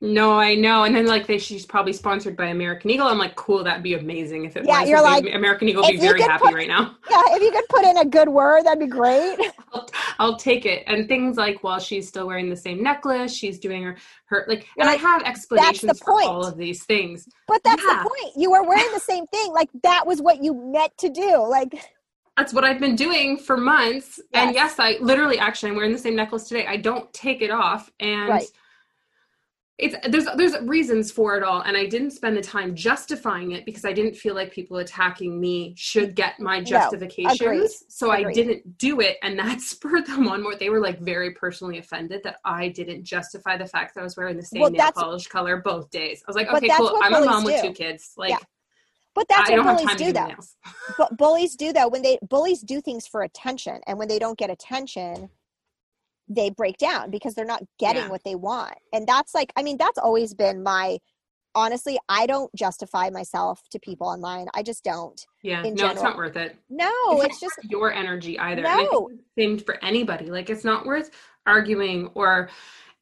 no, 0.01 0.33
I 0.33 0.55
know. 0.55 0.83
And 0.83 0.93
then 0.93 1.05
like 1.07 1.25
they, 1.25 1.37
she's 1.37 1.65
probably 1.65 1.93
sponsored 1.93 2.35
by 2.35 2.47
American 2.47 2.89
Eagle. 2.89 3.07
I'm 3.07 3.17
like, 3.17 3.35
cool, 3.35 3.63
that'd 3.63 3.81
be 3.81 3.93
amazing 3.93 4.43
if 4.43 4.57
it 4.57 4.65
yeah, 4.65 4.81
was. 4.81 4.89
You're 4.89 5.01
like 5.01 5.25
American 5.33 5.69
Eagle 5.69 5.83
would 5.83 5.91
be 5.93 5.97
very 5.97 6.21
happy 6.21 6.43
put, 6.43 6.53
right 6.53 6.67
now. 6.67 6.97
Yeah, 7.09 7.21
if 7.27 7.41
you 7.41 7.51
could 7.51 7.67
put 7.69 7.85
in 7.85 7.97
a 7.97 8.05
good 8.05 8.27
word, 8.27 8.65
that'd 8.65 8.79
be 8.79 8.87
great. 8.87 9.37
I'll, 9.73 9.89
I'll, 10.19 10.37
take 10.37 10.65
it. 10.65 10.83
And 10.85 11.07
things 11.07 11.37
like 11.37 11.63
while 11.63 11.79
she's 11.79 12.09
still 12.09 12.27
wearing 12.27 12.49
the 12.49 12.57
same 12.57 12.83
necklace, 12.83 13.33
she's 13.33 13.57
doing 13.57 13.83
her 13.83 13.95
her 14.25 14.45
like 14.49 14.67
and 14.77 14.89
I 14.89 14.95
have 14.95 15.23
explanations 15.23 15.99
for 15.99 16.21
all 16.23 16.45
of 16.45 16.57
these 16.57 16.83
things. 16.83 17.27
But 17.47 17.63
that's 17.63 17.81
yeah. 17.81 18.03
the 18.03 18.09
point. 18.09 18.33
You 18.35 18.51
were 18.51 18.63
wearing 18.63 18.91
the 18.93 18.99
same 18.99 19.25
thing. 19.27 19.53
Like 19.53 19.69
that 19.83 20.05
was 20.05 20.21
what 20.21 20.43
you 20.43 20.53
meant 20.53 20.97
to 20.97 21.09
do. 21.09 21.47
Like 21.47 21.73
that's 22.35 22.53
what 22.53 22.65
I've 22.65 22.81
been 22.81 22.97
doing 22.97 23.37
for 23.37 23.55
months. 23.55 24.19
Yes. 24.33 24.45
And 24.45 24.55
yes, 24.55 24.75
I 24.77 24.97
literally 24.99 25.39
actually 25.39 25.69
I'm 25.69 25.77
wearing 25.77 25.93
the 25.93 25.97
same 25.97 26.17
necklace 26.17 26.49
today. 26.49 26.65
I 26.67 26.75
don't 26.75 27.11
take 27.13 27.41
it 27.41 27.49
off. 27.49 27.89
And 28.01 28.27
right 28.27 28.47
it's 29.77 29.95
there's 30.07 30.25
there's 30.37 30.57
reasons 30.61 31.11
for 31.11 31.35
it 31.35 31.43
all 31.43 31.61
and 31.61 31.75
i 31.75 31.85
didn't 31.85 32.11
spend 32.11 32.35
the 32.37 32.41
time 32.41 32.73
justifying 32.75 33.51
it 33.51 33.65
because 33.65 33.83
i 33.83 33.91
didn't 33.91 34.15
feel 34.15 34.33
like 34.33 34.51
people 34.51 34.77
attacking 34.77 35.39
me 35.39 35.73
should 35.77 36.15
get 36.15 36.39
my 36.39 36.61
justifications 36.63 37.41
no, 37.41 37.47
agreed. 37.47 37.69
so 37.89 38.11
agreed. 38.11 38.27
i 38.27 38.31
didn't 38.31 38.77
do 38.77 39.01
it 39.01 39.17
and 39.21 39.37
that 39.37 39.59
spurred 39.73 40.05
them 40.05 40.27
on 40.27 40.41
more 40.41 40.55
they 40.55 40.69
were 40.69 40.79
like 40.79 40.99
very 40.99 41.31
personally 41.31 41.77
offended 41.77 42.21
that 42.23 42.37
i 42.45 42.69
didn't 42.69 43.03
justify 43.03 43.57
the 43.57 43.65
fact 43.65 43.93
that 43.93 44.01
i 44.01 44.03
was 44.03 44.15
wearing 44.15 44.37
the 44.37 44.43
same 44.43 44.61
well, 44.61 44.71
nail 44.71 44.91
polish 44.93 45.27
color 45.27 45.57
both 45.57 45.89
days 45.89 46.23
i 46.25 46.29
was 46.29 46.37
like 46.37 46.47
okay 46.47 46.69
cool 46.77 46.97
i'm 47.01 47.13
a 47.13 47.25
mom 47.25 47.43
do. 47.43 47.51
with 47.51 47.61
two 47.61 47.73
kids 47.73 48.13
like 48.17 48.29
yeah. 48.29 48.37
But 49.13 49.27
that's 49.29 49.49
I 49.49 49.57
what 49.59 49.77
bullies 49.77 49.95
do, 49.95 50.11
though. 50.11 50.29
but 50.97 51.15
bullies 51.15 51.55
do, 51.55 51.71
though. 51.71 51.87
When 51.87 52.01
they 52.01 52.19
bullies 52.21 52.59
do 52.59 52.81
things 52.81 53.07
for 53.07 53.23
attention, 53.23 53.79
and 53.87 53.97
when 53.97 54.09
they 54.09 54.19
don't 54.19 54.37
get 54.37 54.49
attention, 54.49 55.29
they 56.27 56.49
break 56.49 56.77
down 56.77 57.11
because 57.11 57.33
they're 57.35 57.45
not 57.45 57.63
getting 57.79 58.03
yeah. 58.03 58.09
what 58.09 58.23
they 58.23 58.35
want. 58.35 58.75
And 58.93 59.07
that's 59.07 59.33
like, 59.33 59.53
I 59.55 59.63
mean, 59.63 59.77
that's 59.77 59.99
always 59.99 60.33
been 60.33 60.63
my 60.63 60.97
honestly, 61.55 61.97
I 62.09 62.27
don't 62.27 62.53
justify 62.53 63.09
myself 63.09 63.61
to 63.71 63.79
people 63.79 64.07
online. 64.07 64.47
I 64.53 64.61
just 64.61 64.83
don't. 64.83 65.25
Yeah, 65.41 65.61
no, 65.61 65.73
general. 65.73 65.91
it's 65.93 66.03
not 66.03 66.17
worth 66.17 66.35
it. 66.35 66.57
No, 66.69 66.91
it's, 67.11 67.25
it's 67.25 67.39
just 67.39 67.71
your 67.71 67.93
energy 67.93 68.37
either. 68.37 68.61
No. 68.61 69.09
same 69.37 69.57
for 69.57 69.83
anybody. 69.83 70.29
Like 70.29 70.49
it's 70.49 70.65
not 70.65 70.85
worth 70.85 71.11
arguing 71.47 72.09
or 72.13 72.49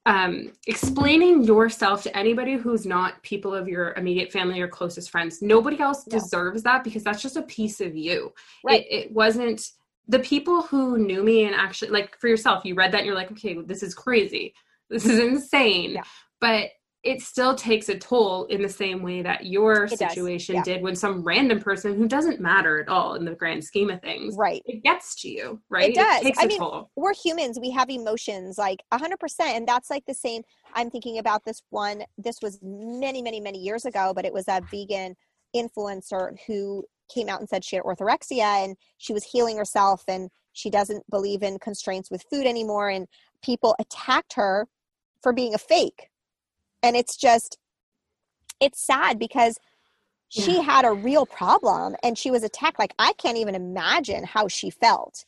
um, 0.06 0.52
explaining 0.68 1.44
yourself 1.44 2.04
to 2.04 2.16
anybody 2.16 2.56
who's 2.56 2.86
not 2.86 3.22
people 3.24 3.54
of 3.56 3.68
your 3.68 3.94
immediate 3.94 4.32
family 4.32 4.62
or 4.62 4.68
closest 4.68 5.10
friends. 5.10 5.42
Nobody 5.42 5.80
else 5.80 6.06
no. 6.08 6.20
deserves 6.20 6.62
that 6.64 6.84
because 6.84 7.04
that's 7.04 7.22
just 7.22 7.38
a 7.38 7.44
piece 7.44 7.82
of 7.82 7.96
you. 7.96 8.34
Right. 8.64 8.86
It, 8.90 8.94
it 8.94 9.12
wasn't 9.12 9.72
the 10.08 10.20
people 10.20 10.62
who 10.64 10.98
knew 10.98 11.24
me 11.24 11.46
and 11.46 11.56
actually 11.56 11.92
like 11.92 12.18
for 12.20 12.28
yourself 12.28 12.66
you 12.66 12.76
read 12.76 12.92
that 12.92 13.00
and 13.00 13.06
you're 13.06 13.16
like 13.16 13.32
okay 13.32 13.58
this 13.62 13.84
is 13.84 13.96
crazy. 13.96 14.54
This 14.90 15.06
is 15.06 15.18
insane. 15.20 15.94
Yeah. 15.94 16.04
but 16.40 16.70
it 17.04 17.22
still 17.22 17.54
takes 17.54 17.90
a 17.90 17.98
toll 17.98 18.46
in 18.46 18.62
the 18.62 18.70
same 18.70 19.04
way 19.04 19.22
that 19.22 19.46
your 19.46 19.86
it 19.86 20.00
situation 20.00 20.56
yeah. 20.56 20.64
did 20.64 20.82
when 20.82 20.96
some 20.96 21.22
random 21.24 21.60
person 21.60 21.96
who 21.96 22.08
doesn't 22.08 22.40
matter 22.40 22.82
at 22.82 22.88
all 22.88 23.16
in 23.16 23.26
the 23.26 23.36
grand 23.36 23.64
scheme 23.64 23.90
of 23.90 24.02
things 24.02 24.36
right. 24.38 24.62
it 24.66 24.84
gets 24.84 25.22
to 25.22 25.30
you 25.30 25.62
right? 25.70 25.90
It 25.90 25.96
does. 25.96 26.26
it 26.26 26.36
i 26.38 26.46
mean 26.46 26.60
toll. 26.60 26.92
we're 26.96 27.14
humans. 27.14 27.60
We 27.60 27.72
have 27.72 27.90
emotions 27.90 28.58
like 28.58 28.82
100% 28.94 29.16
and 29.40 29.68
that's 29.68 29.90
like 29.90 30.06
the 30.06 30.14
same 30.14 30.44
i'm 30.74 30.90
thinking 30.90 31.18
about 31.18 31.44
this 31.44 31.62
one 31.70 32.04
this 32.18 32.38
was 32.42 32.60
many 32.62 33.22
many 33.22 33.40
many 33.40 33.60
years 33.60 33.86
ago 33.86 34.14
but 34.16 34.26
it 34.26 34.34
was 34.34 34.48
a 34.48 34.62
vegan 34.72 35.16
influencer 35.56 36.38
who 36.48 36.84
came 37.14 37.30
out 37.30 37.40
and 37.40 37.50
said 37.50 37.64
she 37.64 37.76
had 37.76 37.84
orthorexia 37.86 38.64
and 38.64 38.76
she 38.98 39.14
was 39.14 39.24
healing 39.24 39.58
herself 39.58 40.04
and 40.08 40.30
she 40.54 40.70
doesn't 40.70 41.10
believe 41.10 41.44
in 41.44 41.60
constraints 41.60 42.10
with 42.12 42.24
food 42.30 42.46
anymore. 42.46 42.90
And 42.90 43.08
people 43.44 43.76
attacked 43.80 44.34
her 44.34 44.68
for 45.22 45.34
being 45.34 45.54
a 45.54 45.58
fake. 45.58 46.10
And 46.82 46.96
it's 46.96 47.18
just 47.18 47.58
it's 48.60 48.86
sad 48.86 49.20
because 49.20 49.58
she 50.30 50.56
yeah. 50.56 50.62
had 50.62 50.86
a 50.86 50.92
real 50.92 51.26
problem 51.26 51.96
and 52.02 52.18
she 52.18 52.32
was 52.32 52.44
attacked. 52.44 52.80
Like 52.80 52.94
i 53.00 53.14
can't 53.14 53.38
even 53.38 53.56
imagine 53.56 54.24
how 54.24 54.48
she 54.48 54.70
felt 54.70 55.26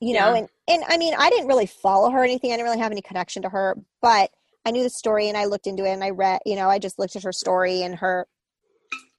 you 0.00 0.14
know? 0.14 0.32
Yeah. 0.32 0.38
and 0.38 0.48
and 0.68 0.84
i 0.88 0.96
mean 0.96 1.14
i 1.18 1.30
didn't 1.30 1.48
really 1.48 1.66
follow 1.66 2.10
her 2.10 2.20
or 2.20 2.24
anything. 2.24 2.52
I 2.52 2.56
didn't 2.56 2.66
really 2.66 2.80
have 2.80 2.92
any 2.92 3.02
connection 3.02 3.42
to 3.42 3.48
her 3.48 3.76
but 4.00 4.30
i 4.64 4.70
knew 4.70 4.82
the 4.82 4.90
story 4.90 5.28
and 5.28 5.36
i 5.36 5.44
looked 5.44 5.66
into 5.66 5.84
it 5.84 5.90
and 5.90 6.04
i 6.04 6.10
read 6.10 6.40
you 6.46 6.56
know 6.56 6.68
i 6.68 6.78
just 6.78 6.98
looked 6.98 7.16
at 7.16 7.22
her 7.22 7.32
story 7.32 7.82
and 7.82 7.96
her 7.96 8.26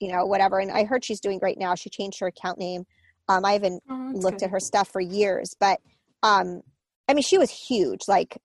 you 0.00 0.10
know, 0.10 0.24
whatever. 0.26 0.58
And 0.58 0.70
I 0.72 0.84
heard 0.84 1.04
she's 1.04 1.20
doing 1.20 1.38
great 1.38 1.58
now. 1.58 1.74
She 1.74 1.90
changed 1.90 2.18
her 2.20 2.26
account 2.26 2.58
name. 2.58 2.84
Um, 3.28 3.44
I 3.44 3.52
haven't 3.52 3.82
oh, 3.88 4.12
looked 4.14 4.40
good. 4.40 4.46
at 4.46 4.50
her 4.50 4.60
stuff 4.60 4.88
for 4.88 5.00
years, 5.00 5.54
but 5.60 5.80
um, 6.22 6.62
I 7.08 7.14
mean, 7.14 7.22
she 7.22 7.38
was 7.38 7.50
huge, 7.50 8.08
like 8.08 8.38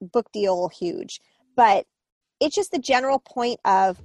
book 0.00 0.30
deal 0.32 0.68
huge. 0.68 1.20
But 1.56 1.86
it's 2.40 2.54
just 2.54 2.70
the 2.70 2.78
general 2.78 3.18
point 3.18 3.60
of 3.64 4.00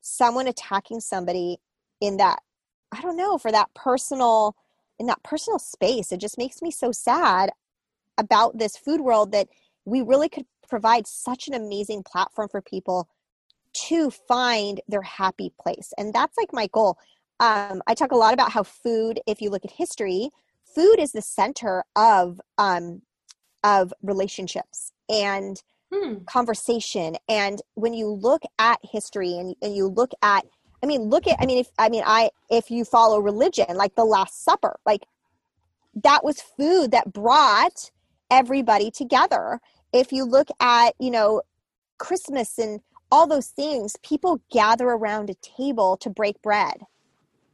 someone 0.00 0.46
attacking 0.46 1.00
somebody 1.00 1.58
in 2.00 2.18
that, 2.18 2.40
I 2.92 3.00
don't 3.00 3.16
know, 3.16 3.38
for 3.38 3.50
that 3.50 3.72
personal, 3.74 4.54
in 4.98 5.06
that 5.06 5.22
personal 5.22 5.58
space. 5.58 6.12
It 6.12 6.20
just 6.20 6.38
makes 6.38 6.62
me 6.62 6.70
so 6.70 6.92
sad 6.92 7.50
about 8.16 8.58
this 8.58 8.76
food 8.76 9.00
world 9.00 9.32
that 9.32 9.48
we 9.84 10.00
really 10.02 10.28
could 10.28 10.46
provide 10.68 11.06
such 11.06 11.48
an 11.48 11.54
amazing 11.54 12.02
platform 12.04 12.48
for 12.48 12.62
people 12.62 13.08
to 13.74 14.10
find 14.10 14.80
their 14.88 15.02
happy 15.02 15.52
place. 15.60 15.92
And 15.98 16.12
that's 16.12 16.36
like 16.36 16.52
my 16.52 16.68
goal. 16.68 16.98
Um, 17.40 17.82
I 17.86 17.94
talk 17.94 18.12
a 18.12 18.16
lot 18.16 18.32
about 18.34 18.52
how 18.52 18.62
food, 18.62 19.20
if 19.26 19.40
you 19.40 19.50
look 19.50 19.64
at 19.64 19.70
history, 19.72 20.30
food 20.74 20.96
is 20.98 21.12
the 21.12 21.22
center 21.22 21.84
of 21.96 22.40
um, 22.58 23.02
of 23.62 23.92
relationships 24.02 24.92
and 25.08 25.62
hmm. 25.92 26.16
conversation. 26.26 27.16
And 27.28 27.60
when 27.74 27.94
you 27.94 28.08
look 28.08 28.42
at 28.58 28.78
history 28.82 29.38
and, 29.38 29.56
and 29.62 29.74
you 29.74 29.86
look 29.88 30.12
at, 30.22 30.44
I 30.82 30.86
mean, 30.86 31.02
look 31.02 31.26
at, 31.26 31.36
I 31.40 31.46
mean, 31.46 31.58
if 31.58 31.68
I 31.78 31.88
mean, 31.88 32.02
I 32.06 32.30
if 32.50 32.70
you 32.70 32.84
follow 32.84 33.18
religion, 33.18 33.74
like 33.74 33.94
the 33.94 34.04
Last 34.04 34.44
Supper, 34.44 34.78
like 34.86 35.06
that 36.02 36.24
was 36.24 36.40
food 36.40 36.90
that 36.90 37.12
brought 37.12 37.90
everybody 38.30 38.90
together. 38.90 39.60
If 39.92 40.12
you 40.12 40.24
look 40.24 40.48
at, 40.60 40.94
you 40.98 41.10
know, 41.10 41.42
Christmas 41.98 42.58
and 42.58 42.80
all 43.14 43.28
those 43.28 43.46
things, 43.46 43.94
people 44.02 44.40
gather 44.50 44.88
around 44.88 45.30
a 45.30 45.34
table 45.34 45.96
to 45.98 46.10
break 46.10 46.42
bread, 46.42 46.82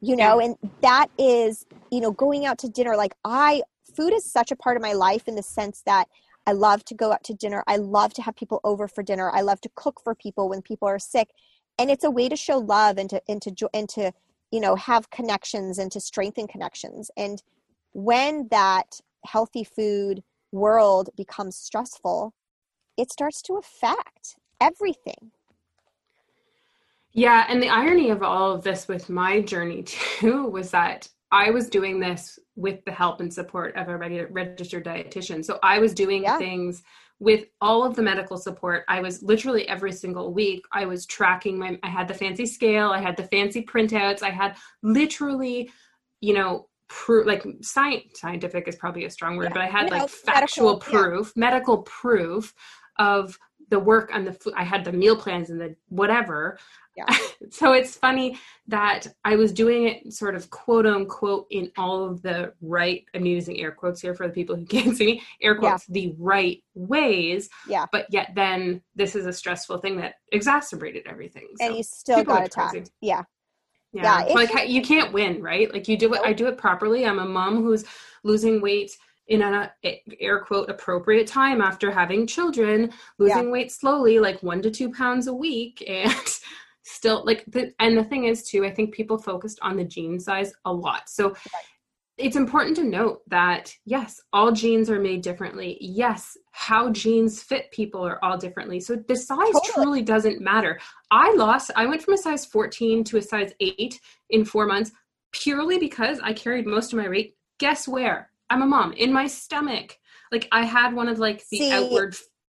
you 0.01 0.17
know, 0.17 0.41
and 0.41 0.57
that 0.81 1.09
is, 1.19 1.67
you 1.91 2.01
know, 2.01 2.13
going 2.13 2.47
out 2.47 2.57
to 2.61 2.69
dinner. 2.71 2.97
Like, 2.97 3.13
I, 3.27 3.63
food 3.95 4.15
is 4.15 4.25
such 4.25 4.51
a 4.51 4.57
part 4.57 4.79
of 4.79 4.83
my 4.83 4.95
life 4.95 5.29
in 5.29 5.35
the 5.35 5.43
sense 5.43 5.83
that 5.85 6.09
I 6.47 6.53
love 6.53 6.83
to 6.87 6.95
go 6.95 7.13
out 7.13 7.25
to 7.25 7.35
dinner. 7.35 7.63
I 7.67 7.77
love 7.77 8.15
to 8.15 8.23
have 8.23 8.37
people 8.37 8.63
over 8.65 8.89
for 8.89 9.03
dinner. 9.03 9.31
I 9.31 9.43
love 9.43 9.61
to 9.61 9.71
cook 9.75 10.01
for 10.03 10.15
people 10.15 10.49
when 10.49 10.63
people 10.63 10.89
are 10.89 10.99
sick. 10.99 11.29
And 11.79 11.91
it's 11.91 12.05
a 12.05 12.11
way 12.11 12.31
to 12.31 12.37
show 12.37 12.57
love 12.57 12.97
and 12.97 13.11
to, 13.11 13.21
and 13.29 13.43
to, 13.43 13.69
and 13.75 13.87
to 13.91 14.13
you 14.51 14.61
know 14.61 14.77
have 14.77 15.11
connections 15.11 15.79
and 15.79 15.93
to 15.93 16.01
strengthen 16.01 16.49
connections 16.49 17.09
and 17.17 17.41
when 17.93 18.49
that 18.51 19.01
healthy 19.25 19.63
food 19.63 20.25
world 20.51 21.11
becomes 21.17 21.57
stressful 21.57 22.35
it 22.97 23.13
starts 23.13 23.43
to 23.43 23.57
affect 23.57 24.35
everything 24.61 25.31
yeah 27.13 27.47
and 27.49 27.63
the 27.63 27.69
irony 27.69 28.11
of 28.11 28.23
all 28.23 28.53
of 28.53 28.63
this 28.63 28.89
with 28.89 29.09
my 29.09 29.41
journey 29.41 29.83
too 29.87 30.47
was 30.47 30.71
that 30.71 31.09
i 31.31 31.51
was 31.51 31.69
doing 31.69 32.01
this 32.01 32.39
with 32.57 32.85
the 32.85 32.93
help 32.93 33.21
and 33.21 33.33
support 33.33 33.75
of 33.77 33.89
a 33.89 33.97
registered 33.97 34.85
dietitian 34.85 35.45
so 35.45 35.59
i 35.63 35.79
was 35.79 35.95
doing 35.95 36.23
yeah. 36.23 36.39
things 36.39 36.83
with 37.19 37.45
all 37.61 37.85
of 37.85 37.95
the 37.95 38.03
medical 38.03 38.37
support 38.37 38.85
i 38.89 39.01
was 39.01 39.23
literally 39.23 39.69
every 39.69 39.93
single 39.93 40.33
week 40.33 40.65
i 40.73 40.85
was 40.85 41.07
tracking 41.07 41.59
my 41.59 41.79
i 41.83 41.89
had 41.89 42.09
the 42.09 42.15
fancy 42.15 42.47
scale 42.47 42.91
i 42.91 43.01
had 43.01 43.17
the 43.17 43.25
fancy 43.25 43.63
printouts 43.63 44.23
i 44.23 44.31
had 44.31 44.57
literally 44.83 45.71
you 46.21 46.35
know 46.35 46.67
proof 46.89 47.27
like 47.27 47.47
science 47.63 48.05
scientific 48.15 48.67
is 48.67 48.77
probably 48.77 49.05
a 49.05 49.11
strong 49.11 49.37
word 49.37 49.45
yeah. 49.45 49.53
but 49.53 49.63
i 49.63 49.67
had 49.67 49.91
like 49.91 50.09
factual 50.09 50.73
medical, 50.73 50.93
proof 50.93 51.33
yeah. 51.37 51.41
medical 51.41 51.79
proof 51.83 52.53
of 52.99 53.39
the 53.71 53.79
work 53.79 54.11
on 54.13 54.25
the 54.25 54.33
food 54.33 54.53
i 54.57 54.63
had 54.63 54.85
the 54.85 54.93
meal 54.93 55.17
plans 55.17 55.51
and 55.51 55.61
the 55.61 55.75
whatever 55.89 56.59
yeah. 56.97 57.17
so 57.51 57.73
it's 57.73 57.97
funny 57.97 58.39
that 58.69 59.07
I 59.25 59.37
was 59.37 59.53
doing 59.53 59.89
it 59.89 60.13
sort 60.13 60.35
of 60.35 60.51
quote 60.51 60.87
unquote 60.87 61.47
in 61.51 61.71
all 61.77 62.05
of 62.05 62.23
the 62.23 62.53
right, 62.61 63.05
I'm 63.15 63.27
using 63.27 63.61
air 63.61 63.73
quotes 63.73 64.01
here 64.01 64.15
for 64.15 64.27
the 64.27 64.33
people 64.33 64.57
who 64.57 64.67
can't 64.67 64.97
see 64.97 65.07
me, 65.07 65.23
air 65.43 65.57
quotes, 65.57 65.89
yeah. 65.89 65.93
the 65.93 66.15
right 66.19 66.63
ways. 66.75 67.49
Yeah. 67.69 67.87
But 67.93 68.07
yet 68.11 68.33
then 68.35 68.83
this 68.95 69.15
is 69.15 69.27
a 69.27 69.33
stressful 69.33 69.79
thing 69.79 69.97
that 69.99 70.15
exacerbated 70.33 71.07
everything. 71.07 71.49
So 71.59 71.67
and 71.67 71.77
you 71.77 71.83
still 71.83 72.25
got 72.25 72.45
attacked. 72.45 72.73
Crazy. 72.73 72.91
Yeah. 73.01 73.23
Yeah. 73.93 74.27
yeah 74.27 74.35
like 74.35 74.69
you 74.69 74.83
can't 74.83 75.13
win, 75.13 75.43
right? 75.43 75.73
Like 75.73 75.89
you 75.89 75.97
do 75.97 76.15
it, 76.15 76.21
I 76.25 76.33
do 76.33 76.47
it 76.47 76.59
properly. 76.59 77.07
I'm 77.07 77.19
a 77.19 77.27
mom 77.27 77.57
who's 77.57 77.85
losing 78.23 78.61
weight 78.61 78.97
in 79.31 79.43
an 79.43 79.55
uh, 79.55 79.91
air 80.21 80.41
quote 80.41 80.69
appropriate 80.69 81.27
time 81.27 81.63
after 81.63 81.91
having 81.91 82.27
children, 82.27 82.93
losing 83.19 83.47
yeah. 83.47 83.51
weight 83.51 83.73
slowly, 83.73 84.19
like 84.19 84.43
one 84.43 84.61
to 84.61 84.71
two 84.71 84.93
pounds 84.93 85.27
a 85.27 85.35
week. 85.35 85.83
And 85.89 86.13
still 86.83 87.25
like 87.25 87.45
the 87.47 87.73
and 87.79 87.97
the 87.97 88.05
thing 88.05 88.25
is 88.25 88.43
too 88.43 88.65
i 88.65 88.71
think 88.71 88.93
people 88.93 89.17
focused 89.17 89.59
on 89.63 89.77
the 89.77 89.85
jean 89.85 90.19
size 90.19 90.53
a 90.65 90.73
lot 90.73 91.09
so 91.09 91.29
right. 91.29 91.65
it's 92.19 92.37
important 92.37 92.75
to 92.75 92.83
note 92.83 93.21
that 93.29 93.73
yes 93.85 94.21
all 94.33 94.51
jeans 94.51 94.91
are 94.91 94.99
made 94.99 95.21
differently 95.21 95.77
yes 95.81 96.37
how 96.53 96.91
jeans 96.91 97.43
fit 97.43 97.71
people 97.71 98.05
are 98.05 98.23
all 98.25 98.37
differently 98.37 98.81
so 98.81 98.97
the 99.09 99.15
size 99.15 99.39
totally. 99.39 99.73
truly 99.73 100.03
doesn't 100.03 100.41
matter 100.41 100.81
i 101.11 101.33
lost 101.35 101.71
i 101.77 101.87
went 101.87 102.03
from 102.03 102.15
a 102.15 102.19
size 102.19 102.45
14 102.47 103.05
to 103.05 103.19
a 103.19 103.23
size 103.23 103.53
8 103.61 104.01
in 104.31 104.45
4 104.45 104.67
months 104.67 104.91
purely 105.33 105.79
because 105.79 106.19
i 106.21 106.33
carried 106.33 106.67
most 106.67 106.93
of 106.93 106.99
my 106.99 107.09
weight 107.09 107.37
guess 107.59 107.87
where 107.87 108.30
i'm 108.51 108.63
a 108.63 108.67
mom 108.67 108.93
in 108.93 109.13
my 109.13 109.27
stomach 109.27 109.99
like 110.33 110.47
i 110.53 110.65
had 110.65 110.95
one 110.95 111.09
of 111.09 111.19
like 111.19 111.43
the 111.51 111.59
See, 111.59 111.73
outward 111.73 112.17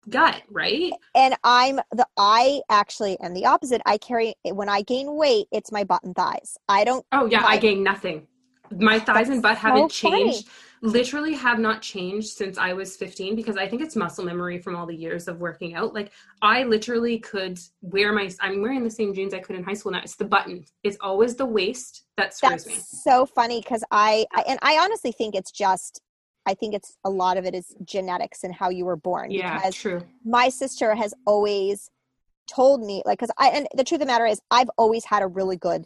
gut, 0.10 0.42
right? 0.50 0.94
And 1.16 1.36
I'm 1.44 1.80
the 1.92 2.06
I 2.18 2.62
actually 2.70 3.20
am 3.20 3.34
the 3.34 3.46
opposite. 3.46 3.82
I 3.86 3.98
carry 3.98 4.36
when 4.46 4.70
I 4.70 4.82
gain 4.82 5.16
weight, 5.16 5.48
it's 5.52 5.72
my 5.72 5.84
butt 5.84 6.04
and 6.04 6.16
thighs. 6.16 6.58
I 6.68 6.84
don't. 6.84 7.06
Oh 7.12 7.26
yeah, 7.26 7.42
my, 7.42 7.50
I 7.50 7.58
gain 7.58 7.84
nothing. 7.84 8.28
My 8.72 9.00
thighs 9.00 9.30
and 9.30 9.42
butt 9.42 9.58
haven't 9.58 9.92
so 9.92 10.10
changed. 10.10 10.48
Literally 10.84 11.34
have 11.34 11.60
not 11.60 11.82
changed 11.82 12.28
since 12.28 12.58
I 12.58 12.74
was 12.74 12.96
15 12.98 13.36
because 13.36 13.58
I 13.58 13.68
think 13.68 13.82
it's 13.82 13.96
muscle 13.96 14.24
memory 14.24 14.60
from 14.60 14.76
all 14.76 14.86
the 14.86 14.96
years 14.96 15.28
of 15.28 15.40
working 15.40 15.76
out. 15.76 15.94
Like 15.94 16.12
I 16.42 16.64
literally 16.64 17.20
could 17.20 17.58
wear 17.82 18.12
my 18.12 18.30
I'm 18.42 18.62
wearing 18.62 18.84
the 18.84 18.92
same 18.92 19.14
jeans 19.14 19.34
I 19.34 19.40
could 19.40 19.56
in 19.56 19.64
high 19.64 19.74
school 19.74 19.94
now. 19.94 20.02
It's 20.04 20.16
the 20.16 20.26
button. 20.26 20.66
It's 20.84 20.98
always 21.00 21.36
the 21.36 21.46
waist 21.46 22.04
that 22.18 22.36
screws 22.36 22.66
That's 22.66 22.68
me. 22.68 22.84
So 23.04 23.26
funny 23.26 23.62
because 23.62 23.84
I, 23.92 24.26
I 24.34 24.44
and 24.48 24.60
I 24.62 24.78
honestly 24.78 25.14
think 25.14 25.36
it's 25.36 25.52
just 25.52 26.02
I 26.46 26.54
think 26.54 26.74
it's 26.74 26.98
a 27.04 27.10
lot 27.10 27.38
of 27.38 27.46
it 27.46 27.56
is 27.56 27.76
genetics 27.86 28.44
and 28.44 28.54
how 28.54 28.70
you 28.70 28.86
were 28.86 28.98
born. 28.98 29.32
Yeah, 29.32 29.56
because 29.56 29.76
true. 29.76 30.02
My 30.26 30.50
sister 30.50 30.94
has 30.96 31.14
always 31.26 31.90
told 32.48 32.82
me, 32.82 33.02
like, 33.06 33.20
because 33.20 33.34
I 33.38 33.50
and 33.50 33.68
the 33.76 33.84
truth 33.84 34.02
of 34.02 34.08
the 34.08 34.12
matter 34.12 34.26
is, 34.26 34.42
I've 34.52 34.70
always 34.78 35.06
had 35.06 35.24
a 35.24 35.28
really 35.28 35.56
good, 35.56 35.86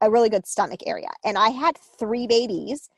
a 0.00 0.10
really 0.10 0.28
good 0.28 0.46
stomach 0.46 0.80
area, 0.86 1.08
and 1.24 1.38
I 1.38 1.50
had 1.50 1.76
three 1.98 2.26
babies. 2.26 2.88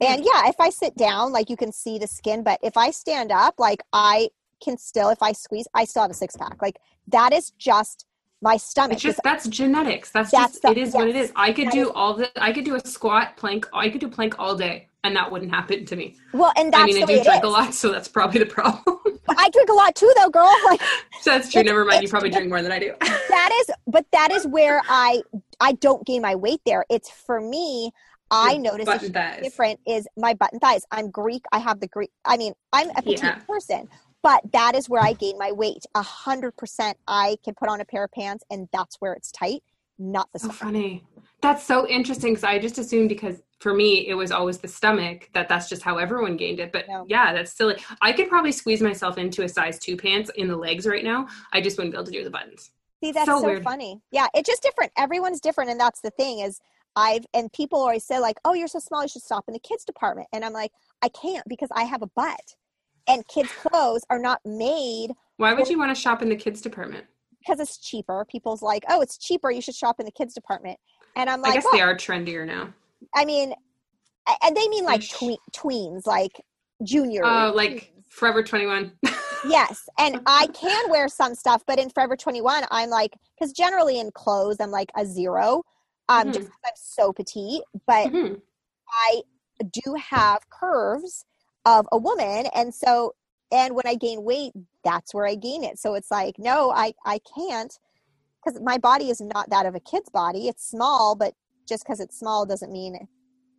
And 0.00 0.24
yeah, 0.24 0.48
if 0.48 0.56
I 0.60 0.70
sit 0.70 0.96
down, 0.96 1.32
like 1.32 1.48
you 1.48 1.56
can 1.56 1.72
see 1.72 1.98
the 1.98 2.06
skin, 2.06 2.42
but 2.42 2.58
if 2.62 2.76
I 2.76 2.90
stand 2.90 3.32
up, 3.32 3.54
like 3.58 3.82
I 3.92 4.30
can 4.62 4.76
still, 4.78 5.08
if 5.08 5.22
I 5.22 5.32
squeeze, 5.32 5.66
I 5.74 5.84
still 5.84 6.02
have 6.02 6.10
a 6.10 6.14
six 6.14 6.36
pack. 6.36 6.60
Like 6.60 6.78
that 7.08 7.32
is 7.32 7.50
just 7.52 8.06
my 8.42 8.56
stomach. 8.56 8.94
It's 8.94 9.02
just 9.02 9.20
that's 9.24 9.48
genetics. 9.48 10.10
That's, 10.10 10.30
that's 10.30 10.52
just 10.52 10.62
the, 10.62 10.70
it 10.70 10.78
is 10.78 10.88
yes, 10.88 10.94
what 10.94 11.08
it 11.08 11.16
is. 11.16 11.32
I 11.34 11.52
could 11.52 11.70
do 11.70 11.86
is, 11.86 11.92
all 11.94 12.14
the 12.14 12.30
I 12.42 12.52
could 12.52 12.64
do 12.64 12.74
a 12.74 12.86
squat, 12.86 13.36
plank. 13.36 13.66
I 13.72 13.88
could 13.88 14.00
do 14.00 14.08
plank 14.08 14.38
all 14.38 14.54
day 14.54 14.88
and 15.06 15.16
that 15.16 15.30
wouldn't 15.30 15.50
happen 15.50 15.86
to 15.86 15.96
me. 15.96 16.16
Well, 16.32 16.52
and 16.56 16.72
that's 16.72 16.82
I 16.82 16.86
mean, 16.86 17.02
I 17.02 17.06
do 17.06 17.24
drink 17.24 17.44
a 17.44 17.48
lot, 17.48 17.72
so 17.74 17.90
that's 17.92 18.08
probably 18.08 18.40
the 18.40 18.46
problem. 18.46 18.82
I 19.28 19.48
drink 19.50 19.68
a 19.70 19.72
lot 19.72 19.94
too, 19.94 20.12
though, 20.16 20.30
girl. 20.30 20.54
Like 20.64 20.80
so 21.20 21.30
that's 21.30 21.52
true. 21.52 21.62
Never 21.62 21.84
mind. 21.84 22.02
You 22.02 22.08
probably 22.08 22.30
drink 22.30 22.48
more 22.48 22.60
than 22.60 22.72
I 22.72 22.78
do. 22.78 22.92
that 23.00 23.50
is, 23.60 23.74
but 23.86 24.04
that 24.12 24.32
is 24.32 24.46
where 24.46 24.82
I 24.88 25.22
I 25.60 25.72
don't 25.72 26.04
gain 26.04 26.22
my 26.22 26.34
weight 26.34 26.60
there. 26.66 26.84
It's 26.90 27.08
for 27.08 27.40
me. 27.40 27.92
I 28.30 28.56
notice 28.56 28.88
different 29.42 29.80
is 29.86 30.06
my 30.16 30.34
button 30.34 30.58
thighs. 30.58 30.84
I'm 30.90 31.10
Greek. 31.10 31.44
I 31.52 31.58
have 31.58 31.80
the 31.80 31.88
Greek. 31.88 32.10
I 32.24 32.36
mean, 32.36 32.54
I'm 32.72 32.90
a 32.90 33.02
petite 33.02 33.22
yeah. 33.22 33.34
person, 33.48 33.88
but 34.22 34.42
that 34.52 34.74
is 34.74 34.88
where 34.88 35.02
I 35.02 35.12
gain 35.12 35.38
my 35.38 35.52
weight. 35.52 35.84
A 35.94 36.02
hundred 36.02 36.56
percent. 36.56 36.98
I 37.06 37.36
can 37.44 37.54
put 37.54 37.68
on 37.68 37.80
a 37.80 37.84
pair 37.84 38.04
of 38.04 38.12
pants, 38.12 38.44
and 38.50 38.68
that's 38.72 38.96
where 38.96 39.12
it's 39.12 39.30
tight. 39.30 39.62
Not 39.98 40.28
the. 40.32 40.40
So 40.40 40.48
stomach. 40.48 40.58
funny. 40.58 41.04
That's 41.40 41.64
so 41.64 41.86
interesting 41.86 42.32
because 42.32 42.44
I 42.44 42.58
just 42.58 42.78
assumed 42.78 43.08
because 43.08 43.42
for 43.60 43.72
me 43.72 44.06
it 44.08 44.14
was 44.14 44.30
always 44.30 44.58
the 44.58 44.68
stomach 44.68 45.30
that 45.32 45.48
that's 45.48 45.68
just 45.68 45.82
how 45.82 45.98
everyone 45.98 46.36
gained 46.36 46.60
it 46.60 46.72
but 46.72 46.86
no. 46.88 47.06
yeah 47.08 47.32
that's 47.32 47.52
silly 47.52 47.74
i 48.02 48.12
could 48.12 48.28
probably 48.28 48.52
squeeze 48.52 48.82
myself 48.82 49.16
into 49.16 49.42
a 49.44 49.48
size 49.48 49.78
two 49.78 49.96
pants 49.96 50.30
in 50.36 50.48
the 50.48 50.56
legs 50.56 50.86
right 50.86 51.04
now 51.04 51.26
i 51.52 51.60
just 51.60 51.78
wouldn't 51.78 51.92
be 51.92 51.96
able 51.96 52.04
to 52.04 52.12
do 52.12 52.22
the 52.22 52.30
buttons 52.30 52.70
see 53.02 53.12
that's 53.12 53.26
so, 53.26 53.40
so 53.40 53.60
funny 53.62 54.00
yeah 54.10 54.26
it's 54.34 54.46
just 54.46 54.62
different 54.62 54.92
everyone's 54.96 55.40
different 55.40 55.70
and 55.70 55.80
that's 55.80 56.00
the 56.00 56.10
thing 56.10 56.40
is 56.40 56.60
i've 56.96 57.24
and 57.34 57.52
people 57.52 57.78
always 57.78 58.04
say 58.04 58.18
like 58.18 58.36
oh 58.44 58.54
you're 58.54 58.68
so 58.68 58.78
small 58.78 59.02
you 59.02 59.08
should 59.08 59.22
stop 59.22 59.44
in 59.48 59.54
the 59.54 59.60
kids 59.60 59.84
department 59.84 60.28
and 60.32 60.44
i'm 60.44 60.52
like 60.52 60.72
i 61.02 61.08
can't 61.08 61.46
because 61.48 61.68
i 61.72 61.84
have 61.84 62.02
a 62.02 62.08
butt 62.16 62.54
and 63.08 63.26
kids 63.28 63.50
clothes 63.52 64.04
are 64.10 64.18
not 64.18 64.40
made 64.44 65.08
why 65.36 65.52
would 65.52 65.66
for- 65.66 65.72
you 65.72 65.78
want 65.78 65.94
to 65.94 66.00
shop 66.00 66.22
in 66.22 66.28
the 66.28 66.36
kids 66.36 66.60
department 66.60 67.04
because 67.38 67.60
it's 67.60 67.78
cheaper 67.78 68.26
people's 68.28 68.62
like 68.62 68.84
oh 68.88 69.00
it's 69.00 69.18
cheaper 69.18 69.50
you 69.50 69.60
should 69.60 69.74
shop 69.74 70.00
in 70.00 70.06
the 70.06 70.12
kids 70.12 70.34
department 70.34 70.78
and 71.14 71.30
i'm 71.30 71.40
like 71.40 71.52
i 71.52 71.54
guess 71.54 71.66
they 71.72 71.80
are 71.80 71.94
trendier 71.94 72.46
now 72.46 72.72
I 73.14 73.24
mean, 73.24 73.54
and 74.42 74.56
they 74.56 74.68
mean 74.68 74.84
like 74.84 75.02
twe- 75.02 75.38
tweens, 75.54 76.06
like 76.06 76.40
junior. 76.82 77.22
Oh, 77.24 77.52
like 77.54 77.92
Forever 78.08 78.42
21. 78.42 78.92
yes. 79.48 79.88
And 79.98 80.20
I 80.26 80.48
can 80.48 80.90
wear 80.90 81.08
some 81.08 81.34
stuff, 81.34 81.62
but 81.66 81.78
in 81.78 81.90
Forever 81.90 82.16
21, 82.16 82.64
I'm 82.70 82.90
like, 82.90 83.14
because 83.38 83.52
generally 83.52 83.98
in 84.00 84.10
clothes, 84.12 84.56
I'm 84.60 84.70
like 84.70 84.90
a 84.96 85.04
zero, 85.04 85.62
um, 86.08 86.22
mm-hmm. 86.22 86.32
just 86.32 86.50
I'm 86.64 86.72
so 86.76 87.12
petite. 87.12 87.62
But 87.86 88.08
mm-hmm. 88.08 88.34
I 88.90 89.22
do 89.72 89.94
have 89.94 90.48
curves 90.50 91.24
of 91.64 91.86
a 91.92 91.98
woman. 91.98 92.46
And 92.54 92.74
so, 92.74 93.14
and 93.52 93.74
when 93.74 93.86
I 93.86 93.94
gain 93.94 94.22
weight, 94.22 94.52
that's 94.84 95.14
where 95.14 95.26
I 95.26 95.34
gain 95.34 95.64
it. 95.64 95.78
So 95.78 95.94
it's 95.94 96.10
like, 96.10 96.38
no, 96.38 96.70
I, 96.70 96.94
I 97.04 97.20
can't 97.34 97.76
because 98.44 98.60
my 98.62 98.78
body 98.78 99.10
is 99.10 99.20
not 99.20 99.50
that 99.50 99.66
of 99.66 99.74
a 99.74 99.80
kid's 99.80 100.08
body. 100.08 100.48
It's 100.48 100.68
small, 100.68 101.16
but 101.16 101.34
just 101.68 101.84
because 101.84 102.00
it's 102.00 102.18
small 102.18 102.46
doesn't 102.46 102.70
mean 102.70 103.08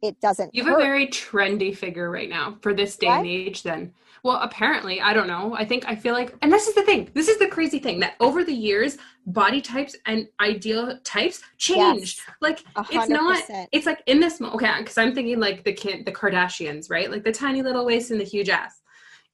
it 0.01 0.19
doesn't. 0.21 0.53
You 0.53 0.63
have 0.63 0.73
hurt. 0.73 0.81
a 0.81 0.83
very 0.83 1.07
trendy 1.07 1.75
figure 1.75 2.09
right 2.09 2.29
now 2.29 2.57
for 2.61 2.73
this 2.73 2.95
day 2.95 3.07
what? 3.07 3.19
and 3.19 3.27
age. 3.27 3.63
Then, 3.63 3.93
well, 4.23 4.37
apparently, 4.41 5.01
I 5.01 5.13
don't 5.13 5.27
know. 5.27 5.55
I 5.55 5.65
think 5.65 5.85
I 5.87 5.95
feel 5.95 6.13
like, 6.13 6.35
and 6.41 6.51
this 6.51 6.67
is 6.67 6.75
the 6.75 6.83
thing. 6.83 7.09
This 7.13 7.27
is 7.27 7.37
the 7.39 7.47
crazy 7.47 7.79
thing 7.79 7.99
that 8.01 8.15
over 8.19 8.43
the 8.43 8.53
years, 8.53 8.97
body 9.25 9.61
types 9.61 9.95
and 10.05 10.27
ideal 10.39 10.99
types 11.03 11.41
change. 11.57 12.17
Yes, 12.17 12.35
like 12.41 12.63
100%. 12.73 12.85
it's 12.91 13.09
not. 13.09 13.67
It's 13.71 13.85
like 13.85 14.01
in 14.05 14.19
this. 14.19 14.41
Okay, 14.41 14.73
because 14.79 14.97
I'm 14.97 15.13
thinking 15.13 15.39
like 15.39 15.63
the 15.63 15.73
kid, 15.73 16.05
the 16.05 16.11
Kardashians, 16.11 16.89
right? 16.89 17.09
Like 17.11 17.23
the 17.23 17.31
tiny 17.31 17.61
little 17.61 17.85
waist 17.85 18.11
and 18.11 18.19
the 18.19 18.25
huge 18.25 18.49
ass. 18.49 18.81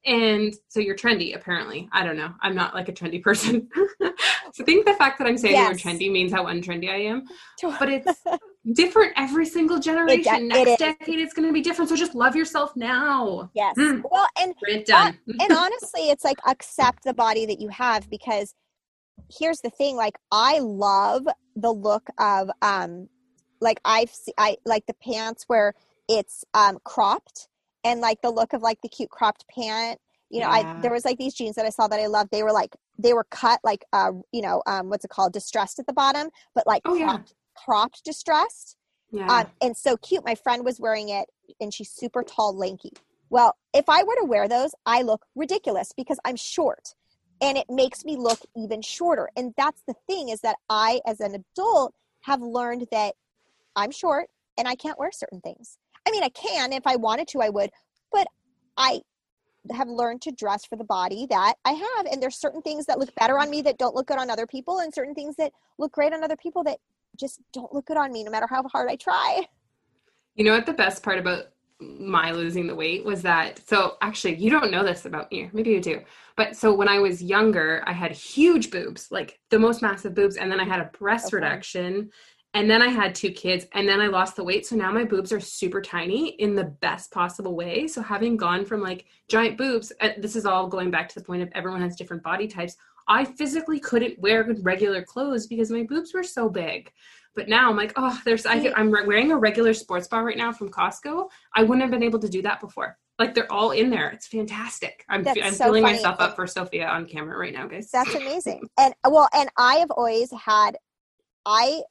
And 0.06 0.54
so 0.68 0.80
you're 0.80 0.96
trendy, 0.96 1.34
apparently. 1.34 1.88
I 1.92 2.04
don't 2.04 2.16
know. 2.16 2.34
I'm 2.42 2.54
not 2.54 2.74
like 2.74 2.88
a 2.88 2.92
trendy 2.92 3.22
person. 3.28 3.68
so 4.00 4.12
I 4.60 4.64
think 4.64 4.86
the 4.86 4.94
fact 4.94 5.18
that 5.18 5.26
I'm 5.26 5.38
saying 5.38 5.54
yes. 5.54 5.70
word 5.70 5.78
trendy 5.78 6.10
means 6.10 6.32
how 6.32 6.44
untrendy 6.44 6.90
I 6.90 7.02
am. 7.02 7.24
But 7.62 7.88
it's 7.88 8.06
different 8.72 9.12
every 9.16 9.46
single 9.46 9.78
generation. 9.78 10.34
It, 10.34 10.42
Next 10.44 10.70
it 10.70 10.78
decade, 10.78 11.18
it's 11.18 11.34
going 11.34 11.46
to 11.46 11.52
be 11.52 11.60
different. 11.60 11.90
So 11.90 11.96
just 11.96 12.14
love 12.14 12.34
yourself 12.34 12.74
now. 12.76 13.50
Yes. 13.54 13.76
Mm. 13.76 14.02
Well, 14.10 14.26
and 14.40 14.54
done. 14.84 15.18
and 15.26 15.52
honestly, 15.52 16.10
it's 16.10 16.24
like 16.24 16.38
accept 16.46 17.04
the 17.04 17.14
body 17.14 17.46
that 17.46 17.60
you 17.60 17.68
have 17.68 18.08
because 18.08 18.54
here's 19.38 19.60
the 19.60 19.70
thing. 19.70 19.96
Like 19.96 20.18
I 20.30 20.60
love 20.60 21.26
the 21.56 21.72
look 21.72 22.08
of 22.18 22.50
um, 22.62 23.08
like 23.60 23.80
I've 23.84 24.12
I 24.38 24.56
like 24.64 24.86
the 24.86 24.94
pants 24.94 25.44
where 25.46 25.74
it's 26.08 26.44
um 26.54 26.78
cropped 26.84 27.48
and 27.82 28.00
like 28.00 28.20
the 28.22 28.30
look 28.30 28.52
of 28.52 28.62
like 28.62 28.80
the 28.82 28.88
cute 28.88 29.10
cropped 29.10 29.44
pant. 29.48 30.00
You 30.30 30.40
know, 30.40 30.50
yeah. 30.50 30.76
I 30.76 30.80
there 30.80 30.92
was 30.92 31.04
like 31.04 31.18
these 31.18 31.34
jeans 31.34 31.56
that 31.56 31.66
I 31.66 31.70
saw 31.70 31.86
that 31.88 32.00
I 32.00 32.06
loved. 32.06 32.30
They 32.30 32.42
were 32.42 32.52
like 32.52 32.74
they 32.98 33.12
were 33.12 33.26
cut 33.30 33.60
like 33.62 33.84
uh 33.92 34.12
you 34.32 34.40
know 34.40 34.62
um 34.66 34.88
what's 34.88 35.04
it 35.04 35.10
called 35.10 35.32
distressed 35.32 35.78
at 35.78 35.86
the 35.86 35.92
bottom, 35.92 36.30
but 36.54 36.66
like 36.66 36.82
oh, 36.86 36.96
cropped. 36.96 37.30
Yeah 37.30 37.34
cropped 37.54 38.04
distressed 38.04 38.76
Yeah. 39.10 39.40
um, 39.40 39.46
and 39.60 39.76
so 39.76 39.96
cute. 39.96 40.24
My 40.24 40.34
friend 40.34 40.64
was 40.64 40.80
wearing 40.80 41.08
it, 41.08 41.26
and 41.60 41.72
she's 41.72 41.90
super 41.90 42.22
tall, 42.22 42.56
lanky. 42.56 42.92
Well, 43.30 43.56
if 43.72 43.88
I 43.88 44.02
were 44.02 44.16
to 44.20 44.24
wear 44.24 44.48
those, 44.48 44.74
I 44.86 45.02
look 45.02 45.24
ridiculous 45.34 45.92
because 45.96 46.18
I'm 46.24 46.36
short, 46.36 46.94
and 47.40 47.56
it 47.56 47.66
makes 47.68 48.04
me 48.04 48.16
look 48.16 48.40
even 48.56 48.82
shorter. 48.82 49.28
And 49.36 49.54
that's 49.56 49.82
the 49.86 49.94
thing 50.06 50.28
is 50.28 50.40
that 50.40 50.56
I, 50.68 51.00
as 51.06 51.20
an 51.20 51.34
adult, 51.34 51.94
have 52.22 52.40
learned 52.40 52.86
that 52.90 53.14
I'm 53.76 53.90
short 53.90 54.28
and 54.56 54.66
I 54.68 54.76
can't 54.76 54.98
wear 54.98 55.10
certain 55.12 55.40
things. 55.40 55.78
I 56.06 56.10
mean, 56.10 56.22
I 56.22 56.28
can 56.28 56.72
if 56.72 56.86
I 56.86 56.96
wanted 56.96 57.28
to, 57.28 57.40
I 57.40 57.48
would, 57.48 57.70
but 58.12 58.26
I 58.76 59.02
have 59.72 59.88
learned 59.88 60.22
to 60.22 60.30
dress 60.30 60.64
for 60.64 60.76
the 60.76 60.84
body 60.84 61.26
that 61.30 61.54
I 61.64 61.72
have. 61.72 62.06
And 62.06 62.22
there's 62.22 62.36
certain 62.36 62.62
things 62.62 62.86
that 62.86 62.98
look 62.98 63.14
better 63.14 63.38
on 63.38 63.50
me 63.50 63.62
that 63.62 63.78
don't 63.78 63.94
look 63.94 64.06
good 64.06 64.18
on 64.18 64.30
other 64.30 64.46
people, 64.46 64.78
and 64.78 64.92
certain 64.94 65.14
things 65.14 65.36
that 65.36 65.52
look 65.78 65.92
great 65.92 66.12
on 66.12 66.22
other 66.22 66.36
people 66.36 66.62
that 66.64 66.78
just 67.18 67.40
don't 67.52 67.72
look 67.72 67.86
good 67.86 67.96
on 67.96 68.12
me 68.12 68.24
no 68.24 68.30
matter 68.30 68.46
how 68.48 68.62
hard 68.68 68.90
I 68.90 68.96
try. 68.96 69.46
You 70.34 70.44
know 70.44 70.52
what 70.52 70.66
the 70.66 70.72
best 70.72 71.02
part 71.02 71.18
about 71.18 71.46
my 71.80 72.30
losing 72.30 72.66
the 72.66 72.74
weight 72.74 73.04
was 73.04 73.22
that 73.22 73.60
so 73.68 73.96
actually 74.00 74.36
you 74.36 74.50
don't 74.50 74.70
know 74.70 74.84
this 74.84 75.06
about 75.06 75.30
me 75.30 75.50
maybe 75.52 75.70
you 75.70 75.80
do 75.80 76.00
but 76.36 76.56
so 76.56 76.72
when 76.72 76.88
i 76.88 76.98
was 76.98 77.22
younger 77.22 77.82
i 77.86 77.92
had 77.92 78.12
huge 78.12 78.70
boobs 78.70 79.10
like 79.10 79.40
the 79.50 79.58
most 79.58 79.82
massive 79.82 80.14
boobs 80.14 80.36
and 80.36 80.50
then 80.50 80.60
i 80.60 80.64
had 80.64 80.80
a 80.80 80.90
breast 80.98 81.26
Okay. 81.26 81.36
reduction 81.36 82.10
and 82.54 82.70
then 82.70 82.80
i 82.80 82.88
had 82.88 83.14
two 83.14 83.30
kids 83.30 83.66
and 83.72 83.88
then 83.88 84.00
i 84.00 84.06
lost 84.06 84.36
the 84.36 84.44
weight 84.44 84.64
so 84.64 84.76
now 84.76 84.92
my 84.92 85.04
boobs 85.04 85.32
are 85.32 85.40
super 85.40 85.82
tiny 85.82 86.28
in 86.36 86.54
the 86.54 86.64
best 86.64 87.10
possible 87.10 87.56
way 87.56 87.88
so 87.88 88.00
having 88.00 88.36
gone 88.36 88.64
from 88.64 88.80
like 88.80 89.06
giant 89.28 89.58
boobs 89.58 89.92
this 90.18 90.36
is 90.36 90.46
all 90.46 90.68
going 90.68 90.92
back 90.92 91.08
to 91.08 91.16
the 91.16 91.24
point 91.24 91.42
of 91.42 91.48
everyone 91.54 91.82
has 91.82 91.96
different 91.96 92.22
body 92.22 92.46
types 92.46 92.76
i 93.08 93.24
physically 93.24 93.80
couldn't 93.80 94.18
wear 94.18 94.46
regular 94.62 95.02
clothes 95.02 95.46
because 95.46 95.70
my 95.70 95.82
boobs 95.82 96.14
were 96.14 96.22
so 96.22 96.48
big 96.48 96.90
but 97.34 97.48
now 97.48 97.68
I'm 97.68 97.76
like, 97.76 97.92
oh, 97.96 98.20
there's 98.24 98.46
I, 98.46 98.72
I'm 98.76 98.90
wearing 98.90 99.32
a 99.32 99.36
regular 99.36 99.74
sports 99.74 100.06
bra 100.06 100.20
right 100.20 100.36
now 100.36 100.52
from 100.52 100.68
Costco. 100.68 101.28
I 101.54 101.62
wouldn't 101.62 101.82
have 101.82 101.90
been 101.90 102.02
able 102.02 102.20
to 102.20 102.28
do 102.28 102.42
that 102.42 102.60
before. 102.60 102.96
Like 103.18 103.34
they're 103.34 103.50
all 103.52 103.72
in 103.72 103.90
there. 103.90 104.10
It's 104.10 104.26
fantastic. 104.26 105.04
I'm 105.08 105.22
That's 105.22 105.40
I'm 105.42 105.52
so 105.52 105.64
filling 105.64 105.84
funny. 105.84 105.96
myself 105.96 106.16
up 106.20 106.36
for 106.36 106.46
Sophia 106.46 106.88
on 106.88 107.06
camera 107.06 107.38
right 107.38 107.52
now, 107.52 107.66
guys. 107.66 107.90
That's 107.90 108.14
amazing. 108.14 108.62
and 108.78 108.94
well, 109.08 109.28
and 109.32 109.48
I 109.56 109.76
have 109.76 109.90
always 109.90 110.30
had, 110.32 110.76
I 111.46 111.82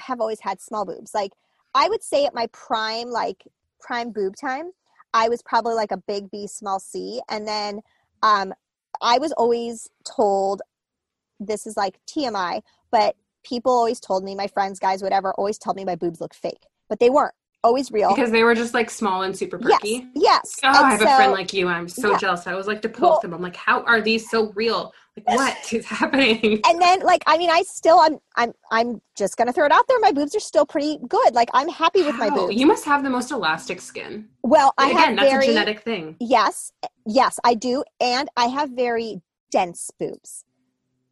have 0.00 0.20
always 0.20 0.40
had 0.40 0.60
small 0.60 0.84
boobs. 0.84 1.14
Like 1.14 1.32
I 1.74 1.88
would 1.88 2.02
say 2.02 2.24
at 2.24 2.34
my 2.34 2.48
prime, 2.48 3.10
like 3.10 3.46
prime 3.80 4.10
boob 4.10 4.34
time, 4.36 4.70
I 5.14 5.28
was 5.28 5.42
probably 5.42 5.74
like 5.74 5.92
a 5.92 5.98
big 5.98 6.30
B, 6.30 6.46
small 6.46 6.80
C, 6.80 7.20
and 7.28 7.46
then 7.46 7.80
um, 8.22 8.52
I 9.00 9.18
was 9.18 9.32
always 9.32 9.88
told, 10.04 10.62
this 11.38 11.66
is 11.66 11.76
like 11.76 11.98
TMI, 12.06 12.62
but 12.90 13.16
people 13.44 13.72
always 13.72 14.00
told 14.00 14.24
me, 14.24 14.34
my 14.34 14.46
friends, 14.46 14.78
guys, 14.78 15.02
whatever, 15.02 15.32
always 15.34 15.58
told 15.58 15.76
me 15.76 15.84
my 15.84 15.96
boobs 15.96 16.20
look 16.20 16.34
fake, 16.34 16.66
but 16.88 16.98
they 16.98 17.10
weren't 17.10 17.34
always 17.62 17.90
real. 17.92 18.08
because 18.14 18.30
they 18.30 18.42
were 18.44 18.54
just 18.54 18.74
like 18.74 18.90
small 18.90 19.22
and 19.22 19.36
super 19.36 19.58
perky. 19.58 20.06
yes. 20.14 20.56
Oh, 20.64 20.68
And 20.68 20.76
I 20.76 20.90
have 20.92 21.02
a 21.02 21.16
friend 21.16 21.32
like 21.32 21.52
you. 21.52 21.68
I'm 21.68 21.88
so 21.88 22.12
Yeah. 22.12 22.18
jealous. 22.18 22.46
I 22.46 22.54
was 22.54 22.66
like 22.66 22.82
to 22.82 22.88
poke 22.88 23.02
Well- 23.02 23.20
them. 23.20 23.34
I'm 23.34 23.42
like, 23.42 23.56
how 23.56 23.82
are 23.82 24.00
these 24.00 24.30
so 24.30 24.52
real? 24.54 24.92
Like, 25.16 25.26
what 25.38 25.72
is 25.72 25.84
happening? 25.86 26.60
and 26.66 26.80
then 26.80 27.00
like 27.00 27.22
i 27.26 27.36
mean 27.36 27.50
i 27.50 27.62
still 27.62 27.98
i'm 27.98 28.16
i'm 28.36 28.52
i'm 28.70 29.02
just 29.16 29.36
gonna 29.36 29.52
throw 29.52 29.66
it 29.66 29.72
out 29.72 29.86
there 29.88 29.98
my 30.00 30.12
boobs 30.12 30.34
are 30.36 30.40
still 30.40 30.64
pretty 30.64 30.98
good 31.08 31.34
like 31.34 31.50
i'm 31.52 31.68
happy 31.68 32.02
with 32.02 32.14
my 32.14 32.30
boobs 32.30 32.54
You 32.54 32.64
must 32.64 32.84
have 32.86 33.02
the 33.02 33.10
most 33.10 33.30
elastic 33.32 33.80
skin. 33.80 34.28
well 34.44 34.72
i 34.78 34.86
Again, 34.90 34.98
have 34.98 35.16
that's 35.16 35.30
very 35.32 35.44
a 35.46 35.48
genetic 35.48 35.80
thing. 35.80 36.16
yes 36.20 36.72
eh, 36.84 36.86
yes 37.06 37.38
i 37.44 37.54
do 37.54 37.82
and 38.00 38.30
i 38.36 38.46
have 38.46 38.70
very 38.70 39.20
dense 39.50 39.90
boobs 39.98 40.44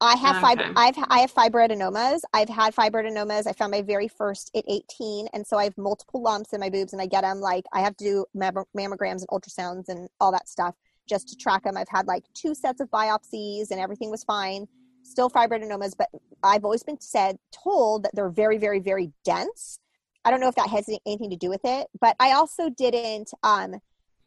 i 0.00 0.16
have 0.16 0.36
fib- 0.36 0.60
Okay. 0.60 0.72
i've 0.76 0.96
i 1.08 1.18
have 1.20 1.32
fibroadenomas 1.32 2.20
i've 2.32 2.48
had 2.48 2.74
fibroadenomas 2.74 3.46
i 3.46 3.52
found 3.52 3.70
my 3.70 3.82
very 3.82 4.08
first 4.08 4.50
at 4.54 4.64
18 4.68 5.28
and 5.32 5.46
so 5.46 5.56
i 5.58 5.64
have 5.64 5.76
multiple 5.76 6.22
lumps 6.22 6.52
in 6.52 6.60
my 6.60 6.70
boobs 6.70 6.92
and 6.92 7.02
i 7.02 7.06
get 7.06 7.22
them 7.22 7.40
like 7.40 7.64
i 7.72 7.80
have 7.80 7.96
to 7.96 8.04
do 8.04 8.24
mam- 8.34 8.64
mammograms 8.76 9.20
and 9.20 9.28
ultrasounds 9.28 9.88
and 9.88 10.08
all 10.20 10.30
that 10.32 10.48
stuff 10.48 10.74
just 11.08 11.28
to 11.28 11.36
track 11.36 11.64
them 11.64 11.76
i've 11.76 11.88
had 11.88 12.06
like 12.06 12.24
two 12.34 12.54
sets 12.54 12.80
of 12.80 12.88
biopsies 12.90 13.70
and 13.70 13.80
everything 13.80 14.10
was 14.10 14.24
fine. 14.24 14.66
Still 15.02 15.30
fibroadenomas 15.30 15.94
but 15.96 16.08
i've 16.42 16.64
always 16.64 16.82
been 16.82 17.00
said 17.00 17.38
told 17.50 18.02
that 18.04 18.14
they're 18.14 18.28
very 18.28 18.58
very 18.58 18.78
very 18.78 19.10
dense. 19.24 19.78
I 20.24 20.30
don't 20.30 20.40
know 20.40 20.48
if 20.48 20.54
that 20.56 20.68
has 20.68 20.88
anything 21.06 21.30
to 21.30 21.36
do 21.36 21.48
with 21.48 21.62
it 21.64 21.86
but 22.00 22.14
i 22.20 22.32
also 22.32 22.68
didn't 22.68 23.30
um 23.42 23.76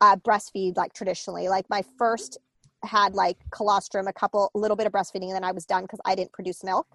uh, 0.02 0.16
breastfeed 0.18 0.76
like 0.76 0.94
traditionally. 0.94 1.48
Like 1.48 1.70
my 1.70 1.84
first 1.98 2.40
had 2.84 3.14
like 3.14 3.38
colostrum 3.52 4.08
a 4.08 4.14
couple 4.14 4.52
a 4.56 4.58
little 4.60 4.78
bit 4.78 4.88
of 4.88 4.94
breastfeeding 4.94 5.24
and 5.26 5.34
then 5.36 5.44
i 5.44 5.52
was 5.52 5.66
done 5.66 5.84
because 5.84 6.00
i 6.06 6.16
didn't 6.16 6.32
produce 6.34 6.64
milk 6.64 6.88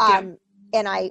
Yeah. 0.00 0.18
um 0.18 0.36
and 0.72 0.88
i 0.88 1.10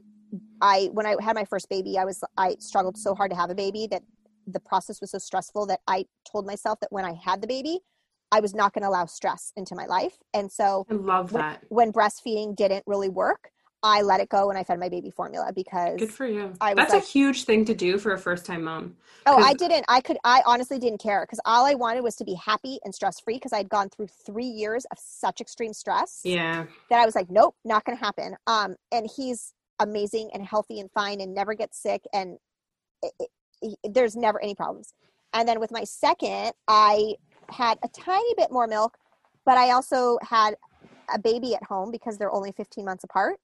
i 0.61 0.89
when 0.93 1.05
i 1.05 1.15
had 1.21 1.35
my 1.35 1.45
first 1.45 1.69
baby 1.69 1.97
i 1.97 2.05
was 2.05 2.23
i 2.37 2.55
struggled 2.59 2.97
so 2.97 3.15
hard 3.15 3.31
to 3.31 3.37
have 3.37 3.49
a 3.49 3.55
baby 3.55 3.87
that 3.91 4.03
the 4.47 4.59
process 4.59 5.01
was 5.01 5.11
so 5.11 5.17
stressful 5.17 5.65
that 5.67 5.81
i 5.87 6.05
told 6.29 6.45
myself 6.45 6.79
that 6.79 6.91
when 6.91 7.05
i 7.05 7.13
had 7.13 7.41
the 7.41 7.47
baby 7.47 7.79
i 8.31 8.39
was 8.39 8.53
not 8.53 8.73
going 8.73 8.83
to 8.83 8.89
allow 8.89 9.05
stress 9.05 9.51
into 9.55 9.75
my 9.75 9.85
life 9.85 10.17
and 10.33 10.51
so 10.51 10.85
I 10.89 10.93
love 10.93 11.31
when, 11.31 11.41
that. 11.41 11.63
when 11.69 11.91
breastfeeding 11.91 12.55
didn't 12.55 12.83
really 12.87 13.09
work 13.09 13.51
i 13.85 14.01
let 14.01 14.19
it 14.19 14.29
go 14.29 14.47
when 14.47 14.57
i 14.57 14.63
fed 14.63 14.79
my 14.79 14.89
baby 14.89 15.11
formula 15.11 15.51
because 15.55 15.97
Good 15.99 16.11
for 16.11 16.25
you. 16.25 16.53
I 16.59 16.73
That's 16.73 16.91
like- 16.93 17.03
a 17.03 17.05
huge 17.05 17.43
thing 17.45 17.63
to 17.65 17.73
do 17.75 17.97
for 17.99 18.11
a 18.13 18.17
first 18.17 18.45
time 18.45 18.63
mom. 18.63 18.97
Oh, 19.27 19.37
I 19.41 19.53
didn't. 19.53 19.85
I 19.87 20.01
could. 20.01 20.17
I 20.23 20.41
honestly 20.45 20.77
didn't 20.77 20.99
care 20.99 21.21
because 21.25 21.39
all 21.45 21.65
I 21.65 21.73
wanted 21.73 22.01
was 22.03 22.15
to 22.17 22.23
be 22.23 22.35
happy 22.35 22.79
and 22.83 22.93
stress 22.93 23.19
free 23.19 23.35
because 23.35 23.53
I'd 23.53 23.69
gone 23.69 23.89
through 23.89 24.07
three 24.07 24.45
years 24.45 24.85
of 24.91 24.97
such 24.99 25.41
extreme 25.41 25.73
stress 25.73 26.21
Yeah. 26.23 26.65
that 26.91 26.99
I 26.99 27.05
was 27.05 27.15
like, 27.15 27.29
nope, 27.31 27.55
not 27.65 27.85
going 27.85 27.97
to 27.97 28.03
happen. 28.03 28.35
Um, 28.45 28.75
and 28.91 29.09
he's 29.15 29.53
amazing 29.79 30.29
and 30.33 30.45
healthy 30.45 30.79
and 30.79 30.91
fine 30.91 31.21
and 31.21 31.33
never 31.33 31.53
gets 31.55 31.81
sick 31.81 32.01
and 32.13 32.37
it, 33.01 33.13
it, 33.19 33.29
he- 33.61 33.77
there's 33.89 34.15
never 34.15 34.39
any 34.43 34.53
problems. 34.55 34.93
And 35.33 35.47
then 35.47 35.59
with 35.59 35.71
my 35.71 35.83
second, 35.85 36.51
I 36.67 37.15
had 37.49 37.77
a 37.83 37.87
tiny 37.87 38.33
bit 38.37 38.51
more 38.51 38.67
milk, 38.67 38.97
but 39.45 39.57
I 39.57 39.71
also 39.71 40.17
had 40.21 40.55
a 41.13 41.17
baby 41.19 41.55
at 41.55 41.63
home 41.63 41.89
because 41.91 42.17
they're 42.19 42.31
only 42.33 42.51
15 42.51 42.85
months 42.85 43.03
apart 43.03 43.37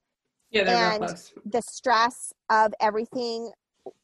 Yeah, 0.52 0.96
And- 0.96 1.32
the 1.46 1.62
stress 1.62 2.34
of 2.50 2.74
everything 2.82 3.52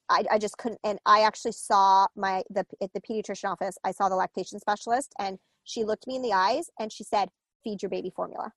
I, 0.09 0.23
I 0.31 0.37
just 0.39 0.57
couldn't 0.57 0.79
and 0.83 0.97
i 1.05 1.21
actually 1.21 1.51
saw 1.51 2.07
my 2.15 2.41
the 2.49 2.65
at 2.81 2.91
the 2.93 3.01
pediatrician 3.01 3.51
office 3.51 3.77
i 3.83 3.91
saw 3.91 4.07
the 4.09 4.15
lactation 4.15 4.59
specialist 4.59 5.13
and 5.19 5.37
she 5.65 5.83
looked 5.83 6.07
me 6.07 6.15
in 6.15 6.21
the 6.21 6.31
eyes 6.33 6.69
and 6.79 6.91
she 6.91 7.03
said 7.03 7.29
feed 7.63 7.81
your 7.81 7.89
baby 7.89 8.11
formula 8.15 8.51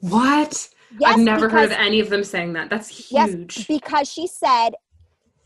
What? 0.00 0.68
yes 0.98 1.14
I've 1.14 1.20
never 1.20 1.48
heard 1.48 1.66
of 1.66 1.72
any 1.72 2.00
of 2.00 2.10
them 2.10 2.24
saying 2.24 2.54
that. 2.54 2.68
That's 2.68 2.88
huge 2.88 3.56
Yes, 3.58 3.66
because 3.66 4.10
she 4.10 4.26
said 4.26 4.70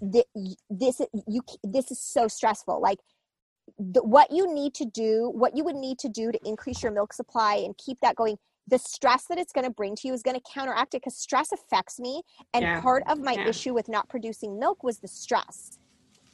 this 0.01 1.01
you 1.27 1.43
this 1.63 1.91
is 1.91 2.01
so 2.01 2.29
stressful 2.29 2.81
like 2.81 2.99
the, 3.79 4.03
what 4.03 4.31
you 4.31 4.53
need 4.53 4.75
to 4.75 4.85
do 4.85 5.31
what 5.35 5.57
you 5.57 5.65
would 5.65 5.77
need 5.77 5.99
to 5.99 6.09
do 6.09 6.33
to 6.33 6.39
increase 6.45 6.83
your 6.83 6.93
milk 6.93 7.13
supply 7.13 7.57
and 7.57 7.77
keep 7.79 7.99
that 8.01 8.17
going 8.17 8.37
the 8.69 8.79
stress 8.79 9.25
that 9.29 9.39
it's 9.39 9.53
going 9.53 9.65
to 9.65 9.71
bring 9.71 9.95
to 9.97 10.09
you 10.09 10.15
is 10.15 10.23
going 10.23 10.37
to 10.37 10.43
counteract 10.53 10.95
it 10.95 11.03
because 11.03 11.17
stress 11.17 11.53
affects 11.53 11.99
me 12.01 12.23
and 12.53 12.65
Yeah. 12.65 12.81
part 12.81 13.03
of 13.09 13.19
my 13.19 13.35
Yeah. 13.35 13.49
issue 13.49 13.75
with 13.75 13.89
not 13.89 14.09
producing 14.09 14.59
milk 14.59 14.83
was 14.83 14.99
the 14.99 15.09
stress 15.09 15.79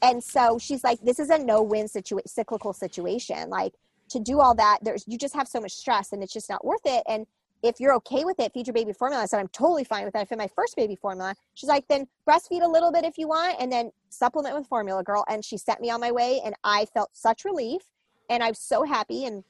and 0.01 0.23
so 0.23 0.59
she's 0.59 0.83
like 0.83 1.01
this 1.03 1.19
is 1.19 1.31
a 1.31 1.39
no-win 1.39 1.89
situation 1.89 2.27
cyclical 2.27 2.73
situation 2.73 3.51
like 3.51 3.75
to 4.09 4.19
do 4.19 4.41
all 4.41 4.55
that 4.55 4.79
there's 4.83 5.05
you 5.07 5.19
just 5.19 5.35
have 5.35 5.49
so 5.49 5.61
much 5.61 5.73
stress 5.73 6.13
and 6.13 6.23
it's 6.23 6.33
just 6.33 6.49
not 6.51 6.65
worth 6.65 6.85
it 6.85 7.03
and 7.07 7.27
if 7.63 7.79
you're 7.79 7.95
okay 7.95 8.25
with 8.25 8.41
it, 8.41 8.53
feed 8.53 8.67
your 8.67 8.75
baby 8.75 8.93
formula. 8.93 9.23
I 9.23 9.27
said, 9.27 9.39
I'm 9.39 9.49
totally 9.49 9.85
fine 9.85 10.05
with 10.05 10.15
that. 10.15 10.21
I 10.21 10.25
fed 10.25 10.39
my 10.39 10.49
first 10.49 10.75
baby 10.77 10.97
formula. 10.97 11.35
She's 11.55 11.69
like, 11.69 11.87
then 11.89 12.09
breastfeed 12.29 12.63
a 12.63 12.69
little 12.69 12.91
bit 12.91 13.05
if 13.05 13.17
you 13.17 13.29
want, 13.29 13.57
and 13.61 13.71
then 13.71 13.93
supplement 14.09 14.57
with 14.57 14.67
formula, 14.67 15.05
girl. 15.05 15.25
And 15.29 15.45
she 15.45 15.57
sent 15.57 15.81
me 15.81 15.89
on 15.91 16.01
my 16.01 16.11
way, 16.11 16.41
and 16.45 16.55
I 16.65 16.87
felt 16.87 17.11
such 17.13 17.45
relief, 17.45 17.83
and 18.29 18.43
I'm 18.43 18.55
so 18.55 18.83
happy. 18.83 19.27
And 19.27 19.45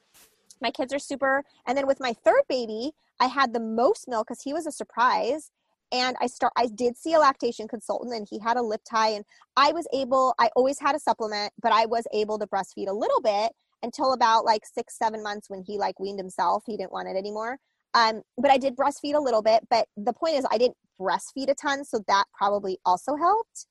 my 0.63 0.71
kids 0.71 0.91
are 0.93 0.99
super. 0.99 1.43
And 1.67 1.77
then 1.77 1.85
with 1.85 1.99
my 1.99 2.13
third 2.13 2.43
baby, 2.49 2.93
I 3.19 3.27
had 3.27 3.53
the 3.53 3.59
most 3.59 4.07
milk 4.07 4.27
because 4.27 4.41
he 4.41 4.53
was 4.53 4.65
a 4.65 4.71
surprise. 4.71 5.51
And 5.91 6.15
I 6.19 6.25
start. 6.25 6.53
I 6.57 6.65
did 6.73 6.97
see 6.97 7.13
a 7.13 7.19
lactation 7.19 7.67
consultant, 7.67 8.15
and 8.15 8.27
he 8.27 8.39
had 8.39 8.57
a 8.57 8.61
lip 8.63 8.81
tie, 8.89 9.09
and 9.09 9.23
I 9.55 9.73
was 9.73 9.87
able. 9.93 10.33
I 10.39 10.49
always 10.55 10.79
had 10.79 10.95
a 10.95 10.99
supplement, 10.99 11.53
but 11.61 11.71
I 11.71 11.85
was 11.85 12.07
able 12.11 12.39
to 12.39 12.47
breastfeed 12.47 12.87
a 12.87 12.91
little 12.91 13.21
bit 13.21 13.51
until 13.83 14.13
about 14.13 14.43
like 14.43 14.65
six, 14.65 14.97
seven 14.97 15.21
months 15.21 15.51
when 15.51 15.61
he 15.61 15.77
like 15.77 15.99
weaned 15.99 16.17
himself. 16.17 16.63
He 16.65 16.77
didn't 16.77 16.93
want 16.93 17.09
it 17.09 17.15
anymore. 17.15 17.59
Um, 17.93 18.23
but 18.39 18.49
I 18.49 18.57
did 18.57 18.75
breastfeed 18.75 19.13
a 19.13 19.19
little 19.19 19.43
bit. 19.43 19.67
But 19.69 19.87
the 19.95 20.13
point 20.13 20.35
is, 20.35 20.47
I 20.49 20.57
didn't 20.57 20.77
breastfeed 20.99 21.49
a 21.49 21.53
ton, 21.53 21.85
so 21.85 22.03
that 22.07 22.25
probably 22.33 22.79
also 22.85 23.15
helped. 23.15 23.67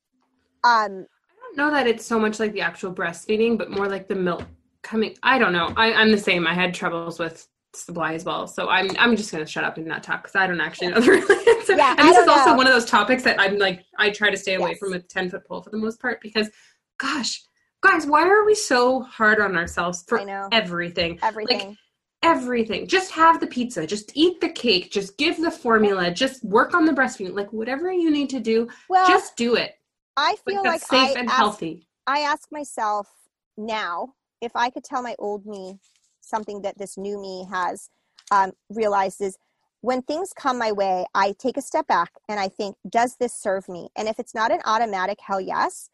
Um, 0.63 1.07
I 1.29 1.35
don't 1.41 1.57
know 1.57 1.71
that 1.73 1.89
it's 1.89 2.07
so 2.07 2.21
much 2.21 2.39
like 2.39 2.53
the 2.53 2.61
actual 2.61 2.95
breastfeeding, 2.95 3.59
but 3.59 3.69
more 3.69 3.89
like 3.89 4.07
the 4.07 4.15
milk 4.15 4.45
coming. 4.83 5.17
I 5.23 5.39
don't 5.39 5.53
know. 5.53 5.73
I, 5.77 5.93
I'm 5.93 6.11
the 6.11 6.19
same. 6.19 6.47
I 6.47 6.55
had 6.55 6.75
troubles 6.75 7.19
with 7.19 7.49
supply 7.75 8.13
as 8.15 8.25
well, 8.25 8.47
so 8.47 8.69
I'm 8.69 8.91
I'm 8.99 9.17
just 9.17 9.33
gonna 9.33 9.47
shut 9.47 9.65
up 9.65 9.77
and 9.79 9.87
not 9.87 10.03
talk 10.03 10.23
because 10.23 10.37
I 10.37 10.47
don't 10.47 10.61
actually 10.61 10.89
know 10.89 11.01
the 11.01 11.11
real 11.13 11.57
answer. 11.57 11.75
Yeah, 11.77 11.95
and 11.99 12.09
this 12.09 12.19
is 12.19 12.29
also 12.29 12.51
know. 12.51 12.57
one 12.57 12.67
of 12.67 12.73
those 12.73 12.85
topics 12.85 13.23
that 13.23 13.41
I'm 13.41 13.59
like 13.59 13.85
I 13.99 14.11
try 14.11 14.31
to 14.31 14.37
stay 14.37 14.55
away 14.55 14.71
Yes. 14.71 14.79
from 14.79 14.93
a 14.93 15.01
ten 15.01 15.31
foot 15.31 15.47
pole 15.47 15.63
for 15.63 15.71
the 15.71 15.79
most 15.79 16.01
part 16.01 16.21
because, 16.21 16.51
gosh, 16.99 17.43
guys, 17.83 18.07
why 18.07 18.23
are 18.29 18.45
we 18.45 18.55
so 18.55 19.03
hard 19.03 19.41
on 19.41 19.57
ourselves 19.57 20.05
for 20.07 20.21
everything? 20.53 21.19
everything. 21.23 21.77
everything. 22.23 22.87
Just 22.87 23.11
have 23.13 23.41
the 23.41 23.47
pizza, 23.47 23.87
just 23.87 24.13
eat 24.15 24.41
the 24.41 24.51
cake, 24.51 24.93
just 24.93 25.17
give 25.17 25.41
the 25.41 25.51
formula, 25.51 26.11
just 26.11 26.45
work 26.45 26.75
on 26.75 26.85
the 26.85 26.93
breastfeeding. 26.93 27.35
Like 27.35 27.53
whatever 27.53 27.91
you 27.93 28.11
need 28.11 28.31
to 28.31 28.41
do, 28.41 28.69
well, 28.89 29.09
just 29.09 29.37
do 29.37 29.55
it. 29.57 29.73
I 30.17 30.37
feel 30.47 30.63
like 30.63 30.83
safe 30.83 31.17
I 31.17 31.21
and 31.21 31.29
ask, 31.29 31.37
healthy. 31.39 31.89
I 32.07 32.21
ask 32.21 32.53
myself 32.53 33.09
now 33.57 34.15
if 34.43 34.53
I 34.57 34.69
could 34.69 34.85
tell 34.85 35.03
my 35.03 35.15
old 35.19 35.47
me 35.47 35.79
something 36.21 36.61
that 36.63 36.77
this 36.77 36.99
new 36.99 37.19
me 37.19 37.47
has 37.51 37.89
um, 38.31 38.53
realized 38.69 39.23
is 39.23 39.39
when 39.81 40.03
things 40.03 40.33
come 40.37 40.59
my 40.59 40.73
way, 40.73 41.07
I 41.15 41.35
take 41.39 41.57
a 41.57 41.63
step 41.63 41.87
back 41.87 42.13
and 42.29 42.39
I 42.39 42.49
think, 42.49 42.77
does 42.89 43.17
this 43.19 43.33
serve 43.35 43.69
me? 43.69 43.89
And 43.97 44.09
if 44.09 44.19
it's 44.19 44.35
not 44.35 44.53
an 44.53 44.61
automatic 44.65 45.19
hell 45.21 45.41
yes, 45.41 45.89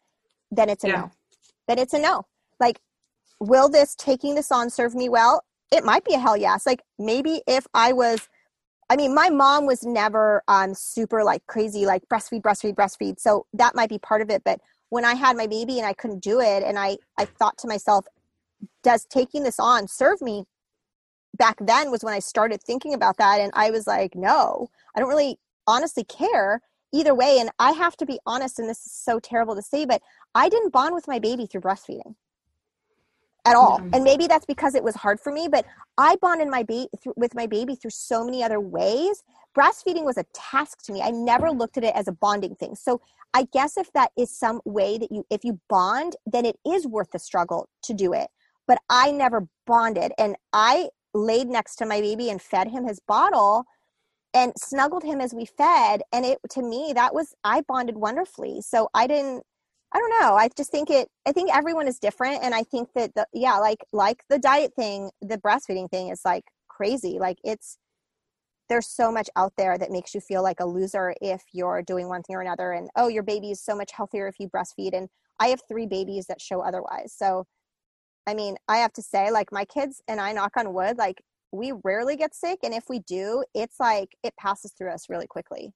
then 0.51 0.69
it's 0.69 0.83
a 0.83 0.87
yeah. 0.87 0.95
no. 0.95 1.11
Then 1.67 1.79
it's 1.79 1.93
a 1.93 1.99
no. 1.99 2.25
Like, 2.59 2.79
will 3.39 3.69
this 3.69 3.95
taking 3.95 4.35
this 4.35 4.51
on 4.51 4.69
serve 4.69 4.95
me 4.95 5.09
well? 5.09 5.43
It 5.71 5.83
might 5.83 6.03
be 6.03 6.15
a 6.15 6.19
hell 6.19 6.37
yes. 6.37 6.65
Like 6.65 6.81
maybe 6.97 7.41
if 7.47 7.65
I 7.73 7.93
was, 7.93 8.27
I 8.89 8.95
mean, 8.95 9.13
my 9.13 9.29
mom 9.29 9.67
was 9.67 9.83
never 9.83 10.43
um, 10.47 10.73
super 10.73 11.23
like 11.23 11.45
crazy, 11.45 11.85
like 11.85 12.03
breastfeed, 12.11 12.41
breastfeed, 12.41 12.75
breastfeed. 12.75 13.19
So 13.19 13.45
that 13.53 13.75
might 13.75 13.89
be 13.89 13.99
part 13.99 14.21
of 14.21 14.31
it. 14.31 14.43
But 14.43 14.59
when 14.89 15.05
I 15.05 15.13
had 15.13 15.37
my 15.37 15.45
baby 15.45 15.77
and 15.77 15.87
I 15.87 15.93
couldn't 15.93 16.23
do 16.23 16.39
it, 16.39 16.63
and 16.63 16.77
I, 16.79 16.97
I 17.17 17.25
thought 17.25 17.59
to 17.59 17.67
myself, 17.67 18.05
does 18.83 19.05
taking 19.05 19.43
this 19.43 19.59
on 19.59 19.87
serve 19.87 20.21
me? 20.21 20.45
back 21.39 21.55
then 21.59 21.89
was 21.89 22.03
when 22.03 22.13
I 22.13 22.19
started 22.19 22.61
thinking 22.61 22.93
about 22.93 23.17
that. 23.17 23.39
And 23.39 23.51
I 23.55 23.71
was 23.71 23.87
like, 23.87 24.15
no, 24.15 24.69
I 24.95 24.99
don't 24.99 25.09
really 25.09 25.39
honestly 25.65 26.03
care 26.03 26.61
either 26.93 27.15
way. 27.15 27.39
And 27.39 27.49
I 27.57 27.71
have 27.71 27.95
to 27.97 28.05
be 28.05 28.19
honest, 28.25 28.59
and 28.59 28.69
this 28.69 28.85
is 28.85 28.91
so 28.91 29.19
terrible 29.19 29.55
to 29.55 29.61
say, 29.61 29.85
but 29.85 30.01
I 30.35 30.49
didn't 30.49 30.73
bond 30.73 30.93
with 30.93 31.07
my 31.07 31.17
baby 31.17 31.45
through 31.45 31.61
breastfeeding 31.61 32.15
at 33.45 33.55
all. 33.55 33.79
Mm-hmm. 33.79 33.93
And 33.93 34.03
maybe 34.03 34.27
that's 34.27 34.45
because 34.45 34.75
it 34.75 34.83
was 34.83 34.95
hard 34.95 35.19
for 35.19 35.31
me, 35.31 35.47
but 35.49 35.65
I 35.97 36.17
bonded 36.17 36.49
my 36.49 36.63
baby 36.63 36.89
with 37.15 37.33
my 37.33 37.47
baby 37.47 37.75
through 37.75 37.91
so 37.91 38.25
many 38.25 38.43
other 38.43 38.59
ways. 38.59 39.23
Breastfeeding 39.57 40.03
was 40.03 40.17
a 40.17 40.25
task 40.33 40.83
to 40.85 40.93
me. 40.93 41.01
I 41.01 41.11
never 41.11 41.51
looked 41.51 41.77
at 41.77 41.83
it 41.83 41.95
as 41.95 42.07
a 42.07 42.11
bonding 42.11 42.55
thing. 42.55 42.75
So 42.75 43.01
I 43.33 43.47
guess 43.53 43.77
if 43.77 43.91
that 43.93 44.11
is 44.17 44.35
some 44.35 44.61
way 44.65 44.97
that 44.97 45.11
you 45.11 45.25
if 45.29 45.43
you 45.43 45.59
bond, 45.69 46.15
then 46.25 46.45
it 46.45 46.57
is 46.67 46.85
worth 46.85 47.11
the 47.11 47.19
struggle 47.19 47.69
to 47.83 47.93
do 47.93 48.13
it. 48.13 48.27
But 48.69 48.79
I 48.89 49.11
never 49.11 49.47
bonded 49.67 50.13
and 50.19 50.37
I 50.53 50.89
laid 51.13 51.47
next 51.47 51.77
to 51.77 51.85
my 51.87 52.01
baby 52.01 52.29
and 52.29 52.41
fed 52.41 52.67
him 52.69 52.87
his 52.87 53.01
bottle 53.05 53.65
and 54.33 54.53
snuggled 54.57 55.03
him 55.03 55.19
as 55.19 55.33
we 55.33 55.45
fed 55.45 56.03
and 56.13 56.23
it 56.23 56.37
to 56.51 56.61
me 56.61 56.93
that 56.93 57.15
was 57.15 57.33
i 57.43 57.61
bonded 57.67 57.97
wonderfully. 57.97 58.61
So 58.61 58.87
i 58.93 59.07
didn't 59.07 59.43
i 59.91 59.97
don't 59.97 60.21
know 60.21 60.35
i 60.35 60.47
just 60.55 60.71
think 60.71 60.91
it 60.91 61.09
i 61.27 61.31
think 61.31 61.49
everyone 61.51 61.87
is 61.87 61.97
different 61.97 62.43
and 62.43 62.53
i 62.53 62.61
think 62.61 62.89
that 62.93 63.11
the 63.15 63.25
yeah 63.33 63.57
like 63.57 63.79
like 63.91 64.23
the 64.29 64.37
diet 64.37 64.71
thing 64.75 65.09
the 65.19 65.39
breastfeeding 65.39 65.89
thing 65.89 66.09
is 66.09 66.21
like 66.23 66.43
crazy. 66.79 67.17
Like 67.19 67.37
it's 67.43 67.77
there's 68.69 68.87
so 68.87 69.11
much 69.11 69.29
out 69.35 69.53
there 69.57 69.77
that 69.77 69.91
makes 69.91 70.13
you 70.13 70.21
feel 70.21 70.43
like 70.43 70.59
a 70.59 70.65
loser 70.65 71.13
if 71.21 71.41
you're 71.51 71.81
doing 71.81 72.07
one 72.07 72.23
thing 72.23 72.35
or 72.35 72.41
another 72.41 72.71
and 72.71 72.89
oh 72.95 73.07
your 73.07 73.23
baby 73.23 73.51
is 73.51 73.61
so 73.61 73.75
much 73.75 73.91
healthier 73.91 74.27
if 74.27 74.39
you 74.39 74.47
breastfeed 74.47 74.93
and 74.93 75.09
i 75.39 75.47
have 75.47 75.61
three 75.67 75.87
babies 75.87 76.27
that 76.27 76.41
show 76.41 76.61
otherwise. 76.61 77.13
So 77.15 77.45
I 78.29 78.35
mean, 78.35 78.57
I 78.67 78.77
have 78.77 78.93
to 78.93 79.01
say, 79.01 79.31
like, 79.31 79.51
my 79.51 79.65
kids 79.65 80.03
and 80.07 80.21
I 80.21 80.33
knock 80.33 80.51
on 80.55 80.71
wood, 80.71 80.99
like, 80.99 81.23
we 81.51 81.73
rarely 81.83 82.15
get 82.15 82.35
sick. 82.35 82.59
And 82.61 82.75
if 82.75 82.83
we 82.87 82.99
do, 82.99 83.43
it's 83.55 83.79
like 83.79 84.09
it 84.23 84.35
passes 84.37 84.71
through 84.71 84.91
us 84.91 85.09
really 85.09 85.25
quickly. 85.25 85.73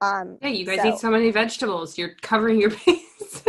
Um, 0.00 0.38
yeah, 0.40 0.48
you 0.48 0.64
guys 0.64 0.80
so. 0.80 0.88
eat 0.88 0.98
so 0.98 1.10
many 1.10 1.30
vegetables. 1.30 1.98
You're 1.98 2.14
covering 2.22 2.58
your 2.58 2.70
face. 2.86 3.42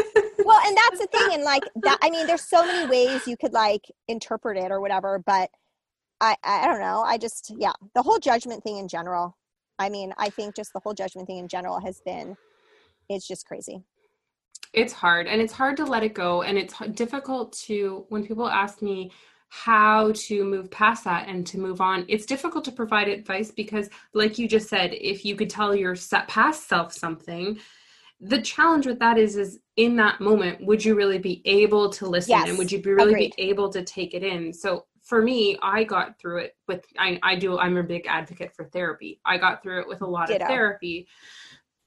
well, 0.43 0.59
and 0.65 0.75
that's 0.75 0.99
the 0.99 1.07
thing. 1.09 1.29
And 1.35 1.43
like 1.43 1.63
that, 1.83 1.99
I 2.01 2.09
mean, 2.09 2.27
there's 2.27 2.43
so 2.43 2.65
many 2.65 2.85
ways 2.89 3.25
you 3.25 3.37
could 3.37 3.53
like 3.53 3.85
interpret 4.09 4.57
it 4.57 4.71
or 4.71 4.81
whatever. 4.81 5.23
But 5.25 5.49
I, 6.19 6.35
I 6.43 6.67
don't 6.67 6.81
know. 6.81 7.01
I 7.01 7.17
just, 7.17 7.53
yeah, 7.57 7.71
the 7.95 8.03
whole 8.03 8.19
judgment 8.19 8.61
thing 8.61 8.77
in 8.77 8.89
general. 8.89 9.37
I 9.79 9.87
mean, 9.87 10.13
I 10.17 10.29
think 10.29 10.55
just 10.55 10.73
the 10.73 10.81
whole 10.83 10.93
judgment 10.93 11.27
thing 11.27 11.37
in 11.37 11.47
general 11.47 11.79
has 11.79 12.01
been, 12.05 12.35
it's 13.07 13.25
just 13.25 13.45
crazy 13.45 13.85
it's 14.73 14.93
hard 14.93 15.27
and 15.27 15.39
it's 15.41 15.53
hard 15.53 15.77
to 15.77 15.85
let 15.85 16.03
it 16.03 16.13
go 16.13 16.41
and 16.41 16.57
it's 16.57 16.77
difficult 16.93 17.53
to 17.53 18.05
when 18.09 18.25
people 18.25 18.49
ask 18.49 18.81
me 18.81 19.11
how 19.49 20.11
to 20.15 20.43
move 20.43 20.69
past 20.71 21.03
that 21.03 21.27
and 21.27 21.45
to 21.45 21.59
move 21.59 21.79
on 21.79 22.03
it's 22.07 22.25
difficult 22.25 22.65
to 22.65 22.71
provide 22.71 23.07
advice 23.07 23.51
because 23.51 23.87
like 24.13 24.39
you 24.39 24.47
just 24.47 24.67
said 24.67 24.91
if 24.93 25.23
you 25.23 25.35
could 25.35 25.49
tell 25.49 25.75
your 25.75 25.95
past 26.27 26.67
self 26.67 26.91
something 26.91 27.57
the 28.19 28.41
challenge 28.41 28.87
with 28.87 28.97
that 28.97 29.17
is 29.17 29.35
is 29.35 29.59
in 29.75 29.95
that 29.95 30.19
moment 30.19 30.63
would 30.65 30.83
you 30.83 30.95
really 30.95 31.19
be 31.19 31.41
able 31.45 31.89
to 31.89 32.07
listen 32.07 32.31
yes. 32.31 32.49
and 32.49 32.57
would 32.57 32.71
you 32.71 32.81
be 32.81 32.91
really 32.91 33.11
Agreed. 33.11 33.33
be 33.37 33.43
able 33.43 33.69
to 33.69 33.83
take 33.83 34.15
it 34.15 34.23
in 34.23 34.51
so 34.51 34.85
for 35.03 35.21
me 35.21 35.55
i 35.61 35.83
got 35.83 36.17
through 36.19 36.39
it 36.39 36.55
with 36.67 36.83
I, 36.97 37.19
I 37.21 37.35
do 37.35 37.59
i'm 37.59 37.77
a 37.77 37.83
big 37.83 38.07
advocate 38.07 38.55
for 38.55 38.65
therapy 38.65 39.19
i 39.23 39.37
got 39.37 39.61
through 39.61 39.81
it 39.81 39.87
with 39.87 40.01
a 40.01 40.07
lot 40.07 40.29
Ditto. 40.29 40.45
of 40.45 40.49
therapy 40.49 41.07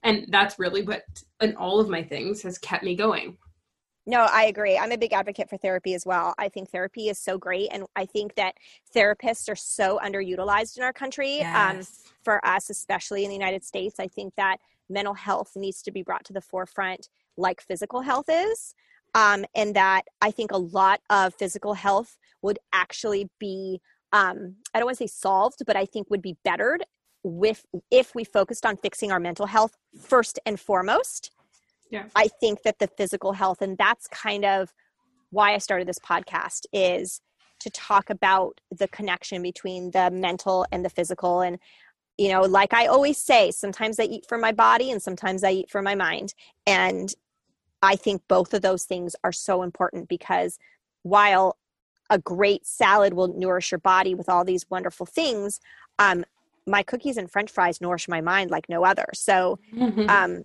and 0.07 0.27
that's 0.31 0.59
really 0.59 0.83
what 0.83 1.03
in 1.41 1.55
all 1.57 1.81
of 1.81 1.89
my 1.89 2.03
things 2.03 2.43
has 2.43 2.57
kept 2.59 2.83
me 2.83 2.95
going 2.95 3.37
no, 4.09 4.29
I 4.31 4.45
agree. 4.45 4.79
I'm 4.79 4.93
a 4.93 4.99
big 4.99 5.13
advocate 5.13 5.51
for 5.51 5.57
therapy 5.57 5.93
as 5.93 6.07
well. 6.07 6.33
I 6.39 6.49
think 6.49 6.71
therapy 6.71 7.09
is 7.09 7.19
so 7.19 7.39
great. 7.39 7.71
And 7.73 7.87
I 7.97 8.07
think 8.07 8.37
that 8.37 8.55
therapists 8.95 9.51
are 9.51 9.57
so 9.57 9.99
underutilized 10.03 10.77
in 10.77 10.85
our 10.85 10.93
country. 10.93 11.41
Um, 11.41 11.79
yes. 11.79 12.03
Um, 12.05 12.13
for 12.23 12.47
us, 12.47 12.71
especially 12.71 13.25
in 13.25 13.31
the 13.31 13.37
United 13.37 13.65
States, 13.65 13.99
I 13.99 14.07
think 14.07 14.35
that 14.37 14.59
mental 14.89 15.15
health 15.15 15.53
needs 15.57 15.83
to 15.83 15.91
be 15.91 16.03
brought 16.03 16.25
to 16.27 16.33
the 16.33 16.41
forefront 16.41 17.09
like 17.37 17.61
physical 17.61 18.01
health 18.01 18.27
is. 18.29 18.75
Um, 19.15 19.45
and 19.57 19.75
that 19.75 20.03
I 20.23 20.31
think 20.31 20.53
a 20.53 20.57
lot 20.57 21.01
of 21.11 21.35
physical 21.35 21.75
health 21.75 22.17
would 22.43 22.61
actually 22.73 23.29
be, 23.41 23.81
um, 24.13 24.57
I 24.73 24.79
don't 24.79 24.87
want 24.87 24.99
to 24.99 25.05
say 25.05 25.09
solved, 25.09 25.63
but 25.67 25.77
I 25.77 25.85
think 25.85 26.11
would 26.11 26.23
be 26.23 26.37
bettered 26.45 26.85
with 27.27 27.67
if 27.91 28.15
we 28.15 28.25
focused 28.25 28.65
on 28.65 28.77
fixing 28.77 29.11
our 29.11 29.21
mental 29.21 29.47
health 29.47 29.77
first 30.01 30.39
and 30.47 30.61
foremost 30.61 31.33
yeah. 31.91 32.05
I 32.15 32.29
think 32.29 32.63
that 32.63 32.79
the 32.79 32.89
physical 32.89 33.33
health 33.33 33.63
and 33.63 33.79
that's 33.79 34.07
kind 34.09 34.45
of 34.45 34.73
why 35.31 35.55
i 35.55 35.59
started 35.59 35.89
this 35.89 35.99
podcast 35.99 36.67
is 36.73 37.21
to 37.61 37.71
talk 37.71 38.11
about 38.11 38.61
the 38.71 38.89
connection 38.89 39.43
between 39.43 39.91
the 39.91 40.11
mental 40.11 40.67
and 40.71 40.85
the 40.85 40.91
physical. 40.91 41.41
And 41.41 41.59
you 42.19 42.31
know 42.31 42.43
like 42.43 42.73
i 42.73 42.87
always 42.87 43.19
say 43.19 43.51
sometimes 43.51 44.01
i 44.01 44.05
eat 44.05 44.25
for 44.27 44.39
my 44.39 44.51
body 44.51 44.91
and 44.91 45.03
sometimes 45.03 45.45
i 45.45 45.51
eat 45.51 45.71
for 45.71 45.83
my 45.83 45.95
mind. 45.95 46.35
And 46.67 47.13
i 47.83 47.97
think 47.97 48.23
both 48.29 48.55
of 48.55 48.63
those 48.63 48.85
things 48.85 49.15
are 49.23 49.33
so 49.33 49.63
important 49.63 50.09
because 50.09 50.59
while 51.03 51.57
a 52.09 52.19
great 52.19 52.65
salad 52.67 53.15
will 53.15 53.37
nourish 53.37 53.73
your 53.73 53.81
body 53.81 54.15
with 54.15 54.29
all 54.29 54.45
these 54.45 54.65
wonderful 54.71 55.07
things 55.07 55.61
um, 55.99 56.25
my 56.67 56.83
cookies 56.83 57.17
and 57.17 57.31
french 57.31 57.51
fries 57.51 57.81
nourish 57.81 58.09
my 58.09 58.21
mind 58.21 58.51
like 58.51 58.69
no 58.69 58.85
other. 58.85 59.07
So 59.15 59.59
mm-hmm. 59.75 60.09
um 60.11 60.45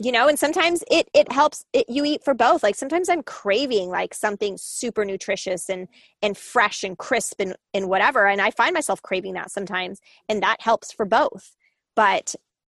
you 0.00 0.12
know 0.12 0.28
and 0.28 0.38
sometimes 0.38 0.84
it 0.90 1.08
it 1.12 1.30
helps 1.32 1.64
it, 1.72 1.86
you 1.88 2.04
eat 2.04 2.22
for 2.24 2.34
both. 2.34 2.62
Like 2.62 2.76
sometimes 2.76 3.08
i'm 3.08 3.22
craving 3.22 3.88
like 3.88 4.14
something 4.14 4.56
super 4.56 5.04
nutritious 5.04 5.68
and 5.68 5.88
and 6.22 6.36
fresh 6.36 6.84
and 6.84 6.96
crisp 6.96 7.40
and 7.40 7.56
and 7.74 7.88
whatever 7.88 8.26
and 8.26 8.40
i 8.40 8.50
find 8.50 8.74
myself 8.74 9.02
craving 9.02 9.34
that 9.34 9.50
sometimes 9.50 10.00
and 10.28 10.42
that 10.42 10.60
helps 10.60 10.92
for 10.92 11.04
both. 11.04 11.56
But 11.96 12.34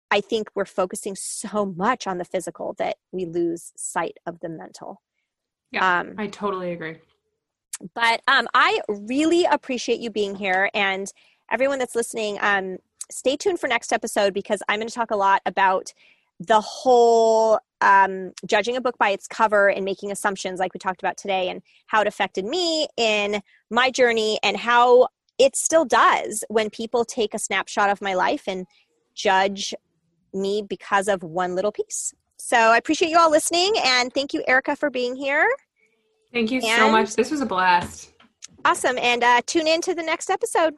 i 0.09 0.19
think 0.21 0.49
we're 0.55 0.65
focusing 0.65 1.15
so 1.15 1.65
much 1.65 2.07
on 2.07 2.17
the 2.17 2.25
physical 2.25 2.73
that 2.79 2.97
we 3.11 3.25
lose 3.25 3.71
sight 3.77 4.17
of 4.25 4.39
the 4.39 4.49
mental. 4.49 5.01
Yeah 5.71 5.99
um, 5.99 6.15
i 6.17 6.25
totally 6.27 6.71
agree. 6.71 6.97
but 7.93 8.21
um, 8.27 8.47
i 8.55 8.81
really 8.89 9.45
appreciate 9.45 9.99
you 9.99 10.09
being 10.09 10.35
here 10.35 10.69
and 10.73 11.13
everyone 11.51 11.79
that's 11.79 11.95
listening, 11.95 12.37
um, 12.41 12.77
stay 13.09 13.35
tuned 13.35 13.59
for 13.59 13.67
next 13.67 13.91
episode 13.91 14.33
because 14.33 14.63
I'm 14.69 14.79
going 14.79 14.87
to 14.87 14.93
talk 14.93 15.11
a 15.11 15.15
lot 15.15 15.41
about 15.45 15.93
the 16.39 16.61
whole 16.61 17.59
um, 17.81 18.31
judging 18.45 18.75
a 18.75 18.81
book 18.81 18.97
by 18.97 19.09
its 19.09 19.27
cover 19.27 19.69
and 19.69 19.85
making 19.85 20.11
assumptions, 20.11 20.59
like 20.59 20.73
we 20.73 20.79
talked 20.79 21.01
about 21.01 21.17
today, 21.17 21.49
and 21.49 21.61
how 21.87 22.01
it 22.01 22.07
affected 22.07 22.45
me 22.45 22.87
in 22.97 23.41
my 23.69 23.91
journey 23.91 24.39
and 24.41 24.57
how 24.57 25.07
it 25.37 25.55
still 25.55 25.85
does 25.85 26.43
when 26.49 26.69
people 26.69 27.05
take 27.05 27.33
a 27.33 27.39
snapshot 27.39 27.89
of 27.89 28.01
my 28.01 28.13
life 28.13 28.43
and 28.47 28.65
judge 29.13 29.73
me 30.33 30.63
because 30.67 31.07
of 31.07 31.23
one 31.23 31.55
little 31.55 31.71
piece. 31.71 32.13
So 32.37 32.57
I 32.57 32.77
appreciate 32.77 33.09
you 33.09 33.19
all 33.19 33.29
listening 33.29 33.73
and 33.83 34.11
thank 34.13 34.33
you, 34.33 34.43
Erica, 34.47 34.75
for 34.75 34.89
being 34.89 35.15
here. 35.15 35.47
Thank 36.33 36.49
you 36.49 36.61
and 36.63 36.79
so 36.79 36.91
much. 36.91 37.15
This 37.15 37.29
was 37.29 37.41
a 37.41 37.45
blast. 37.45 38.13
Awesome. 38.63 38.97
And 38.97 39.23
uh, 39.23 39.41
tune 39.45 39.67
in 39.67 39.81
to 39.81 39.93
the 39.93 40.03
next 40.03 40.29
episode. 40.29 40.75